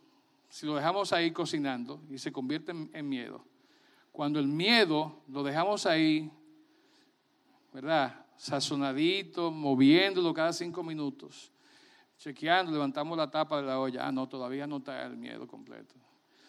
si 0.49 0.67
lo 0.67 0.75
dejamos 0.75 1.13
ahí 1.13 1.31
cocinando 1.31 2.01
y 2.11 2.19
se 2.19 2.33
convierte 2.33 2.73
en, 2.73 3.09
miedo, 3.09 3.45
cuando 4.15 4.39
el 4.39 4.47
miedo 4.47 5.25
lo 5.27 5.43
dejamos 5.43 5.87
ahí, 5.87 6.31
¿verdad? 7.73 8.25
Sazonadito, 8.37 9.51
moviéndolo 9.51 10.33
cada 10.33 10.53
cinco 10.53 10.85
minutos, 10.85 11.51
chequeando, 12.17 12.71
levantamos 12.71 13.19
la 13.19 13.29
tapa 13.29 13.57
de 13.57 13.67
la 13.67 13.81
olla. 13.81 14.07
Ah, 14.07 14.12
no, 14.12 14.29
todavía 14.29 14.69
no 14.69 14.77
está 14.77 15.05
el 15.05 15.17
miedo 15.17 15.49
completo. 15.49 15.97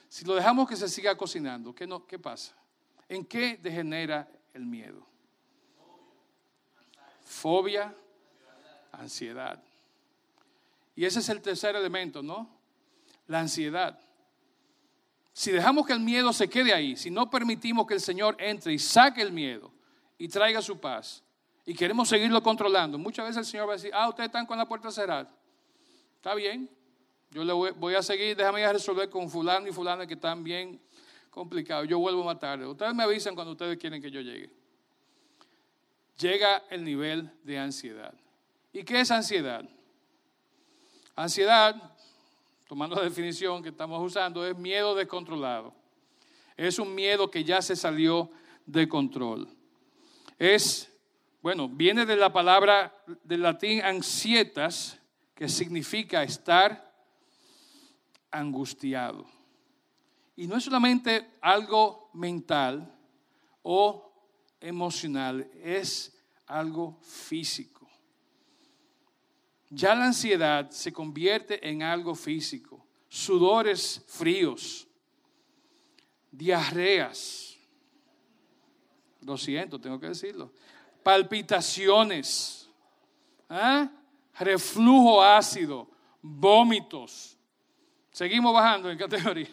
Si 0.07 0.23
lo 0.25 0.35
dejamos 0.35 0.69
que 0.69 0.75
se 0.75 0.87
siga 0.87 1.17
cocinando, 1.17 1.73
¿qué, 1.73 1.87
no, 1.87 2.05
qué 2.05 2.19
pasa? 2.19 2.55
¿En 3.09 3.25
qué 3.25 3.57
degenera 3.57 4.29
el 4.53 4.63
miedo? 4.63 5.03
Fobia, 7.23 7.95
ansiedad. 8.91 9.59
Y 10.95 11.03
ese 11.03 11.17
es 11.17 11.29
el 11.29 11.41
tercer 11.41 11.75
elemento, 11.75 12.21
¿no? 12.21 12.47
La 13.25 13.39
ansiedad. 13.39 13.99
Si 15.35 15.51
dejamos 15.51 15.85
que 15.85 15.91
el 15.91 15.99
miedo 15.99 16.31
se 16.31 16.47
quede 16.47 16.73
ahí, 16.73 16.95
si 16.95 17.11
no 17.11 17.29
permitimos 17.29 17.85
que 17.85 17.93
el 17.93 17.99
Señor 17.99 18.37
entre 18.39 18.71
y 18.71 18.79
saque 18.79 19.21
el 19.21 19.33
miedo 19.33 19.69
y 20.17 20.29
traiga 20.29 20.61
su 20.61 20.79
paz, 20.79 21.25
y 21.65 21.73
queremos 21.73 22.07
seguirlo 22.07 22.41
controlando, 22.41 22.97
muchas 22.97 23.25
veces 23.25 23.39
el 23.39 23.45
Señor 23.45 23.67
va 23.67 23.73
a 23.73 23.75
decir, 23.75 23.91
ah, 23.93 24.07
ustedes 24.07 24.27
están 24.27 24.45
con 24.45 24.57
la 24.57 24.65
puerta 24.65 24.89
cerrada. 24.91 25.29
Está 26.15 26.33
bien, 26.35 26.69
yo 27.31 27.43
le 27.43 27.51
voy, 27.51 27.95
a 27.95 28.01
seguir, 28.01 28.37
déjame 28.37 28.61
ir 28.61 28.67
a 28.67 28.71
resolver 28.71 29.09
con 29.09 29.29
fulano 29.29 29.67
y 29.67 29.73
fulana 29.73 30.07
que 30.07 30.13
están 30.13 30.41
bien 30.41 30.79
complicados. 31.29 31.85
Yo 31.85 31.99
vuelvo 31.99 32.23
más 32.23 32.39
tarde. 32.39 32.65
Ustedes 32.65 32.95
me 32.95 33.03
avisan 33.03 33.35
cuando 33.35 33.51
ustedes 33.51 33.77
quieren 33.77 34.01
que 34.01 34.09
yo 34.09 34.21
llegue. 34.21 34.49
Llega 36.17 36.63
el 36.69 36.81
nivel 36.81 37.29
de 37.43 37.59
ansiedad. 37.59 38.13
¿Y 38.71 38.85
qué 38.85 39.01
es 39.01 39.11
ansiedad? 39.11 39.67
Ansiedad, 41.13 41.94
tomando 42.67 42.95
la 42.95 43.03
definición 43.03 43.61
que 43.61 43.69
estamos 43.69 44.01
usando, 44.03 44.45
es 44.45 44.57
miedo 44.57 44.95
descontrolado. 44.95 45.73
Es 46.57 46.79
un 46.79 46.95
miedo 46.95 47.29
que 47.29 47.43
ya 47.43 47.61
se 47.61 47.75
salió 47.75 48.29
de 48.65 48.87
control. 48.87 49.47
Es, 50.39 50.91
bueno, 51.41 51.69
viene 51.69 52.05
de 52.05 52.15
la 52.15 52.31
palabra 52.31 52.95
del 53.23 53.41
latín 53.41 53.81
ansietas, 53.81 54.99
que 55.33 55.49
significa 55.49 56.23
estar 56.23 56.93
angustiado. 58.31 59.25
Y 60.35 60.47
no 60.47 60.57
es 60.57 60.63
solamente 60.63 61.29
algo 61.41 62.09
mental 62.13 62.93
o 63.61 64.13
emocional, 64.59 65.49
es 65.61 66.17
algo 66.47 66.97
físico. 67.01 67.84
Ya 69.69 69.95
la 69.95 70.05
ansiedad 70.05 70.69
se 70.69 70.93
convierte 70.93 71.67
en 71.67 71.83
algo 71.83 72.15
físico. 72.15 72.85
Sudores 73.07 74.03
fríos, 74.07 74.87
diarreas, 76.31 77.57
lo 79.21 79.37
siento, 79.37 79.79
tengo 79.79 79.99
que 79.99 80.07
decirlo, 80.07 80.51
palpitaciones, 81.01 82.69
¿ah? 83.49 83.89
reflujo 84.39 85.23
ácido, 85.23 85.89
vómitos. 86.21 87.37
Seguimos 88.11 88.53
bajando 88.53 88.89
en 88.91 88.97
categoría. 88.97 89.49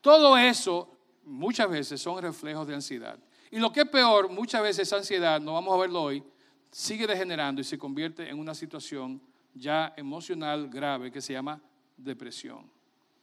Todo 0.00 0.36
eso 0.36 0.96
muchas 1.24 1.70
veces 1.70 2.00
son 2.00 2.20
reflejos 2.20 2.66
de 2.66 2.74
ansiedad. 2.74 3.18
Y 3.50 3.58
lo 3.58 3.72
que 3.72 3.80
es 3.80 3.88
peor, 3.88 4.28
muchas 4.28 4.62
veces 4.62 4.88
esa 4.88 4.96
ansiedad, 4.96 5.40
no 5.40 5.54
vamos 5.54 5.74
a 5.74 5.80
verlo 5.80 6.02
hoy, 6.02 6.22
sigue 6.70 7.06
degenerando 7.06 7.60
y 7.60 7.64
se 7.64 7.78
convierte 7.78 8.28
en 8.28 8.38
una 8.38 8.54
situación 8.54 9.20
ya 9.54 9.92
emocional 9.96 10.68
grave 10.68 11.10
que 11.10 11.20
se 11.20 11.32
llama 11.32 11.60
depresión. 11.96 12.70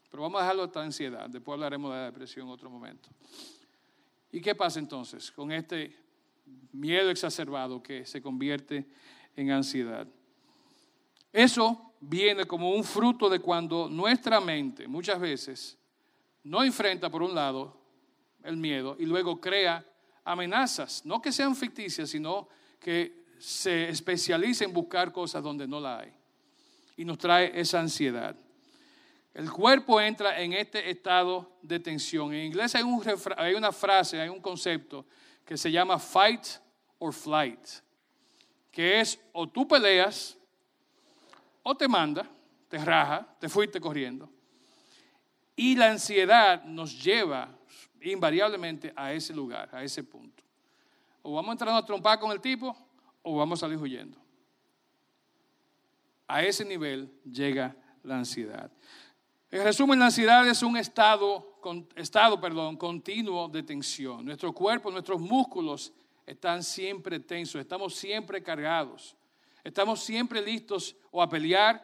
Pero 0.10 0.24
vamos 0.24 0.40
a 0.40 0.44
dejarlo 0.44 0.66
esta 0.66 0.84
ansiedad, 0.84 1.30
después 1.30 1.54
hablaremos 1.54 1.92
de 1.92 1.98
la 1.98 2.06
depresión 2.06 2.48
en 2.48 2.54
otro 2.54 2.70
momento. 2.70 3.10
¿Y 4.32 4.42
qué 4.42 4.56
pasa 4.56 4.80
entonces 4.80 5.32
con 5.32 5.52
este 5.52 5.96
miedo 6.72 7.10
exacerbado 7.10 7.82
que 7.82 8.06
se 8.06 8.22
convierte 8.22 8.86
en 9.36 9.52
ansiedad? 9.52 10.08
Eso 11.32 11.94
viene 12.00 12.46
como 12.46 12.72
un 12.72 12.84
fruto 12.84 13.30
de 13.30 13.40
cuando 13.40 13.90
nuestra 13.90 14.40
mente 14.40 14.88
muchas 14.88 15.20
veces 15.20 15.78
no 16.44 16.64
enfrenta 16.64 17.10
por 17.10 17.22
un 17.22 17.36
lado 17.36 17.78
el 18.44 18.58
miedo 18.58 18.96
y 19.00 19.06
luego 19.06 19.40
crea 19.40 19.86
amenazas, 20.24 21.06
no 21.06 21.22
que 21.22 21.32
sean 21.32 21.56
ficticias, 21.56 22.10
sino 22.10 22.48
que 22.80 23.27
se 23.40 23.90
especializa 23.90 24.66
en 24.66 24.74
buscar 24.74 25.12
cosas 25.12 25.44
donde 25.44 25.68
no 25.68 25.80
la 25.80 26.00
hay. 26.00 26.14
Y 26.96 27.06
nos 27.06 27.18
trae 27.18 27.52
esa 27.60 27.80
ansiedad. 27.80 28.36
El 29.34 29.52
cuerpo 29.52 30.02
entra 30.02 30.42
en 30.42 30.54
este 30.54 30.90
estado 30.90 31.58
de 31.62 31.80
tensión. 31.80 32.34
En 32.34 32.46
inglés 32.46 32.74
hay, 32.74 32.84
hay 33.38 33.54
una 33.54 33.72
frase, 33.72 34.20
hay 34.20 34.30
un 34.30 34.42
concepto 34.42 35.06
que 35.46 35.58
se 35.58 35.72
llama 35.72 36.00
fight 36.00 36.46
or 36.98 37.14
flight, 37.14 37.60
que 38.72 39.00
es 39.00 39.20
o 39.34 39.48
tú 39.48 39.68
peleas 39.68 40.36
o 41.62 41.76
te 41.76 41.88
manda, 41.88 42.28
te 42.68 42.78
raja, 42.80 43.28
te 43.40 43.48
fuiste 43.48 43.80
corriendo. 43.80 44.30
Y 45.56 45.76
la 45.76 45.92
ansiedad 45.92 46.64
nos 46.64 47.04
lleva 47.04 47.50
invariablemente 48.02 48.94
a 48.96 49.14
ese 49.14 49.34
lugar, 49.34 49.70
a 49.72 49.84
ese 49.84 50.04
punto. 50.04 50.44
O 51.22 51.34
vamos 51.34 51.50
a 51.50 51.52
entrar 51.54 51.76
a 51.76 51.86
trompar 51.86 52.20
con 52.20 52.32
el 52.32 52.40
tipo 52.40 52.87
o 53.28 53.36
vamos 53.36 53.60
a 53.60 53.68
salir 53.68 53.78
huyendo. 53.78 54.18
A 56.28 56.44
ese 56.44 56.64
nivel 56.64 57.12
llega 57.30 57.76
la 58.04 58.18
ansiedad. 58.18 58.72
En 59.52 59.64
resumen, 59.64 60.00
la 60.00 60.06
ansiedad 60.06 60.48
es 60.48 60.64
un 60.64 60.78
estado, 60.78 61.60
estado 61.96 62.40
perdón, 62.40 62.78
continuo 62.78 63.50
de 63.50 63.64
tensión. 63.64 64.24
Nuestro 64.24 64.54
cuerpo, 64.54 64.92
nuestros 64.92 65.20
músculos 65.20 65.92
están 66.26 66.64
siempre 66.64 67.20
tensos, 67.20 67.60
estamos 67.60 67.96
siempre 67.96 68.42
cargados. 68.42 69.18
Estamos 69.62 70.00
siempre 70.00 70.42
listos 70.42 70.96
o 71.12 71.22
a 71.22 71.28
pelear 71.28 71.84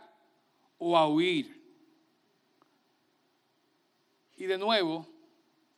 o 0.77 0.97
a 0.97 1.09
huir. 1.09 1.61
Y 4.37 4.45
de 4.45 4.57
nuevo, 4.57 5.05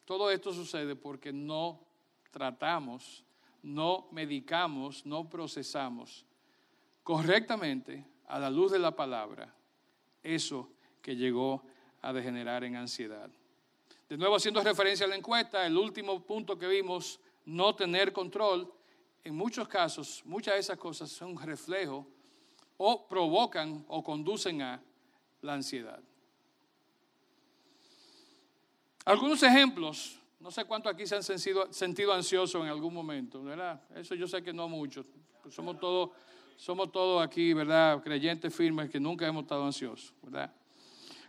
Todo 0.05 0.29
esto 0.29 0.53
sucede 0.53 0.95
porque 0.95 1.33
no 1.33 1.79
tratamos, 2.29 3.24
no 3.65 4.07
medicamos, 4.11 5.05
no 5.07 5.27
procesamos 5.27 6.23
correctamente 7.03 8.05
a 8.27 8.37
la 8.37 8.49
luz 8.51 8.71
de 8.71 8.77
la 8.77 8.95
palabra 8.95 9.51
eso 10.21 10.69
que 11.01 11.15
llegó 11.15 11.63
a 12.01 12.13
degenerar 12.13 12.63
en 12.63 12.75
ansiedad. 12.75 13.29
De 14.07 14.17
nuevo, 14.17 14.35
haciendo 14.35 14.61
referencia 14.61 15.07
a 15.07 15.09
la 15.09 15.15
encuesta, 15.15 15.65
el 15.65 15.77
último 15.77 16.23
punto 16.23 16.59
que 16.59 16.67
vimos, 16.67 17.19
no 17.45 17.75
tener 17.75 18.13
control, 18.13 18.71
en 19.23 19.35
muchos 19.35 19.67
casos, 19.67 20.21
muchas 20.25 20.53
de 20.53 20.59
esas 20.59 20.77
cosas 20.77 21.09
son 21.09 21.35
reflejo 21.35 22.07
o 22.77 23.07
provocan 23.07 23.83
o 23.87 24.03
conducen 24.03 24.61
a 24.61 24.79
la 25.41 25.53
ansiedad. 25.55 26.03
Algunos 29.05 29.41
ejemplos, 29.41 30.19
no 30.45 30.51
sé 30.51 30.63
cuántos 30.63 30.93
aquí 30.93 31.07
se 31.07 31.15
han 31.15 31.23
sentido, 31.23 31.73
sentido 31.73 32.13
ansiosos 32.13 32.63
en 32.63 32.69
algún 32.69 32.93
momento, 32.93 33.41
¿verdad? 33.41 33.81
Eso 33.95 34.13
yo 34.13 34.27
sé 34.27 34.43
que 34.43 34.53
no 34.53 34.69
muchos. 34.69 35.03
Somos 35.49 35.79
todos 35.79 36.11
somos 36.55 36.91
todos 36.91 37.25
aquí, 37.25 37.51
¿verdad? 37.51 37.99
Creyentes 38.03 38.53
firmes 38.53 38.91
que 38.91 38.99
nunca 38.99 39.25
hemos 39.25 39.41
estado 39.41 39.65
ansiosos, 39.65 40.13
¿verdad? 40.21 40.53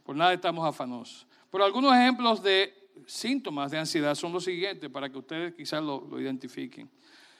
Por 0.05 0.14
nada 0.14 0.35
estamos 0.35 0.69
afanosos. 0.69 1.27
Pero 1.51 1.64
algunos 1.64 1.95
ejemplos 1.95 2.43
de 2.43 2.91
síntomas 3.07 3.71
de 3.71 3.79
ansiedad 3.79 4.14
son 4.14 4.35
los 4.35 4.45
siguientes 4.45 4.91
para 4.91 5.09
que 5.09 5.17
ustedes 5.17 5.55
quizás 5.55 5.83
lo, 5.83 6.07
lo 6.11 6.21
identifiquen. 6.21 6.91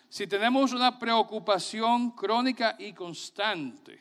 Si 0.09 0.27
tenemos 0.27 0.73
una 0.73 0.99
preocupación 0.99 2.13
crónica 2.13 2.75
y 2.79 2.95
constante, 2.95 4.01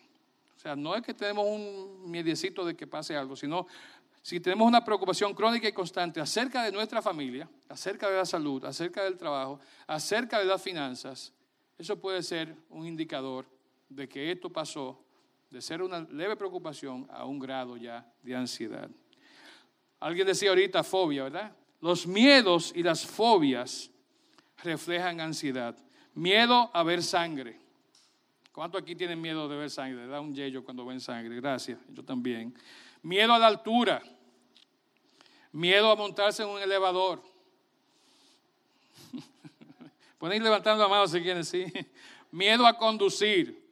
o 0.55 0.59
sea, 0.61 0.77
no 0.77 0.95
es 0.95 1.01
que 1.01 1.13
tenemos 1.13 1.45
un 1.45 2.09
miedecito 2.09 2.65
de 2.65 2.73
que 2.73 2.87
pase 2.87 3.17
algo, 3.17 3.35
sino 3.35 3.67
si 4.25 4.39
tenemos 4.39 4.67
una 4.67 4.83
preocupación 4.83 5.35
crónica 5.35 5.67
y 5.67 5.71
constante 5.71 6.19
acerca 6.19 6.63
de 6.63 6.71
nuestra 6.71 6.99
familia, 6.99 7.47
acerca 7.69 8.09
de 8.09 8.17
la 8.17 8.25
salud, 8.25 8.65
acerca 8.65 9.03
del 9.03 9.17
trabajo, 9.17 9.59
acerca 9.85 10.39
de 10.39 10.45
las 10.45 10.59
finanzas, 10.63 11.31
eso 11.77 12.01
puede 12.01 12.23
ser 12.23 12.55
un 12.71 12.87
indicador 12.87 13.45
de 13.87 14.09
que 14.09 14.31
esto 14.31 14.49
pasó 14.49 14.99
de 15.51 15.61
ser 15.61 15.83
una 15.83 15.99
leve 15.99 16.35
preocupación 16.35 17.07
a 17.11 17.23
un 17.25 17.37
grado 17.37 17.77
ya 17.77 18.11
de 18.23 18.35
ansiedad. 18.35 18.89
Alguien 19.99 20.25
decía 20.25 20.49
ahorita 20.49 20.81
fobia, 20.83 21.25
¿verdad? 21.25 21.55
Los 21.79 22.07
miedos 22.07 22.73
y 22.75 22.81
las 22.81 23.05
fobias 23.05 23.91
reflejan 24.63 25.21
ansiedad. 25.21 25.77
Miedo 26.15 26.71
a 26.73 26.81
ver 26.81 27.03
sangre. 27.03 27.59
¿Cuánto 28.51 28.79
aquí 28.79 28.95
tienen 28.95 29.21
miedo 29.21 29.47
de 29.47 29.55
ver 29.55 29.69
sangre? 29.69 30.07
Da 30.07 30.19
un 30.19 30.33
yello 30.33 30.63
cuando 30.63 30.83
ven 30.83 30.99
sangre. 30.99 31.35
Gracias, 31.35 31.77
yo 31.89 32.03
también. 32.03 32.55
Miedo 33.03 33.31
a 33.31 33.37
la 33.37 33.45
altura. 33.45 34.01
Miedo 35.55 35.89
a 35.89 35.95
montarse 35.95 36.43
en 36.43 36.49
un 36.49 36.61
elevador. 36.61 37.23
Pueden 40.19 40.35
ir 40.35 40.43
levantando 40.43 40.83
la 40.83 40.89
mano 40.89 41.07
si 41.07 41.21
quieren, 41.21 41.45
sí. 41.45 41.63
Miedo 42.31 42.67
a 42.67 42.77
conducir. 42.77 43.63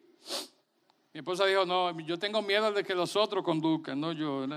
Mi 1.11 1.19
esposa 1.19 1.45
dijo, 1.45 1.65
no, 1.65 1.99
yo 1.99 2.17
tengo 2.17 2.41
miedo 2.41 2.71
de 2.71 2.85
que 2.85 2.95
los 2.95 3.17
otros 3.17 3.43
conduzcan, 3.43 3.99
no 3.99 4.13
yo, 4.13 4.47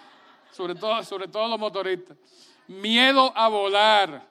Sobre 0.52 0.76
todo, 0.76 1.02
sobre 1.02 1.26
todo 1.26 1.48
los 1.48 1.58
motoristas. 1.58 2.16
Miedo 2.68 3.32
a 3.36 3.48
volar, 3.48 4.24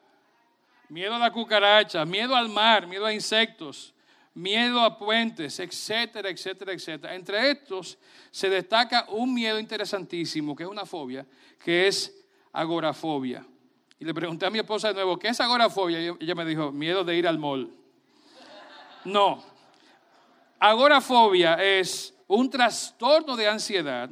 miedo 0.88 1.14
a 1.14 1.20
la 1.20 1.34
cucaracha, 1.34 2.06
miedo 2.06 2.38
al 2.38 2.47
mar, 2.47 2.88
miedo 2.88 3.06
a 3.06 3.12
insectos, 3.12 3.93
miedo 4.34 4.80
a 4.80 4.97
puentes, 4.97 5.60
etcétera, 5.60 6.30
etcétera, 6.30 6.72
etcétera. 6.72 7.16
Entre 7.16 7.51
estos 7.51 7.97
se 8.32 8.49
destaca 8.49 9.08
un 9.10 9.34
miedo 9.34 9.60
interesantísimo, 9.60 10.56
que 10.56 10.64
es 10.64 10.70
una 10.70 10.86
fobia, 10.86 11.26
que 11.62 11.88
es 11.88 12.22
agorafobia. 12.56 13.45
Y 13.99 14.06
le 14.06 14.14
pregunté 14.14 14.45
a 14.45 14.49
mi 14.49 14.60
esposa 14.60 14.89
de 14.89 14.95
nuevo, 14.95 15.18
¿qué 15.18 15.30
es 15.30 15.39
agorafobia? 15.39 16.01
Y 16.01 16.16
ella 16.20 16.36
me 16.36 16.45
dijo, 16.45 16.72
miedo 16.72 17.03
de 17.03 17.16
ir 17.16 17.28
al 17.28 17.38
mall. 17.38 17.72
No, 19.06 19.43
Agorafobia 20.60 21.62
es 21.64 22.16
un 22.28 22.49
trastorno 22.49 23.36
de 23.36 23.47
ansiedad 23.47 24.10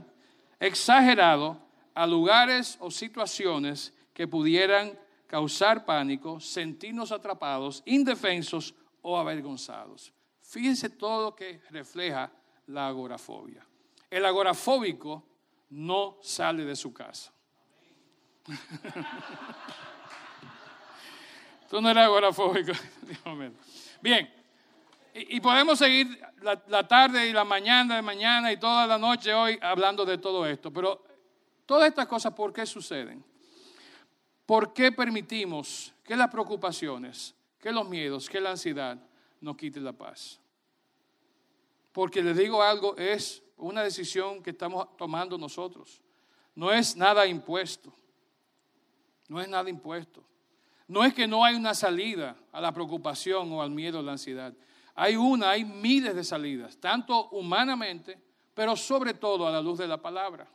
exagerado 0.60 1.58
a 1.96 2.06
lugares 2.06 2.78
o 2.80 2.91
situaciones 2.91 3.94
que 4.14 4.28
pudieran 4.28 4.98
causar 5.26 5.86
pánico, 5.86 6.39
sentirnos 6.39 7.12
atrapados, 7.12 7.82
indefensos 7.86 8.76
o 9.02 9.18
avergonzados. 9.18 10.14
Fíjense 10.41 10.89
todo 10.89 11.24
lo 11.24 11.36
que 11.36 11.62
refleja 11.72 12.32
la 12.68 12.88
agorafobia. 12.88 13.66
El 14.10 14.26
agorafóbico 14.26 15.24
no 15.72 16.20
sale 16.22 16.66
de 16.66 16.76
su 16.76 16.94
casa. 16.94 17.34
Tú 21.70 21.82
no 21.82 21.89
eres 21.89 22.04
agorafóbico. 22.04 22.74
Bien, 24.02 24.32
y, 25.14 25.39
podemos 25.39 25.80
seguir 25.80 26.20
la, 26.41 26.88
tarde 26.88 27.28
y 27.28 27.34
la 27.34 27.44
mañana 27.44 27.96
de 27.96 28.02
mañana 28.02 28.52
y 28.52 28.58
toda 28.58 28.88
la 28.88 28.98
noche 28.98 29.34
hoy 29.34 29.58
hablando 29.62 30.06
de 30.06 30.18
todo 30.18 30.46
esto. 30.46 30.72
Pero 30.72 31.04
todas 31.66 31.88
estas 31.88 32.08
cosas, 32.08 32.34
¿por 32.34 32.52
qué 32.52 32.66
suceden? 32.66 33.24
¿Por 34.46 34.74
qué 34.74 34.91
permitimos 34.91 35.94
que 36.04 36.16
las 36.16 36.30
preocupaciones, 36.30 37.34
que 37.60 37.72
los 37.72 37.88
miedos, 37.88 38.30
que 38.30 38.41
la 38.41 38.52
ansiedad 38.52 38.98
nos 39.39 39.56
quiten 39.56 39.84
la 39.84 39.94
paz? 39.94 40.39
Porque 41.91 42.22
les 42.22 42.36
digo 42.36 42.62
algo, 42.62 42.98
es 42.98 43.41
una 43.58 43.84
decisión 43.84 44.44
que 44.44 44.50
estamos 44.50 44.98
tomando 44.98 45.38
nosotros. 45.38 46.02
No 46.56 46.72
es 46.72 46.96
nada 46.96 47.26
impuesto. 47.26 47.94
No 49.28 49.41
es 49.41 49.47
nada 49.47 49.69
impuesto. 49.69 50.24
No 50.88 51.03
es 51.03 51.13
que 51.13 51.28
no 51.28 51.43
hay 51.43 51.55
una 51.55 51.74
salida 51.74 52.36
a 52.51 52.61
la 52.61 52.71
preocupación 52.71 53.51
o 53.51 53.61
al 53.61 53.71
miedo 53.71 53.99
o 53.99 54.01
la 54.01 54.13
ansiedad. 54.13 54.53
Hay 54.95 55.15
una, 55.15 55.51
hay 55.51 55.63
miles 55.63 56.15
de 56.15 56.24
salidas, 56.24 56.78
tanto 56.78 57.30
humanamente, 57.30 58.19
pero 58.53 58.76
sobre 58.76 59.13
todo 59.13 59.47
a 59.47 59.51
la 59.51 59.61
luz 59.61 59.80
de 59.80 59.88
la 59.88 60.01
palabra. 60.01 60.47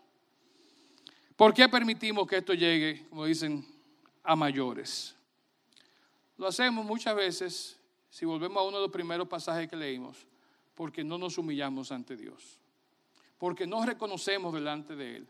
¿Por 1.34 1.54
qué 1.54 1.68
permitimos 1.68 2.26
que 2.26 2.36
esto 2.36 2.54
llegue, 2.54 3.06
como 3.08 3.24
dicen, 3.24 3.66
a 4.22 4.36
mayores? 4.36 5.16
Lo 6.36 6.46
hacemos 6.46 6.84
muchas 6.84 7.16
veces, 7.16 7.80
si 8.10 8.24
volvemos 8.24 8.58
a 8.58 8.66
uno 8.66 8.76
de 8.76 8.82
los 8.84 8.92
primeros 8.92 9.26
pasajes 9.26 9.68
que 9.68 9.76
leímos, 9.76 10.26
porque 10.74 11.02
no 11.02 11.18
nos 11.18 11.38
humillamos 11.38 11.90
ante 11.90 12.16
Dios, 12.16 12.60
porque 13.38 13.66
no 13.66 13.84
reconocemos 13.84 14.54
delante 14.54 14.94
de 14.94 15.16
Él 15.16 15.28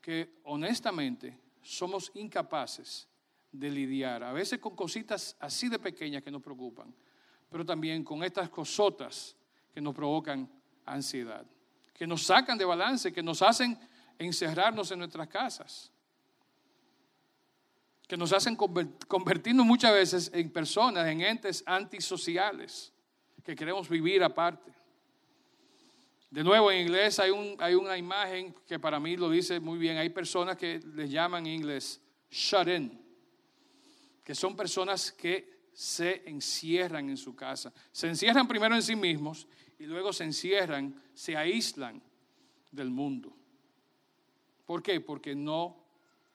que 0.00 0.40
honestamente 0.44 1.36
somos 1.62 2.10
incapaces 2.14 3.08
de 3.50 3.70
lidiar, 3.70 4.22
a 4.22 4.32
veces 4.32 4.58
con 4.58 4.76
cositas 4.76 5.36
así 5.40 5.68
de 5.68 5.78
pequeñas 5.78 6.22
que 6.22 6.30
nos 6.30 6.42
preocupan 6.42 6.94
pero 7.50 7.64
también 7.64 8.04
con 8.04 8.22
estas 8.22 8.48
cosotas 8.48 9.36
que 9.72 9.80
nos 9.80 9.94
provocan 9.94 10.50
ansiedad, 10.84 11.46
que 11.94 12.06
nos 12.06 12.22
sacan 12.22 12.58
de 12.58 12.64
balance, 12.64 13.12
que 13.12 13.22
nos 13.22 13.42
hacen 13.42 13.78
encerrarnos 14.18 14.90
en 14.90 14.98
nuestras 14.98 15.28
casas, 15.28 15.92
que 18.06 18.16
nos 18.16 18.32
hacen 18.32 18.56
convertirnos 18.56 19.66
muchas 19.66 19.92
veces 19.92 20.30
en 20.32 20.50
personas, 20.50 21.06
en 21.06 21.20
entes 21.20 21.62
antisociales, 21.66 22.92
que 23.44 23.54
queremos 23.54 23.88
vivir 23.88 24.22
aparte. 24.22 24.72
De 26.30 26.44
nuevo, 26.44 26.70
en 26.70 26.82
inglés 26.82 27.18
hay, 27.18 27.30
un, 27.30 27.56
hay 27.58 27.74
una 27.74 27.96
imagen 27.96 28.54
que 28.66 28.78
para 28.78 29.00
mí 29.00 29.16
lo 29.16 29.30
dice 29.30 29.60
muy 29.60 29.78
bien. 29.78 29.96
Hay 29.96 30.10
personas 30.10 30.56
que 30.56 30.78
les 30.94 31.10
llaman 31.10 31.46
en 31.46 31.54
inglés 31.54 32.00
shut 32.30 32.68
in, 32.68 33.00
que 34.22 34.34
son 34.34 34.54
personas 34.54 35.10
que 35.10 35.58
se 35.72 36.28
encierran 36.28 37.08
en 37.08 37.16
su 37.16 37.34
casa. 37.34 37.72
Se 37.92 38.08
encierran 38.08 38.46
primero 38.46 38.74
en 38.74 38.82
sí 38.82 38.94
mismos 38.94 39.46
y 39.78 39.84
luego 39.84 40.12
se 40.12 40.24
encierran, 40.24 41.00
se 41.14 41.36
aíslan 41.36 42.02
del 42.70 42.90
mundo. 42.90 43.34
¿Por 44.66 44.82
qué? 44.82 45.00
Porque 45.00 45.34
no 45.34 45.76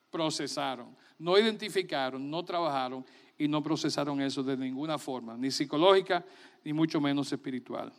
procesaron, 0.10 0.96
no 1.20 1.38
identificaron, 1.38 2.30
no 2.32 2.44
trabajaron 2.44 3.06
y 3.38 3.48
no 3.48 3.62
procesaron 3.62 4.22
eso 4.22 4.42
de 4.42 4.58
ninguna 4.58 4.98
forma, 4.98 5.38
ni 5.38 5.52
psicológica, 5.52 6.26
ni 6.64 6.74
mucho 6.74 7.00
menos 7.00 7.32
espiritual. 7.32 7.94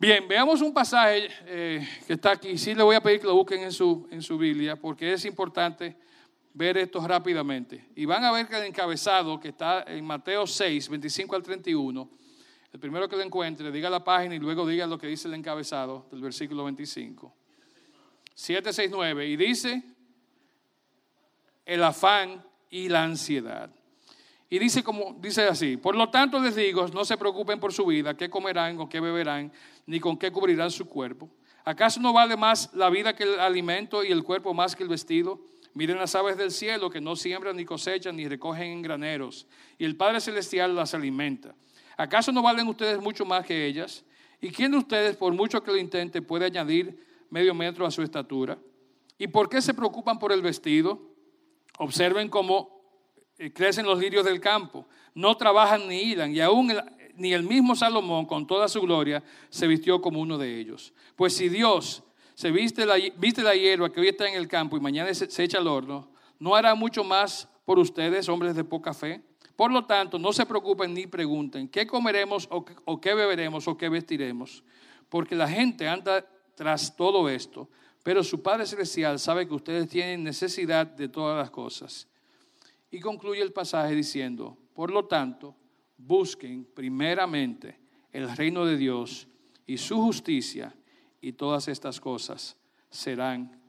Bien, 0.00 0.26
veamos 0.26 0.62
un 0.62 0.72
pasaje 0.72 1.28
eh, 1.44 1.86
que 2.06 2.14
está 2.14 2.30
aquí. 2.30 2.56
Sí 2.56 2.74
le 2.74 2.82
voy 2.82 2.96
a 2.96 3.02
pedir 3.02 3.20
que 3.20 3.26
lo 3.26 3.34
busquen 3.34 3.60
en 3.60 3.70
su, 3.70 4.08
en 4.10 4.22
su 4.22 4.38
Biblia 4.38 4.76
porque 4.76 5.12
es 5.12 5.26
importante 5.26 5.94
ver 6.54 6.78
esto 6.78 7.06
rápidamente. 7.06 7.90
Y 7.94 8.06
van 8.06 8.24
a 8.24 8.32
ver 8.32 8.48
que 8.48 8.56
el 8.56 8.64
encabezado 8.64 9.38
que 9.38 9.48
está 9.48 9.82
en 9.82 10.02
Mateo 10.06 10.46
6, 10.46 10.88
25 10.88 11.36
al 11.36 11.42
31, 11.42 12.10
el 12.72 12.80
primero 12.80 13.10
que 13.10 13.16
lo 13.16 13.22
encuentre, 13.22 13.70
diga 13.70 13.90
la 13.90 14.02
página 14.02 14.34
y 14.34 14.38
luego 14.38 14.66
diga 14.66 14.86
lo 14.86 14.96
que 14.96 15.06
dice 15.06 15.28
el 15.28 15.34
encabezado 15.34 16.06
del 16.10 16.22
versículo 16.22 16.64
25. 16.64 17.34
769. 18.34 19.26
Y 19.28 19.36
dice 19.36 19.82
el 21.66 21.84
afán 21.84 22.42
y 22.70 22.88
la 22.88 23.02
ansiedad. 23.02 23.70
Y 24.52 24.58
dice 24.58 24.82
como 24.82 25.16
dice 25.20 25.44
así, 25.46 25.76
por 25.76 25.94
lo 25.94 26.10
tanto 26.10 26.40
les 26.40 26.56
digo, 26.56 26.88
no 26.88 27.04
se 27.04 27.16
preocupen 27.16 27.60
por 27.60 27.72
su 27.72 27.86
vida, 27.86 28.16
qué 28.16 28.28
comerán 28.28 28.80
o 28.80 28.88
qué 28.88 28.98
beberán, 28.98 29.52
ni 29.86 30.00
con 30.00 30.18
qué 30.18 30.32
cubrirán 30.32 30.72
su 30.72 30.88
cuerpo. 30.88 31.30
¿Acaso 31.64 32.00
no 32.00 32.12
vale 32.12 32.36
más 32.36 32.74
la 32.74 32.90
vida 32.90 33.14
que 33.14 33.22
el 33.22 33.38
alimento 33.38 34.02
y 34.02 34.10
el 34.10 34.24
cuerpo 34.24 34.52
más 34.52 34.74
que 34.74 34.82
el 34.82 34.88
vestido? 34.88 35.40
Miren 35.72 35.98
las 35.98 36.16
aves 36.16 36.36
del 36.36 36.50
cielo 36.50 36.90
que 36.90 37.00
no 37.00 37.14
siembran 37.14 37.56
ni 37.56 37.64
cosechan 37.64 38.16
ni 38.16 38.26
recogen 38.26 38.72
en 38.72 38.82
graneros, 38.82 39.46
y 39.78 39.84
el 39.84 39.94
Padre 39.96 40.20
Celestial 40.20 40.74
las 40.74 40.94
alimenta. 40.94 41.54
¿Acaso 41.96 42.32
no 42.32 42.42
valen 42.42 42.66
ustedes 42.66 42.98
mucho 43.00 43.24
más 43.24 43.46
que 43.46 43.66
ellas? 43.66 44.04
¿Y 44.40 44.50
quién 44.50 44.72
de 44.72 44.78
ustedes, 44.78 45.16
por 45.16 45.32
mucho 45.32 45.62
que 45.62 45.70
lo 45.70 45.76
intente, 45.76 46.22
puede 46.22 46.46
añadir 46.46 47.06
medio 47.28 47.54
metro 47.54 47.86
a 47.86 47.90
su 47.92 48.02
estatura? 48.02 48.58
¿Y 49.16 49.28
por 49.28 49.48
qué 49.48 49.62
se 49.62 49.74
preocupan 49.74 50.18
por 50.18 50.32
el 50.32 50.42
vestido? 50.42 51.00
Observen 51.78 52.28
cómo 52.28 52.79
crecen 53.54 53.86
los 53.86 53.98
lirios 53.98 54.24
del 54.24 54.40
campo. 54.40 54.86
No 55.14 55.36
trabajan 55.36 55.88
ni 55.88 56.02
hilan, 56.02 56.34
y 56.34 56.40
aún 56.40 56.72
ni 57.16 57.32
el 57.32 57.42
mismo 57.42 57.74
Salomón, 57.74 58.26
con 58.26 58.46
toda 58.46 58.68
su 58.68 58.80
gloria, 58.80 59.22
se 59.48 59.66
vistió 59.66 60.00
como 60.00 60.20
uno 60.20 60.38
de 60.38 60.58
ellos. 60.58 60.92
Pues 61.16 61.34
si 61.34 61.48
Dios 61.48 62.02
se 62.34 62.50
viste 62.50 62.86
la, 62.86 62.98
hierba 63.54 63.92
que 63.92 64.00
hoy 64.00 64.08
está 64.08 64.26
en 64.26 64.34
el 64.34 64.48
campo 64.48 64.76
y 64.76 64.80
mañana 64.80 65.12
se, 65.12 65.44
echa 65.44 65.58
al 65.58 65.66
horno, 65.66 66.08
¿no 66.38 66.54
hará 66.54 66.74
mucho 66.74 67.04
más 67.04 67.48
por 67.66 67.78
ustedes, 67.78 68.28
hombres 68.28 68.54
de 68.54 68.64
poca 68.64 68.94
fe? 68.94 69.20
Por 69.56 69.70
lo 69.70 69.84
tanto, 69.84 70.18
no 70.18 70.32
se 70.32 70.46
preocupen 70.46 70.94
ni 70.94 71.06
pregunten, 71.06 71.68
¿qué 71.68 71.86
comeremos 71.86 72.48
o, 72.50 72.64
o 72.86 73.00
qué 73.00 73.12
beberemos 73.12 73.68
o 73.68 73.76
qué 73.76 73.90
vestiremos? 73.90 74.64
Porque 75.10 75.34
la 75.34 75.48
gente 75.48 75.86
anda 75.86 76.24
tras 76.54 76.96
todo 76.96 77.28
esto, 77.28 77.68
pero 78.02 78.24
su 78.24 78.42
Padre 78.42 78.64
Celestial 78.64 79.18
sabe 79.18 79.46
que 79.46 79.54
ustedes 79.54 79.88
tienen 79.90 80.24
necesidad 80.24 80.86
de 80.86 81.08
todas 81.08 81.36
las 81.36 81.50
cosas. 81.50 82.08
Y 82.90 83.00
concluye 83.00 83.42
el 83.42 83.52
pasaje 83.52 83.94
diciendo, 83.94 84.56
por 84.74 84.90
lo 84.90 85.06
tanto, 85.06 85.54
busquen 85.96 86.64
primeramente 86.64 87.78
el 88.12 88.34
reino 88.36 88.64
de 88.64 88.76
Dios 88.76 89.28
y 89.66 89.78
su 89.78 90.00
justicia 90.02 90.74
y 91.20 91.32
todas 91.32 91.68
estas 91.68 92.00
cosas 92.00 92.56
serán 92.88 93.60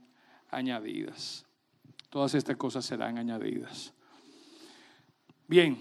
añadidas. 0.50 1.46
Todas 2.10 2.34
estas 2.34 2.58
cosas 2.58 2.84
serán 2.84 3.18
añadidas. 3.18 3.94
Bien, 5.48 5.78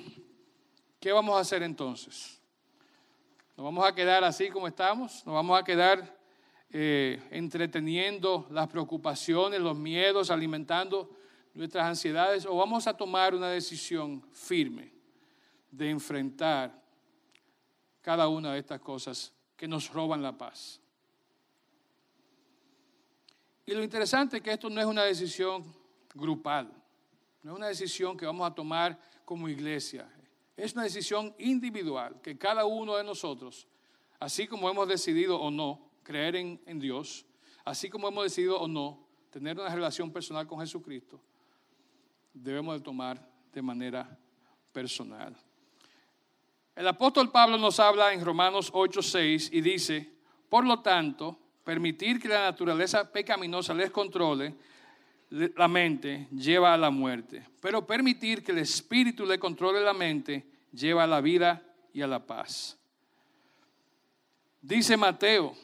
¿qué 0.99 1.12
vamos 1.12 1.36
a 1.36 1.41
hacer 1.41 1.62
entonces? 1.62 2.41
¿Nos 3.57 3.64
vamos 3.64 3.84
a 3.86 3.95
quedar 3.95 4.24
así 4.24 4.49
como 4.51 4.68
estamos? 4.68 5.24
¿Nos 5.26 5.34
vamos 5.34 5.59
a 5.59 5.64
quedar 5.64 6.18
eh, 6.70 7.20
entreteniendo 7.30 8.47
las 8.51 8.68
preocupaciones, 8.68 9.61
los 9.61 9.76
miedos, 9.76 10.30
alimentando 10.30 11.11
nuestras 11.55 11.86
ansiedades? 11.86 12.46
¿O 12.46 12.57
vamos 12.57 12.86
a 12.86 12.96
tomar 12.96 13.34
una 13.34 13.48
decisión 13.48 14.22
firme 14.32 14.92
de 15.70 15.90
enfrentar 15.90 16.80
cada 18.03 18.28
una 18.28 18.53
de 18.53 18.61
estas 18.61 18.80
cosas 18.80 19.32
que 19.57 19.68
nos 19.68 19.92
roban 19.92 20.22
la 20.22 20.36
paz? 20.36 20.80
Y 23.66 23.72
lo 23.72 23.84
interesante 23.84 24.38
es 24.38 24.42
que 24.42 24.53
esto 24.53 24.68
no 24.68 24.80
es 24.80 24.86
una 24.86 25.05
decisión 25.05 25.64
grupal, 26.14 26.72
no 27.42 27.53
es 27.53 27.57
una 27.57 27.68
decisión 27.68 28.16
que 28.16 28.26
vamos 28.26 28.51
a 28.51 28.55
tomar 28.55 28.98
como 29.24 29.48
iglesia, 29.48 30.09
es 30.57 30.72
una 30.74 30.82
decisión 30.82 31.34
individual 31.38 32.20
que 32.20 32.36
cada 32.36 32.64
uno 32.64 32.96
de 32.96 33.05
nosotros, 33.05 33.66
así 34.18 34.46
como 34.46 34.68
hemos 34.68 34.88
decidido 34.88 35.40
o 35.40 35.51
no 35.51 35.90
creer 36.03 36.36
en, 36.36 36.80
Dios, 36.80 37.24
así 37.64 37.88
como 37.88 38.09
hemos 38.09 38.24
decidido 38.24 38.61
o 38.61 38.66
no 38.66 39.07
tener 39.30 39.59
una 39.59 39.72
relación 39.72 40.11
personal 40.11 40.46
con 40.46 40.59
Jesucristo, 40.59 41.20
debemos 42.32 42.74
de 42.74 42.84
tomar 42.84 43.20
de 43.52 43.62
manera 43.62 44.18
personal. 44.72 45.36
El 46.74 46.88
apóstol 46.88 47.30
Pablo 47.30 47.58
nos 47.58 47.80
habla 47.80 48.12
en 48.12 48.24
Romanos 48.24 48.72
8:6 48.72 49.50
y 49.52 49.60
dice, 49.60 50.10
por 50.48 50.64
lo 50.64 50.80
tanto, 50.80 51.38
permitir 51.64 52.20
que 52.20 52.28
la 52.28 52.44
naturaleza 52.44 53.10
pecaminosa 53.10 53.74
les 53.74 53.90
controle 53.90 54.54
la 55.30 55.68
mente 55.68 56.26
lleva 56.32 56.74
a 56.74 56.76
la 56.76 56.90
muerte, 56.90 57.46
pero 57.60 57.86
permitir 57.86 58.42
que 58.42 58.50
el 58.50 58.58
espíritu 58.58 59.24
le 59.24 59.38
controle 59.38 59.80
la 59.80 59.94
mente 59.94 60.44
lleva 60.72 61.04
a 61.04 61.06
la 61.06 61.20
vida 61.20 61.62
y 61.92 62.02
a 62.02 62.06
la 62.06 62.26
paz. 62.26 62.76
Dice 64.60 64.96
Mateo 64.96 65.54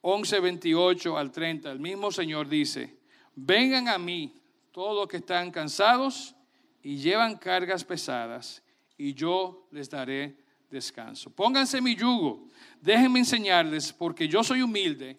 11, 0.00 0.40
28 0.40 1.16
al 1.16 1.30
30, 1.30 1.70
el 1.70 1.80
mismo 1.80 2.10
Señor 2.10 2.48
dice, 2.48 2.98
vengan 3.34 3.88
a 3.88 3.98
mí 3.98 4.34
todos 4.74 4.96
los 4.96 5.06
que 5.06 5.18
están 5.18 5.52
cansados 5.52 6.34
y 6.82 6.96
llevan 6.96 7.36
cargas 7.36 7.84
pesadas, 7.84 8.60
y 8.98 9.14
yo 9.14 9.68
les 9.70 9.88
daré 9.88 10.36
descanso. 10.68 11.30
Pónganse 11.30 11.80
mi 11.80 11.94
yugo, 11.94 12.48
déjenme 12.80 13.20
enseñarles, 13.20 13.92
porque 13.92 14.26
yo 14.26 14.42
soy 14.42 14.62
humilde. 14.62 15.16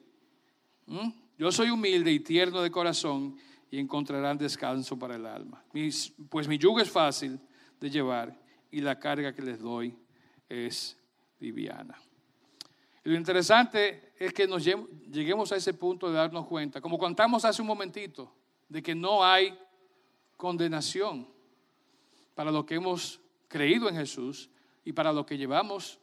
Yo 1.38 1.54
soy 1.54 1.70
humilde 1.70 2.12
y 2.12 2.20
tierno 2.20 2.62
de 2.62 2.70
corazón 2.70 3.38
y 3.72 3.80
encontrarán 3.80 4.38
descanso 4.38 5.00
para 5.00 5.16
el 5.16 5.26
alma. 5.26 5.64
pues 6.30 6.48
mi 6.50 6.58
yugo 6.58 6.82
es 6.82 6.92
fácil 6.92 7.40
de 7.80 7.90
llevar 7.90 8.38
y 8.70 8.82
la 8.82 9.00
carga 9.00 9.34
que 9.34 9.42
les 9.42 9.62
doy 9.62 9.98
es 10.50 10.98
liviana. 11.40 11.98
Lo 13.04 13.16
interesante 13.16 14.12
es 14.20 14.34
que 14.34 14.48
nos 14.48 14.66
lleguemos 14.66 15.54
a 15.54 15.56
ese 15.56 15.74
punto 15.74 16.10
de 16.10 16.16
darnos 16.16 16.46
cuenta, 16.46 16.82
como 16.82 16.98
contamos 16.98 17.46
hace 17.46 17.62
un 17.62 17.70
momentito, 17.70 18.36
de 18.70 18.82
que 18.82 18.96
no 18.96 19.24
hay 19.24 19.58
condenación 20.38 21.28
para 22.34 22.52
lo 22.52 22.66
que 22.66 22.76
hemos 22.76 23.20
creído 23.48 23.88
en 23.90 23.96
Jesús 23.96 24.50
y 24.84 24.92
para 24.92 25.14
lo 25.14 25.26
que 25.26 25.38
llevamos 25.38 26.00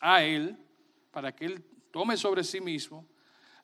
a 0.00 0.22
Él, 0.22 0.56
para 1.10 1.34
que 1.34 1.44
Él 1.46 1.64
tome 1.90 2.16
sobre 2.16 2.42
sí 2.44 2.60
mismo 2.60 3.06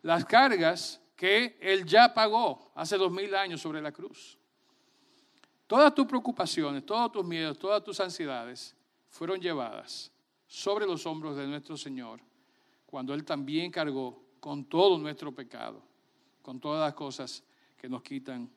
las 0.02 0.24
cargas 0.24 1.00
que 1.16 1.56
Él 1.60 1.84
ya 1.84 2.12
pagó 2.12 2.70
hace 2.74 2.96
dos 2.96 3.12
mil 3.12 3.34
años 3.34 3.60
sobre 3.60 3.80
la 3.80 3.92
cruz. 3.92 4.38
Todas 5.66 5.94
tus 5.94 6.06
preocupaciones, 6.06 6.84
todos 6.84 7.10
tus 7.12 7.24
miedos, 7.24 7.58
todas 7.58 7.82
tus 7.82 7.98
ansiedades 8.00 8.76
fueron 9.08 9.40
llevadas 9.40 10.12
sobre 10.46 10.86
los 10.86 11.06
hombros 11.06 11.36
de 11.36 11.46
nuestro 11.46 11.76
Señor 11.76 12.20
cuando 12.84 13.14
Él 13.14 13.24
también 13.24 13.70
cargó 13.70 14.22
con 14.38 14.66
todo 14.66 14.98
nuestro 14.98 15.34
pecado, 15.34 15.82
con 16.42 16.60
todas 16.60 16.84
las 16.84 16.94
cosas 16.94 17.42
que 17.82 17.88
nos 17.88 18.02
quitan 18.02 18.48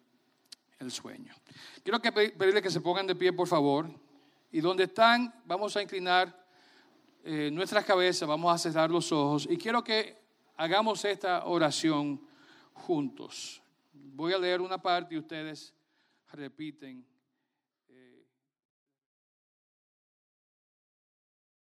el 0.77 0.91
sueño. 0.91 1.33
Quiero 1.81 1.99
que 1.99 2.11
pedirle 2.11 2.61
que 2.61 2.69
se 2.69 2.79
pongan 2.79 3.07
de 3.07 3.15
pie, 3.15 3.33
por 3.33 3.47
favor, 3.47 3.89
y 4.51 4.61
donde 4.61 4.83
están, 4.83 5.33
vamos 5.47 5.75
a 5.75 5.81
inclinar 5.81 6.45
eh, 7.23 7.49
nuestras 7.51 7.83
cabezas, 7.83 8.29
vamos 8.29 8.53
a 8.53 8.57
cerrar 8.59 8.91
los 8.91 9.11
ojos, 9.11 9.47
y 9.49 9.57
quiero 9.57 9.83
que 9.83 10.15
hagamos 10.57 11.03
esta 11.05 11.45
oración 11.45 12.21
juntos. 12.73 13.63
Voy 13.93 14.31
a 14.31 14.37
leer 14.37 14.61
una 14.61 14.77
parte 14.77 15.15
y 15.15 15.17
ustedes 15.17 15.73
repiten 16.31 17.03